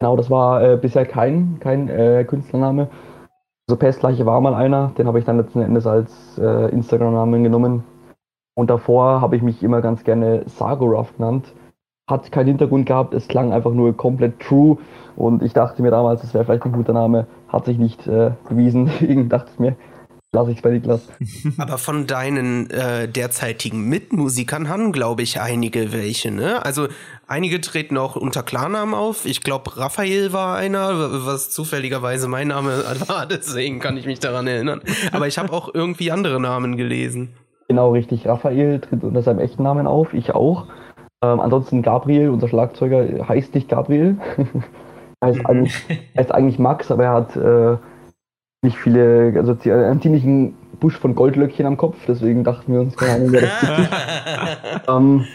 Genau, 0.00 0.16
das 0.16 0.28
war 0.28 0.60
äh, 0.60 0.76
bisher 0.76 1.06
kein, 1.06 1.60
kein 1.60 1.88
äh, 1.88 2.24
Künstlername. 2.24 2.90
Also 3.68 3.78
Pestleiche 3.78 4.26
war 4.26 4.40
mal 4.40 4.54
einer, 4.54 4.92
den 4.98 5.06
habe 5.06 5.20
ich 5.20 5.24
dann 5.24 5.36
letzten 5.36 5.60
Endes 5.60 5.86
als 5.86 6.36
äh, 6.36 6.70
Instagram-Namen 6.72 7.44
genommen. 7.44 7.84
Und 8.54 8.70
davor 8.70 9.20
habe 9.20 9.36
ich 9.36 9.42
mich 9.42 9.62
immer 9.62 9.80
ganz 9.80 10.02
gerne 10.02 10.42
Sargoraf 10.48 11.16
genannt. 11.16 11.54
Hat 12.10 12.30
keinen 12.32 12.48
Hintergrund 12.48 12.86
gehabt, 12.86 13.14
es 13.14 13.28
klang 13.28 13.52
einfach 13.52 13.72
nur 13.72 13.96
komplett 13.96 14.40
true 14.40 14.78
und 15.16 15.42
ich 15.42 15.52
dachte 15.52 15.82
mir 15.82 15.90
damals, 15.90 16.22
das 16.22 16.34
wäre 16.34 16.44
vielleicht 16.44 16.64
ein 16.64 16.72
guter 16.72 16.92
Name, 16.92 17.26
hat 17.48 17.64
sich 17.64 17.78
nicht 17.78 18.06
äh, 18.06 18.32
bewiesen, 18.48 18.86
deswegen 19.00 19.28
dachte 19.28 19.50
ich 19.52 19.58
mir, 19.58 19.76
lasse 20.32 20.50
ich 20.50 20.58
es 20.58 20.62
bei 20.62 20.70
Niklas. 20.70 21.08
Aber 21.58 21.78
von 21.78 22.06
deinen 22.06 22.70
äh, 22.70 23.08
derzeitigen 23.08 23.88
Mitmusikern 23.88 24.68
haben, 24.68 24.92
glaube 24.92 25.22
ich, 25.22 25.40
einige 25.40 25.92
welche, 25.92 26.30
ne? 26.30 26.64
Also 26.64 26.88
einige 27.26 27.60
treten 27.60 27.96
auch 27.96 28.16
unter 28.16 28.42
Klarnamen 28.42 28.94
auf. 28.94 29.26
Ich 29.26 29.42
glaube, 29.42 29.76
Raphael 29.76 30.32
war 30.32 30.56
einer, 30.56 31.26
was 31.26 31.50
zufälligerweise 31.50 32.28
mein 32.28 32.48
Name 32.48 32.84
war, 33.06 33.26
deswegen 33.26 33.80
kann 33.80 33.96
ich 33.96 34.06
mich 34.06 34.20
daran 34.20 34.46
erinnern. 34.46 34.80
Aber 35.12 35.26
ich 35.26 35.38
habe 35.38 35.52
auch 35.52 35.74
irgendwie 35.74 36.10
andere 36.10 36.40
Namen 36.40 36.76
gelesen. 36.76 37.30
Genau, 37.68 37.92
richtig. 37.92 38.26
Raphael 38.26 38.80
tritt 38.80 39.04
unter 39.04 39.22
seinem 39.22 39.38
echten 39.38 39.62
Namen 39.62 39.86
auf, 39.86 40.12
ich 40.12 40.34
auch. 40.34 40.66
Ähm, 41.22 41.40
ansonsten 41.40 41.82
Gabriel, 41.82 42.30
unser 42.30 42.48
Schlagzeuger, 42.48 43.28
heißt 43.28 43.54
nicht 43.54 43.68
Gabriel. 43.68 44.16
heißt, 45.24 45.44
eigentlich, 45.46 45.74
heißt 46.16 46.32
eigentlich 46.32 46.58
Max, 46.58 46.90
aber 46.90 47.04
er 47.04 47.12
hat 47.12 47.36
äh, 47.36 47.76
nicht 48.62 48.78
viele, 48.78 49.34
also 49.36 49.56
einen 49.70 50.00
ziemlichen 50.00 50.56
Busch 50.80 50.98
von 50.98 51.14
Goldlöckchen 51.14 51.66
am 51.66 51.76
Kopf, 51.76 51.96
deswegen 52.08 52.42
dachten 52.42 52.72
wir 52.72 52.80
uns, 52.80 52.96
keine 52.96 53.12
Ahnung, 53.14 53.32
wer 53.32 53.42
das 53.42 54.88
ähm, 54.88 55.26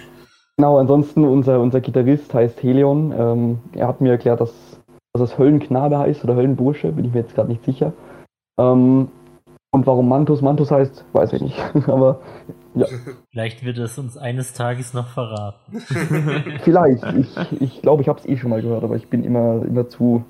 genau, 0.58 0.80
ansonsten 0.80 1.24
unser, 1.24 1.60
unser 1.60 1.82
Gitarrist 1.82 2.34
heißt 2.34 2.62
Helion. 2.64 3.14
Ähm, 3.18 3.60
er 3.74 3.88
hat 3.88 4.02
mir 4.02 4.12
erklärt, 4.12 4.42
dass, 4.42 4.80
dass 5.14 5.22
es 5.22 5.38
Höllenknabe 5.38 6.00
heißt 6.00 6.24
oder 6.24 6.36
Höllenbursche, 6.36 6.92
bin 6.92 7.06
ich 7.06 7.14
mir 7.14 7.22
jetzt 7.22 7.36
gerade 7.36 7.50
nicht 7.50 7.64
sicher. 7.64 7.94
Ähm, 8.60 9.10
und 9.72 9.86
warum 9.86 10.08
Mantus 10.08 10.42
Mantus 10.42 10.72
heißt, 10.72 11.06
weiß 11.14 11.34
ich 11.34 11.42
nicht. 11.42 11.60
Aber 11.88 12.22
Vielleicht 13.32 13.64
wird 13.64 13.78
es 13.78 13.98
uns 13.98 14.18
eines 14.18 14.54
Tages 14.54 14.94
noch 14.94 15.08
verraten. 15.08 15.80
vielleicht. 16.64 17.04
Ich, 17.14 17.62
ich 17.62 17.82
glaube, 17.82 18.02
ich 18.02 18.10
habe 18.10 18.20
es 18.20 18.26
eh 18.26 18.38
schon 18.38 18.50
mal 18.50 18.62
gehört, 18.62 18.84
aber 18.84 18.96
ich 18.96 19.10
bin 19.10 19.24
immer, 19.24 19.64
immer 19.66 19.88
zu 19.88 20.26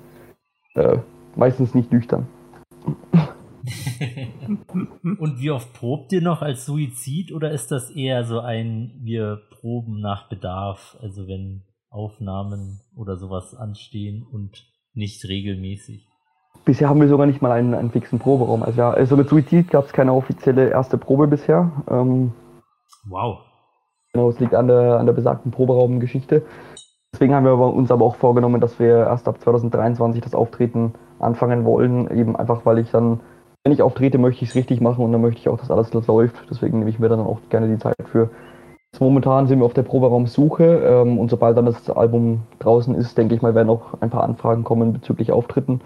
äh, 0.74 0.98
meistens 1.34 1.74
nicht 1.74 1.92
nüchtern. 1.92 2.28
Und 5.18 5.40
wie 5.40 5.50
oft 5.50 5.72
probt 5.72 6.12
ihr 6.12 6.22
noch 6.22 6.42
als 6.42 6.66
Suizid 6.66 7.32
oder 7.32 7.50
ist 7.50 7.72
das 7.72 7.90
eher 7.90 8.24
so 8.24 8.40
ein, 8.40 9.00
wir 9.02 9.42
proben 9.50 10.00
nach 10.00 10.28
Bedarf, 10.28 10.96
also 11.00 11.26
wenn 11.26 11.64
Aufnahmen 11.90 12.80
oder 12.94 13.16
sowas 13.16 13.54
anstehen 13.54 14.22
und 14.22 14.66
nicht 14.92 15.26
regelmäßig? 15.26 16.06
Bisher 16.66 16.88
haben 16.88 17.00
wir 17.00 17.06
sogar 17.08 17.26
nicht 17.26 17.40
mal 17.40 17.52
einen, 17.52 17.74
einen 17.74 17.92
fixen 17.92 18.18
Proberaum. 18.18 18.64
Also, 18.64 18.78
ja, 18.80 18.90
also 18.90 19.16
mit 19.16 19.28
Suizid 19.28 19.70
gab 19.70 19.84
es 19.86 19.92
keine 19.92 20.12
offizielle 20.12 20.68
erste 20.68 20.98
Probe 20.98 21.28
bisher. 21.28 21.70
Ähm, 21.88 22.32
Wow. 23.08 23.38
genau, 24.12 24.28
es 24.30 24.40
liegt 24.40 24.52
an 24.52 24.66
der, 24.66 24.98
an 24.98 25.06
der 25.06 25.12
besagten 25.12 25.52
Proberaumgeschichte. 25.52 26.42
Deswegen 27.12 27.34
haben 27.34 27.46
wir 27.46 27.56
uns 27.56 27.92
aber 27.92 28.04
auch 28.04 28.16
vorgenommen, 28.16 28.60
dass 28.60 28.80
wir 28.80 28.96
erst 28.96 29.28
ab 29.28 29.40
2023 29.40 30.20
das 30.20 30.34
Auftreten 30.34 30.92
anfangen 31.20 31.64
wollen. 31.64 32.10
Eben 32.10 32.34
einfach, 32.34 32.66
weil 32.66 32.78
ich 32.78 32.90
dann, 32.90 33.20
wenn 33.62 33.72
ich 33.72 33.80
auftrete, 33.80 34.18
möchte 34.18 34.42
ich 34.42 34.50
es 34.50 34.56
richtig 34.56 34.80
machen 34.80 35.04
und 35.04 35.12
dann 35.12 35.22
möchte 35.22 35.38
ich 35.38 35.48
auch, 35.48 35.58
dass 35.58 35.70
alles 35.70 35.92
läuft. 35.92 36.34
Deswegen 36.50 36.80
nehme 36.80 36.90
ich 36.90 36.98
mir 36.98 37.08
dann 37.08 37.20
auch 37.20 37.38
gerne 37.48 37.68
die 37.68 37.78
Zeit 37.78 37.94
für. 38.10 38.28
Jetzt 38.92 39.00
momentan 39.00 39.46
sind 39.46 39.60
wir 39.60 39.66
auf 39.66 39.74
der 39.74 39.82
Proberaumsuche 39.82 40.64
ähm, 40.64 41.18
und 41.18 41.30
sobald 41.30 41.56
dann 41.56 41.66
das 41.66 41.88
Album 41.90 42.42
draußen 42.58 42.92
ist, 42.96 43.16
denke 43.16 43.36
ich 43.36 43.42
mal, 43.42 43.54
werden 43.54 43.70
auch 43.70 44.00
ein 44.00 44.10
paar 44.10 44.24
Anfragen 44.24 44.64
kommen 44.64 44.92
bezüglich 44.92 45.30
Auftritten. 45.30 45.80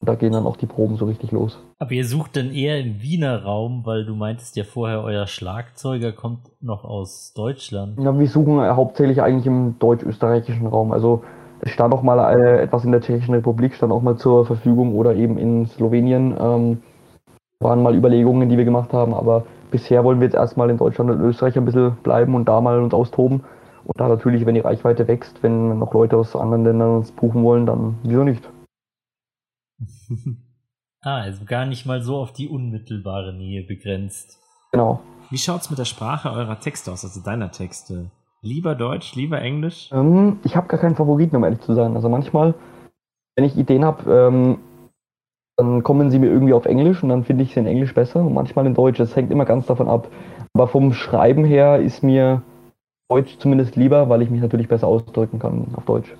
Da 0.00 0.14
gehen 0.16 0.32
dann 0.32 0.46
auch 0.46 0.56
die 0.56 0.66
Proben 0.66 0.96
so 0.96 1.06
richtig 1.06 1.32
los. 1.32 1.58
Aber 1.78 1.92
ihr 1.92 2.04
sucht 2.04 2.36
dann 2.36 2.50
eher 2.50 2.78
im 2.80 3.00
Wiener 3.00 3.42
Raum, 3.42 3.82
weil 3.84 4.04
du 4.04 4.14
meintest 4.14 4.56
ja 4.56 4.64
vorher, 4.64 5.02
euer 5.02 5.26
Schlagzeuger 5.26 6.12
kommt 6.12 6.40
noch 6.60 6.84
aus 6.84 7.32
Deutschland. 7.34 7.98
Ja, 7.98 8.18
wir 8.18 8.28
suchen 8.28 8.60
hauptsächlich 8.60 9.22
eigentlich 9.22 9.46
im 9.46 9.78
deutsch-österreichischen 9.78 10.66
Raum. 10.66 10.92
Also 10.92 11.22
es 11.60 11.70
stand 11.70 11.94
auch 11.94 12.02
mal 12.02 12.18
äh, 12.36 12.62
etwas 12.62 12.84
in 12.84 12.92
der 12.92 13.00
Tschechischen 13.00 13.34
Republik, 13.34 13.74
stand 13.74 13.92
auch 13.92 14.02
mal 14.02 14.16
zur 14.16 14.44
Verfügung 14.44 14.94
oder 14.94 15.14
eben 15.14 15.38
in 15.38 15.66
Slowenien. 15.66 16.36
Ähm, 16.38 16.82
waren 17.60 17.82
mal 17.82 17.94
Überlegungen, 17.94 18.48
die 18.48 18.58
wir 18.58 18.64
gemacht 18.64 18.92
haben, 18.92 19.14
aber 19.14 19.44
bisher 19.70 20.04
wollen 20.04 20.20
wir 20.20 20.26
jetzt 20.26 20.36
erstmal 20.36 20.70
in 20.70 20.76
Deutschland 20.76 21.10
und 21.10 21.20
Österreich 21.20 21.56
ein 21.56 21.64
bisschen 21.64 21.96
bleiben 22.02 22.34
und 22.34 22.46
da 22.46 22.60
mal 22.60 22.80
uns 22.82 22.94
austoben. 22.94 23.42
Und 23.84 24.00
da 24.00 24.08
natürlich, 24.08 24.46
wenn 24.46 24.54
die 24.54 24.60
Reichweite 24.60 25.08
wächst, 25.08 25.42
wenn 25.42 25.78
noch 25.78 25.92
Leute 25.92 26.16
aus 26.16 26.36
anderen 26.36 26.64
Ländern 26.64 26.96
uns 26.96 27.12
buchen 27.12 27.42
wollen, 27.42 27.66
dann 27.66 27.96
wieso 28.02 28.24
nicht? 28.24 28.48
Ah, 31.04 31.20
also 31.20 31.44
gar 31.44 31.66
nicht 31.66 31.84
mal 31.84 32.02
so 32.02 32.16
auf 32.16 32.32
die 32.32 32.48
unmittelbare 32.48 33.34
Nähe 33.34 33.62
begrenzt. 33.62 34.38
Genau. 34.72 35.00
Wie 35.28 35.36
schaut's 35.36 35.68
mit 35.68 35.78
der 35.78 35.84
Sprache 35.84 36.30
eurer 36.30 36.58
Texte 36.60 36.90
aus, 36.90 37.04
also 37.04 37.20
deiner 37.20 37.50
Texte? 37.52 38.10
Lieber 38.40 38.74
Deutsch, 38.74 39.14
lieber 39.14 39.40
Englisch? 39.40 39.90
Ähm, 39.92 40.38
ich 40.44 40.56
habe 40.56 40.66
gar 40.66 40.80
keinen 40.80 40.96
Favoriten, 40.96 41.36
um 41.36 41.44
ehrlich 41.44 41.60
zu 41.60 41.74
sein. 41.74 41.94
Also 41.94 42.08
manchmal, 42.08 42.54
wenn 43.36 43.44
ich 43.44 43.56
Ideen 43.56 43.84
habe, 43.84 44.10
ähm, 44.10 44.58
dann 45.56 45.82
kommen 45.82 46.10
sie 46.10 46.18
mir 46.18 46.30
irgendwie 46.30 46.54
auf 46.54 46.64
Englisch 46.64 47.02
und 47.02 47.10
dann 47.10 47.24
finde 47.24 47.44
ich 47.44 47.52
sie 47.52 47.60
in 47.60 47.66
Englisch 47.66 47.92
besser 47.92 48.20
und 48.20 48.32
manchmal 48.32 48.66
in 48.66 48.74
Deutsch. 48.74 48.98
Das 48.98 49.14
hängt 49.14 49.30
immer 49.30 49.44
ganz 49.44 49.66
davon 49.66 49.88
ab. 49.88 50.10
Aber 50.54 50.68
vom 50.68 50.94
Schreiben 50.94 51.44
her 51.44 51.80
ist 51.80 52.02
mir 52.02 52.42
Deutsch 53.10 53.36
zumindest 53.38 53.76
lieber, 53.76 54.08
weil 54.08 54.22
ich 54.22 54.30
mich 54.30 54.40
natürlich 54.40 54.68
besser 54.68 54.86
ausdrücken 54.86 55.38
kann 55.38 55.74
auf 55.74 55.84
Deutsch. 55.84 56.14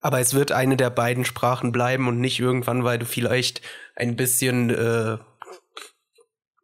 Aber 0.00 0.20
es 0.20 0.34
wird 0.34 0.52
eine 0.52 0.76
der 0.76 0.90
beiden 0.90 1.24
Sprachen 1.24 1.72
bleiben 1.72 2.06
und 2.08 2.20
nicht 2.20 2.38
irgendwann, 2.38 2.84
weil 2.84 2.98
du 2.98 3.04
vielleicht 3.04 3.62
ein 3.96 4.14
bisschen, 4.14 4.70
äh, 4.70 5.18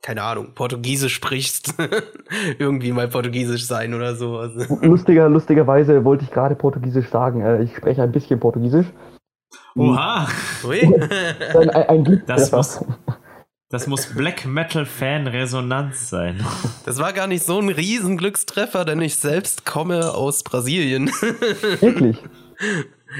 keine 0.02 0.22
Ahnung, 0.22 0.52
Portugiesisch 0.54 1.14
sprichst. 1.14 1.74
Irgendwie 2.58 2.92
mal 2.92 3.08
Portugiesisch 3.08 3.66
sein 3.66 3.94
oder 3.94 4.14
so. 4.14 4.38
Also, 4.38 4.78
Lustiger, 4.82 5.28
lustigerweise 5.28 6.04
wollte 6.04 6.24
ich 6.24 6.30
gerade 6.30 6.54
Portugiesisch 6.54 7.08
sagen. 7.08 7.40
Äh, 7.40 7.62
ich 7.64 7.76
spreche 7.76 8.02
ein 8.02 8.12
bisschen 8.12 8.38
Portugiesisch. 8.38 8.86
Oha! 9.76 10.28
ui. 10.64 10.80
Ein, 11.54 11.70
ein, 11.70 11.88
ein 11.88 12.04
Glück. 12.04 12.26
Das 12.26 12.52
muss, 12.52 12.84
das 13.68 13.88
muss 13.88 14.06
Black 14.06 14.46
Metal 14.46 14.86
Fan 14.86 15.26
Resonanz 15.26 16.08
sein. 16.08 16.44
Das 16.84 16.98
war 16.98 17.12
gar 17.12 17.26
nicht 17.26 17.44
so 17.44 17.58
ein 17.58 17.68
Riesenglückstreffer, 17.68 18.84
denn 18.84 19.02
ich 19.02 19.16
selbst 19.16 19.64
komme 19.64 20.14
aus 20.14 20.44
Brasilien. 20.44 21.08
Wirklich. 21.80 22.22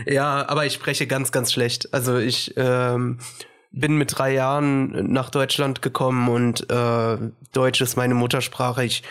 Ja, 0.07 0.49
aber 0.49 0.66
ich 0.66 0.74
spreche 0.74 1.07
ganz, 1.07 1.32
ganz 1.32 1.53
schlecht. 1.53 1.92
Also 1.92 2.18
ich 2.18 2.55
ähm, 2.57 3.18
bin 3.72 3.97
mit 3.97 4.16
drei 4.16 4.32
Jahren 4.32 5.12
nach 5.12 5.30
Deutschland 5.30 5.82
gekommen 5.82 6.28
und 6.28 6.70
äh, 6.70 7.18
Deutsch 7.53 7.80
ist 7.80 7.97
meine 7.97 8.14
Muttersprache. 8.14 8.84
Ich 8.84 9.03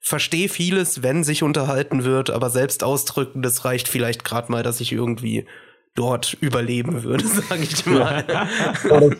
verstehe 0.00 0.48
vieles, 0.48 1.02
wenn 1.02 1.24
sich 1.24 1.42
unterhalten 1.42 2.04
wird, 2.04 2.30
aber 2.30 2.50
selbst 2.50 2.84
ausdrücken, 2.84 3.40
das 3.40 3.64
reicht 3.64 3.88
vielleicht 3.88 4.24
gerade 4.24 4.52
mal, 4.52 4.62
dass 4.62 4.80
ich 4.80 4.92
irgendwie 4.92 5.46
dort 5.94 6.34
überleben 6.40 7.04
würde, 7.04 7.26
sage 7.48 7.62
ich 7.62 7.86
mal. 7.86 8.24
Ja, 8.28 8.46
das, 9.00 9.16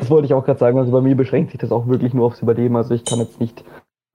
das 0.00 0.10
wollte 0.10 0.26
ich 0.26 0.34
auch 0.34 0.44
gerade 0.44 0.58
sagen. 0.58 0.78
Also 0.78 0.92
bei 0.92 1.00
mir 1.00 1.16
beschränkt 1.16 1.50
sich 1.50 1.60
das 1.60 1.72
auch 1.72 1.88
wirklich 1.88 2.14
nur 2.14 2.26
aufs 2.26 2.40
Überleben. 2.40 2.76
Also 2.76 2.94
ich 2.94 3.04
kann 3.04 3.18
jetzt 3.18 3.40
nicht 3.40 3.64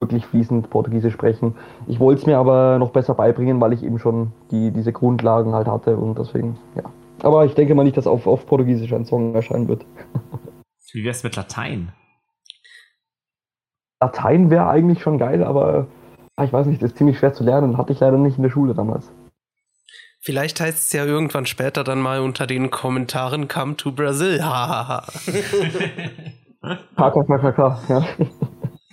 wirklich 0.04 0.26
fließend 0.26 0.70
Portugiesisch 0.70 1.14
sprechen. 1.14 1.56
Ich 1.88 2.00
wollte 2.00 2.22
es 2.22 2.28
mir 2.28 2.38
aber 2.38 2.78
noch 2.78 2.92
besser 2.92 3.16
beibringen, 3.16 3.60
weil 3.62 3.74
ich 3.74 3.84
eben 3.84 4.00
schon 4.00 4.34
die, 4.52 4.72
diese 4.72 4.92
Grundlagen 4.92 5.54
halt 5.54 5.68
hatte 5.68 5.96
und 5.98 6.20
deswegen, 6.20 6.58
ja. 6.76 6.84
Aber 7.22 7.46
ich 7.46 7.56
denke 7.56 7.74
mal 7.74 7.84
nicht, 7.84 7.96
dass 7.96 8.06
auf, 8.06 8.28
auf 8.28 8.46
Portugiesisch 8.46 8.92
ein 8.94 9.06
Song 9.06 9.34
erscheinen 9.34 9.68
wird. 9.70 9.86
Wie 10.94 11.06
wär's 11.06 11.24
mit 11.24 11.36
Latein? 11.36 11.94
Latein 14.02 14.50
wäre 14.50 14.68
eigentlich 14.68 15.02
schon 15.02 15.18
geil, 15.18 15.44
aber 15.44 15.88
ah, 16.36 16.44
ich 16.44 16.52
weiß 16.52 16.68
nicht, 16.68 16.82
das 16.82 16.92
ist 16.92 16.98
ziemlich 16.98 17.18
schwer 17.18 17.34
zu 17.34 17.44
lernen. 17.44 17.78
Hatte 17.78 17.94
ich 17.94 18.00
leider 18.00 18.18
nicht 18.18 18.38
in 18.38 18.44
der 18.44 18.50
Schule 18.50 18.74
damals. 18.74 19.10
Vielleicht 20.20 20.60
heißt 20.60 20.78
es 20.78 20.94
ja 20.94 21.06
irgendwann 21.06 21.46
später 21.46 21.84
dann 21.84 22.02
mal 22.02 22.20
unter 22.20 22.48
den 22.48 22.70
Kommentaren 22.70 23.48
Come 23.48 23.76
to 23.78 23.92
Brazil. 23.92 24.42
Hahaha. 24.44 25.06
KKKKK, 26.96 27.80
ja. 27.90 28.06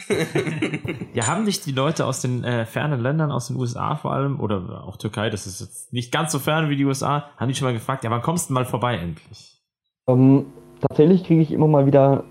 Ja, 1.14 1.26
haben 1.26 1.44
dich 1.44 1.60
die 1.60 1.72
Leute 1.72 2.06
aus 2.06 2.20
den 2.20 2.44
äh, 2.44 2.64
fernen 2.66 3.00
Ländern, 3.00 3.32
aus 3.32 3.48
den 3.48 3.56
USA 3.56 3.96
vor 3.96 4.12
allem, 4.12 4.38
oder 4.38 4.84
auch 4.86 4.96
Türkei, 4.96 5.28
das 5.28 5.46
ist 5.46 5.60
jetzt 5.60 5.92
nicht 5.92 6.12
ganz 6.12 6.30
so 6.32 6.38
fern 6.38 6.70
wie 6.70 6.76
die 6.76 6.84
USA, 6.84 7.24
haben 7.36 7.48
die 7.48 7.54
schon 7.54 7.66
mal 7.66 7.74
gefragt, 7.74 8.04
ja, 8.04 8.10
wann 8.10 8.22
kommst 8.22 8.48
du 8.48 8.54
mal 8.54 8.64
vorbei 8.64 8.96
endlich? 8.96 9.60
Ähm, 10.08 10.46
tatsächlich 10.80 11.24
kriege 11.24 11.42
ich 11.42 11.52
immer 11.52 11.66
mal 11.66 11.86
wieder 11.86 12.24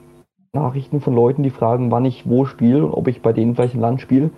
Nachrichten 0.54 1.02
von 1.02 1.14
Leuten, 1.14 1.44
die 1.44 1.50
fragen, 1.50 1.92
wann 1.92 2.06
ich 2.06 2.28
wo 2.28 2.46
spiele 2.46 2.86
und 2.86 2.94
ob 2.94 3.08
ich 3.08 3.22
bei 3.22 3.34
denen 3.34 3.56
vielleicht 3.56 3.76
im 3.76 3.82
Land 3.82 4.02
spiele. 4.02 4.32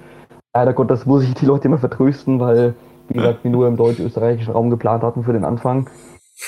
Leider 0.53 0.73
Gottes 0.73 1.05
muss 1.05 1.23
ich 1.23 1.33
die 1.35 1.45
Leute 1.45 1.67
immer 1.67 1.77
vertrösten, 1.77 2.39
weil, 2.39 2.75
wie 3.07 3.13
gesagt, 3.13 3.43
wir 3.43 3.51
nur 3.51 3.67
im 3.67 3.77
deutsch-österreichischen 3.77 4.51
Raum 4.51 4.69
geplant 4.69 5.03
hatten 5.03 5.23
für 5.23 5.33
den 5.33 5.45
Anfang. 5.45 5.89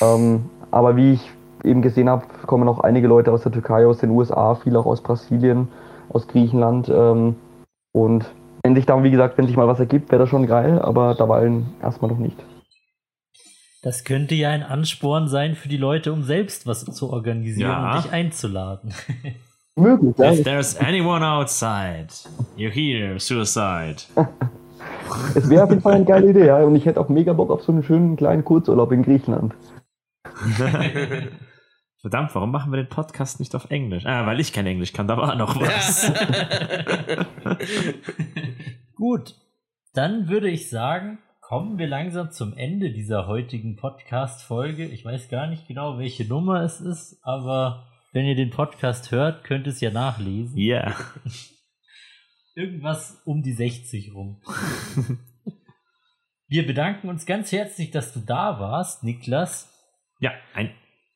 Ähm, 0.01 0.49
aber 0.71 0.95
wie 0.97 1.13
ich 1.13 1.31
eben 1.63 1.81
gesehen 1.81 2.09
habe, 2.09 2.25
kommen 2.45 2.67
auch 2.67 2.81
einige 2.81 3.07
Leute 3.07 3.31
aus 3.31 3.43
der 3.43 3.51
Türkei, 3.51 3.85
aus 3.85 3.99
den 3.99 4.09
USA, 4.09 4.55
viele 4.55 4.79
auch 4.79 4.85
aus 4.85 5.01
Brasilien, 5.01 5.69
aus 6.09 6.27
Griechenland. 6.27 6.89
Ähm, 6.89 7.35
und 7.93 8.25
wenn 8.63 8.75
sich 8.75 8.85
dann, 8.85 9.03
wie 9.03 9.11
gesagt, 9.11 9.37
wenn 9.37 9.47
sich 9.47 9.57
mal 9.57 9.67
was 9.67 9.79
ergibt, 9.79 10.11
wäre 10.11 10.21
das 10.21 10.29
schon 10.29 10.47
geil, 10.47 10.79
aber 10.79 11.15
dabei 11.15 11.51
erstmal 11.81 12.11
noch 12.11 12.17
nicht. 12.17 12.37
Das 13.81 14.05
könnte 14.05 14.33
ja 14.35 14.49
ein 14.49 14.63
Ansporn 14.63 15.27
sein 15.27 15.55
für 15.55 15.67
die 15.67 15.77
Leute, 15.77 16.13
um 16.13 16.23
selbst 16.23 16.65
was 16.65 16.85
zu 16.85 17.11
organisieren 17.11 17.69
Ja. 17.69 17.95
und 17.95 18.03
dich 18.05 18.11
einzuladen. 18.11 18.93
Möglich, 19.75 20.15
ja. 20.17 20.31
If 20.31 20.43
there's 20.43 20.77
anyone 20.77 21.25
outside, 21.25 22.07
you 22.55 22.69
hear 22.69 23.19
suicide. 23.19 23.97
Es 25.35 25.49
wäre 25.49 25.63
auf 25.63 25.69
jeden 25.69 25.81
Fall 25.81 25.93
eine 25.93 26.05
geile 26.05 26.29
Idee, 26.29 26.47
ja. 26.47 26.57
Und 26.63 26.75
ich 26.75 26.85
hätte 26.85 26.99
auch 26.99 27.09
mega 27.09 27.33
Bock 27.33 27.51
auf 27.51 27.63
so 27.63 27.71
einen 27.71 27.83
schönen 27.83 28.15
kleinen 28.15 28.43
Kurzurlaub 28.43 28.91
in 28.91 29.03
Griechenland. 29.03 29.53
Verdammt, 32.03 32.35
warum 32.35 32.51
machen 32.51 32.69
wir 32.73 32.83
den 32.83 32.89
Podcast 32.89 33.39
nicht 33.39 33.55
auf 33.55 33.71
Englisch? 33.71 34.05
Ah, 34.05 34.25
weil 34.25 34.41
ich 34.41 34.51
kein 34.51 34.67
Englisch 34.67 34.91
kann, 34.91 35.07
da 35.07 35.15
war 35.15 35.35
noch 35.35 35.55
was. 35.61 36.11
Gut, 38.97 39.35
dann 39.93 40.27
würde 40.27 40.49
ich 40.49 40.69
sagen, 40.69 41.19
kommen 41.39 41.77
wir 41.77 41.87
langsam 41.87 42.29
zum 42.31 42.57
Ende 42.57 42.91
dieser 42.91 43.25
heutigen 43.27 43.77
Podcast-Folge. 43.77 44.85
Ich 44.85 45.05
weiß 45.05 45.29
gar 45.29 45.47
nicht 45.47 45.65
genau, 45.65 45.97
welche 45.97 46.25
Nummer 46.25 46.61
es 46.63 46.81
ist, 46.81 47.19
aber 47.23 47.87
wenn 48.11 48.25
ihr 48.25 48.35
den 48.35 48.49
Podcast 48.49 49.11
hört, 49.11 49.45
könnt 49.45 49.65
ihr 49.65 49.71
es 49.71 49.79
ja 49.79 49.89
nachlesen. 49.89 50.57
Ja. 50.57 50.93
Irgendwas 52.53 53.21
um 53.23 53.43
die 53.43 53.53
60 53.53 54.13
rum. 54.13 54.41
wir 56.49 56.67
bedanken 56.67 57.07
uns 57.07 57.25
ganz 57.25 57.53
herzlich, 57.53 57.91
dass 57.91 58.11
du 58.11 58.19
da 58.19 58.59
warst, 58.59 59.05
Niklas. 59.05 59.69
Ja, 60.19 60.33
ein 60.53 60.69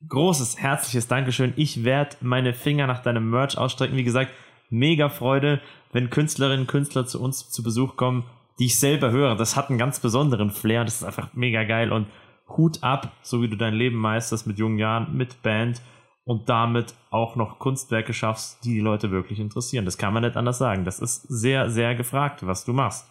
großes, 0.07 0.57
herzliches 0.59 1.07
Dankeschön. 1.07 1.53
Ich 1.55 1.83
werde 1.83 2.15
meine 2.21 2.53
Finger 2.53 2.87
nach 2.87 3.01
deinem 3.01 3.29
Merch 3.29 3.57
ausstrecken. 3.57 3.97
Wie 3.97 4.03
gesagt, 4.03 4.31
mega 4.69 5.09
Freude, 5.09 5.61
wenn 5.91 6.09
Künstlerinnen 6.09 6.61
und 6.61 6.67
Künstler 6.67 7.05
zu 7.05 7.21
uns 7.21 7.49
zu 7.49 7.63
Besuch 7.63 7.95
kommen, 7.95 8.25
die 8.59 8.65
ich 8.65 8.79
selber 8.79 9.11
höre. 9.11 9.35
Das 9.35 9.55
hat 9.55 9.69
einen 9.69 9.79
ganz 9.79 9.99
besonderen 9.99 10.51
Flair. 10.51 10.83
Das 10.83 10.95
ist 10.95 11.03
einfach 11.03 11.29
mega 11.33 11.63
geil 11.63 11.91
und 11.91 12.07
Hut 12.49 12.81
ab, 12.81 13.11
so 13.21 13.41
wie 13.41 13.49
du 13.49 13.57
dein 13.57 13.73
Leben 13.73 13.97
meisterst 13.97 14.47
mit 14.47 14.57
jungen 14.57 14.77
Jahren, 14.77 15.17
mit 15.17 15.41
Band 15.43 15.81
und 16.23 16.49
damit 16.49 16.93
auch 17.09 17.35
noch 17.35 17.59
Kunstwerke 17.59 18.13
schaffst, 18.13 18.63
die 18.63 18.75
die 18.75 18.79
Leute 18.79 19.11
wirklich 19.11 19.39
interessieren. 19.39 19.85
Das 19.85 19.97
kann 19.97 20.13
man 20.13 20.23
nicht 20.23 20.37
anders 20.37 20.57
sagen. 20.57 20.85
Das 20.85 20.99
ist 20.99 21.23
sehr, 21.23 21.69
sehr 21.69 21.95
gefragt, 21.95 22.45
was 22.45 22.65
du 22.65 22.73
machst. 22.73 23.07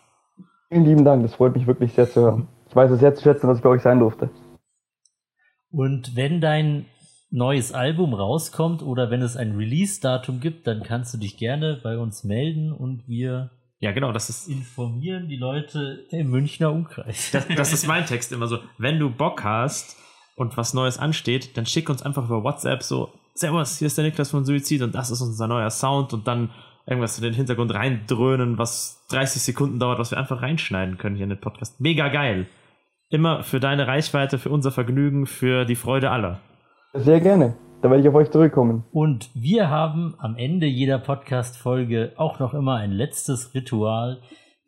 Vielen 0.69 0.85
lieben 0.85 1.05
Dank, 1.05 1.23
das 1.23 1.35
freut 1.35 1.55
mich 1.55 1.67
wirklich 1.67 1.93
sehr 1.93 2.11
zu 2.11 2.21
hören. 2.23 2.49
Ich 2.69 2.75
weiß 2.75 2.91
es 2.91 3.01
sehr 3.01 3.15
zu 3.15 3.23
schätzen, 3.23 3.47
dass 3.47 3.59
ich 3.59 3.63
bei 3.63 3.71
euch 3.71 3.83
sein 3.83 4.01
durfte. 4.01 4.31
Und 5.77 6.17
wenn 6.17 6.41
dein 6.41 6.87
neues 7.31 7.73
Album 7.73 8.15
rauskommt 8.15 8.83
oder 8.83 9.11
wenn 9.11 9.21
es 9.21 9.37
ein 9.37 9.57
Release-Datum 9.57 10.41
gibt, 10.41 10.67
dann 10.67 10.83
kannst 10.83 11.13
du 11.13 11.19
dich 11.19 11.37
gerne 11.37 11.79
bei 11.83 11.99
uns 11.99 12.25
melden 12.25 12.73
und 12.73 13.07
wir 13.07 13.51
Ja, 13.81 13.93
genau, 13.93 14.11
das 14.11 14.31
ist, 14.31 14.49
informieren 14.49 15.29
die 15.29 15.37
Leute 15.37 16.07
im 16.09 16.31
Münchner 16.31 16.73
Umkreis. 16.73 17.31
das, 17.31 17.47
das 17.55 17.73
ist 17.75 17.87
mein 17.87 18.07
Text 18.07 18.33
immer 18.33 18.47
so. 18.47 18.61
Wenn 18.79 18.99
du 18.99 19.11
Bock 19.11 19.45
hast 19.45 19.99
und 20.35 20.57
was 20.57 20.73
Neues 20.73 20.97
ansteht, 20.97 21.59
dann 21.59 21.67
schick 21.67 21.91
uns 21.91 22.03
einfach 22.03 22.25
über 22.25 22.43
WhatsApp 22.43 22.83
so, 22.83 23.13
Servus, 23.35 23.79
hier 23.79 23.89
ist 23.89 23.99
der 23.99 24.07
Niklas 24.07 24.31
von 24.31 24.47
Suizid 24.47 24.81
und 24.81 24.95
das 24.95 25.11
ist 25.11 25.21
unser 25.21 25.47
neuer 25.47 25.69
Sound 25.69 26.15
und 26.15 26.27
dann 26.27 26.49
irgendwas 26.87 27.19
in 27.19 27.25
den 27.25 27.35
Hintergrund 27.35 27.75
reindröhnen, 27.75 28.57
was 28.57 29.05
30 29.11 29.43
Sekunden 29.43 29.79
dauert, 29.79 29.99
was 29.99 30.11
wir 30.11 30.17
einfach 30.17 30.41
reinschneiden 30.41 30.97
können 30.97 31.17
hier 31.17 31.25
in 31.25 31.31
den 31.31 31.41
Podcast. 31.41 31.83
Mega 31.83 32.09
geil. 32.09 32.47
Immer 33.09 33.45
für 33.45 33.61
deine 33.61 33.87
Reichweite, 33.87 34.39
für 34.39 34.51
unser 34.51 34.73
Vergnügen, 34.73 35.27
für 35.27 35.65
die 35.65 35.77
Freude 35.77 36.11
aller. 36.11 36.41
Sehr 36.93 37.21
gerne. 37.21 37.57
Da 37.81 37.89
werde 37.89 38.03
ich 38.03 38.09
auf 38.09 38.15
euch 38.17 38.31
zurückkommen. 38.33 38.85
Und 38.91 39.31
wir 39.35 39.71
haben 39.71 40.17
am 40.19 40.37
Ende 40.37 40.67
jeder 40.67 40.99
Podcast-Folge 40.99 42.15
auch 42.17 42.41
noch 42.41 42.53
immer 42.53 42.77
ein 42.77 42.91
letztes 42.91 43.55
Ritual. 43.55 44.23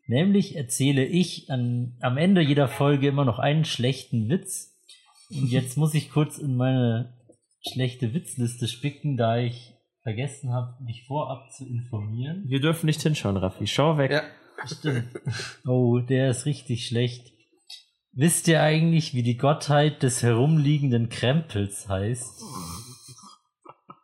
Nämlich 0.07 0.57
erzähle 0.57 1.05
ich 1.05 1.51
an, 1.51 1.97
am 2.01 2.17
Ende 2.17 2.41
jeder 2.41 2.69
Folge 2.69 3.09
immer 3.09 3.25
noch 3.25 3.41
einen 3.41 3.65
schlechten 3.65 4.29
Witz. 4.29 4.79
Und 5.31 5.51
jetzt 5.51 5.77
muss 5.77 5.95
ich 5.95 6.13
kurz 6.13 6.39
in 6.39 6.57
meine 6.57 7.15
schlechte 7.69 8.15
Witzliste 8.15 8.69
spicken, 8.69 9.17
da 9.17 9.39
ich 9.39 9.75
vergessen 10.05 10.53
habe, 10.53 10.77
mich 10.85 11.07
vorab 11.09 11.51
zu 11.51 11.67
informieren. 11.67 12.45
Wir 12.47 12.61
dürfen 12.61 12.87
nicht 12.87 13.03
hinschauen, 13.03 13.37
Raffi. 13.37 13.67
Schau 13.67 13.99
weg. 13.99 14.13
Ja. 14.13 14.23
Stimmt. 14.65 15.09
Oh, 15.67 15.99
der 15.99 16.31
ist 16.31 16.47
richtig 16.47 16.87
schlecht. 16.87 17.33
Wisst 18.21 18.49
ihr 18.49 18.61
eigentlich, 18.61 19.15
wie 19.15 19.23
die 19.23 19.37
Gottheit 19.37 20.03
des 20.03 20.25
herumliegenden 20.25 21.09
Krempels 21.09 21.89
heißt? 21.89 22.43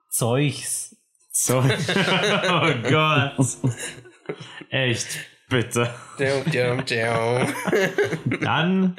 Zeugs. 0.08 0.96
So. 1.32 1.58
oh 1.58 2.72
Gott. 2.88 3.34
Echt, 4.70 5.08
bitte. 5.48 5.92
Dann 8.40 8.94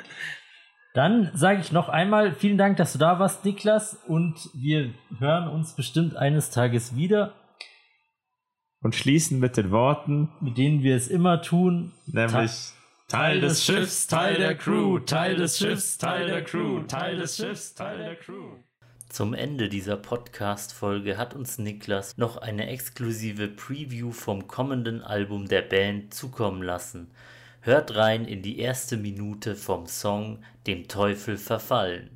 Dann 0.93 1.31
sage 1.33 1.61
ich 1.61 1.71
noch 1.71 1.87
einmal 1.87 2.33
vielen 2.33 2.57
Dank, 2.57 2.75
dass 2.75 2.91
du 2.91 2.99
da 2.99 3.17
warst, 3.17 3.45
Niklas. 3.45 3.97
Und 4.07 4.49
wir 4.53 4.93
hören 5.19 5.47
uns 5.47 5.77
bestimmt 5.77 6.17
eines 6.17 6.49
Tages 6.49 6.97
wieder, 6.97 7.33
und 8.81 8.93
schließen 8.93 9.39
mit 9.39 9.55
den 9.55 9.71
Worten, 9.71 10.29
mit 10.41 10.57
denen 10.57 10.83
wir 10.83 10.95
es 10.95 11.07
immer 11.07 11.41
tun. 11.41 11.93
nämlich 12.05 12.74
Teil 13.07 13.39
des 13.39 13.63
Schiffs, 13.63 14.07
Teil 14.07 14.37
der 14.37 14.55
Crew, 14.55 14.97
Teil 14.97 15.35
des 15.35 15.59
Schiffs, 15.59 15.99
Teil 15.99 16.25
der 16.25 16.43
Crew, 16.43 16.79
Teil 16.87 17.17
des 17.17 17.37
Schiffs, 17.37 17.75
Teil 17.75 17.99
der 17.99 18.15
Crew. 18.15 18.55
Zum 19.09 19.35
Ende 19.35 19.69
dieser 19.69 19.95
Podcast-Folge 19.95 21.15
hat 21.15 21.35
uns 21.35 21.59
Niklas 21.59 22.17
noch 22.17 22.37
eine 22.37 22.67
exklusive 22.67 23.47
Preview 23.47 24.11
vom 24.11 24.47
kommenden 24.47 25.03
Album 25.03 25.47
der 25.47 25.61
Band 25.61 26.15
zukommen 26.15 26.63
lassen. 26.63 27.11
Hört 27.61 27.95
rein 27.95 28.25
in 28.25 28.41
die 28.41 28.57
erste 28.57 28.97
Minute 28.97 29.55
vom 29.55 29.85
Song 29.85 30.43
Dem 30.65 30.87
Teufel 30.87 31.37
verfallen. 31.37 32.14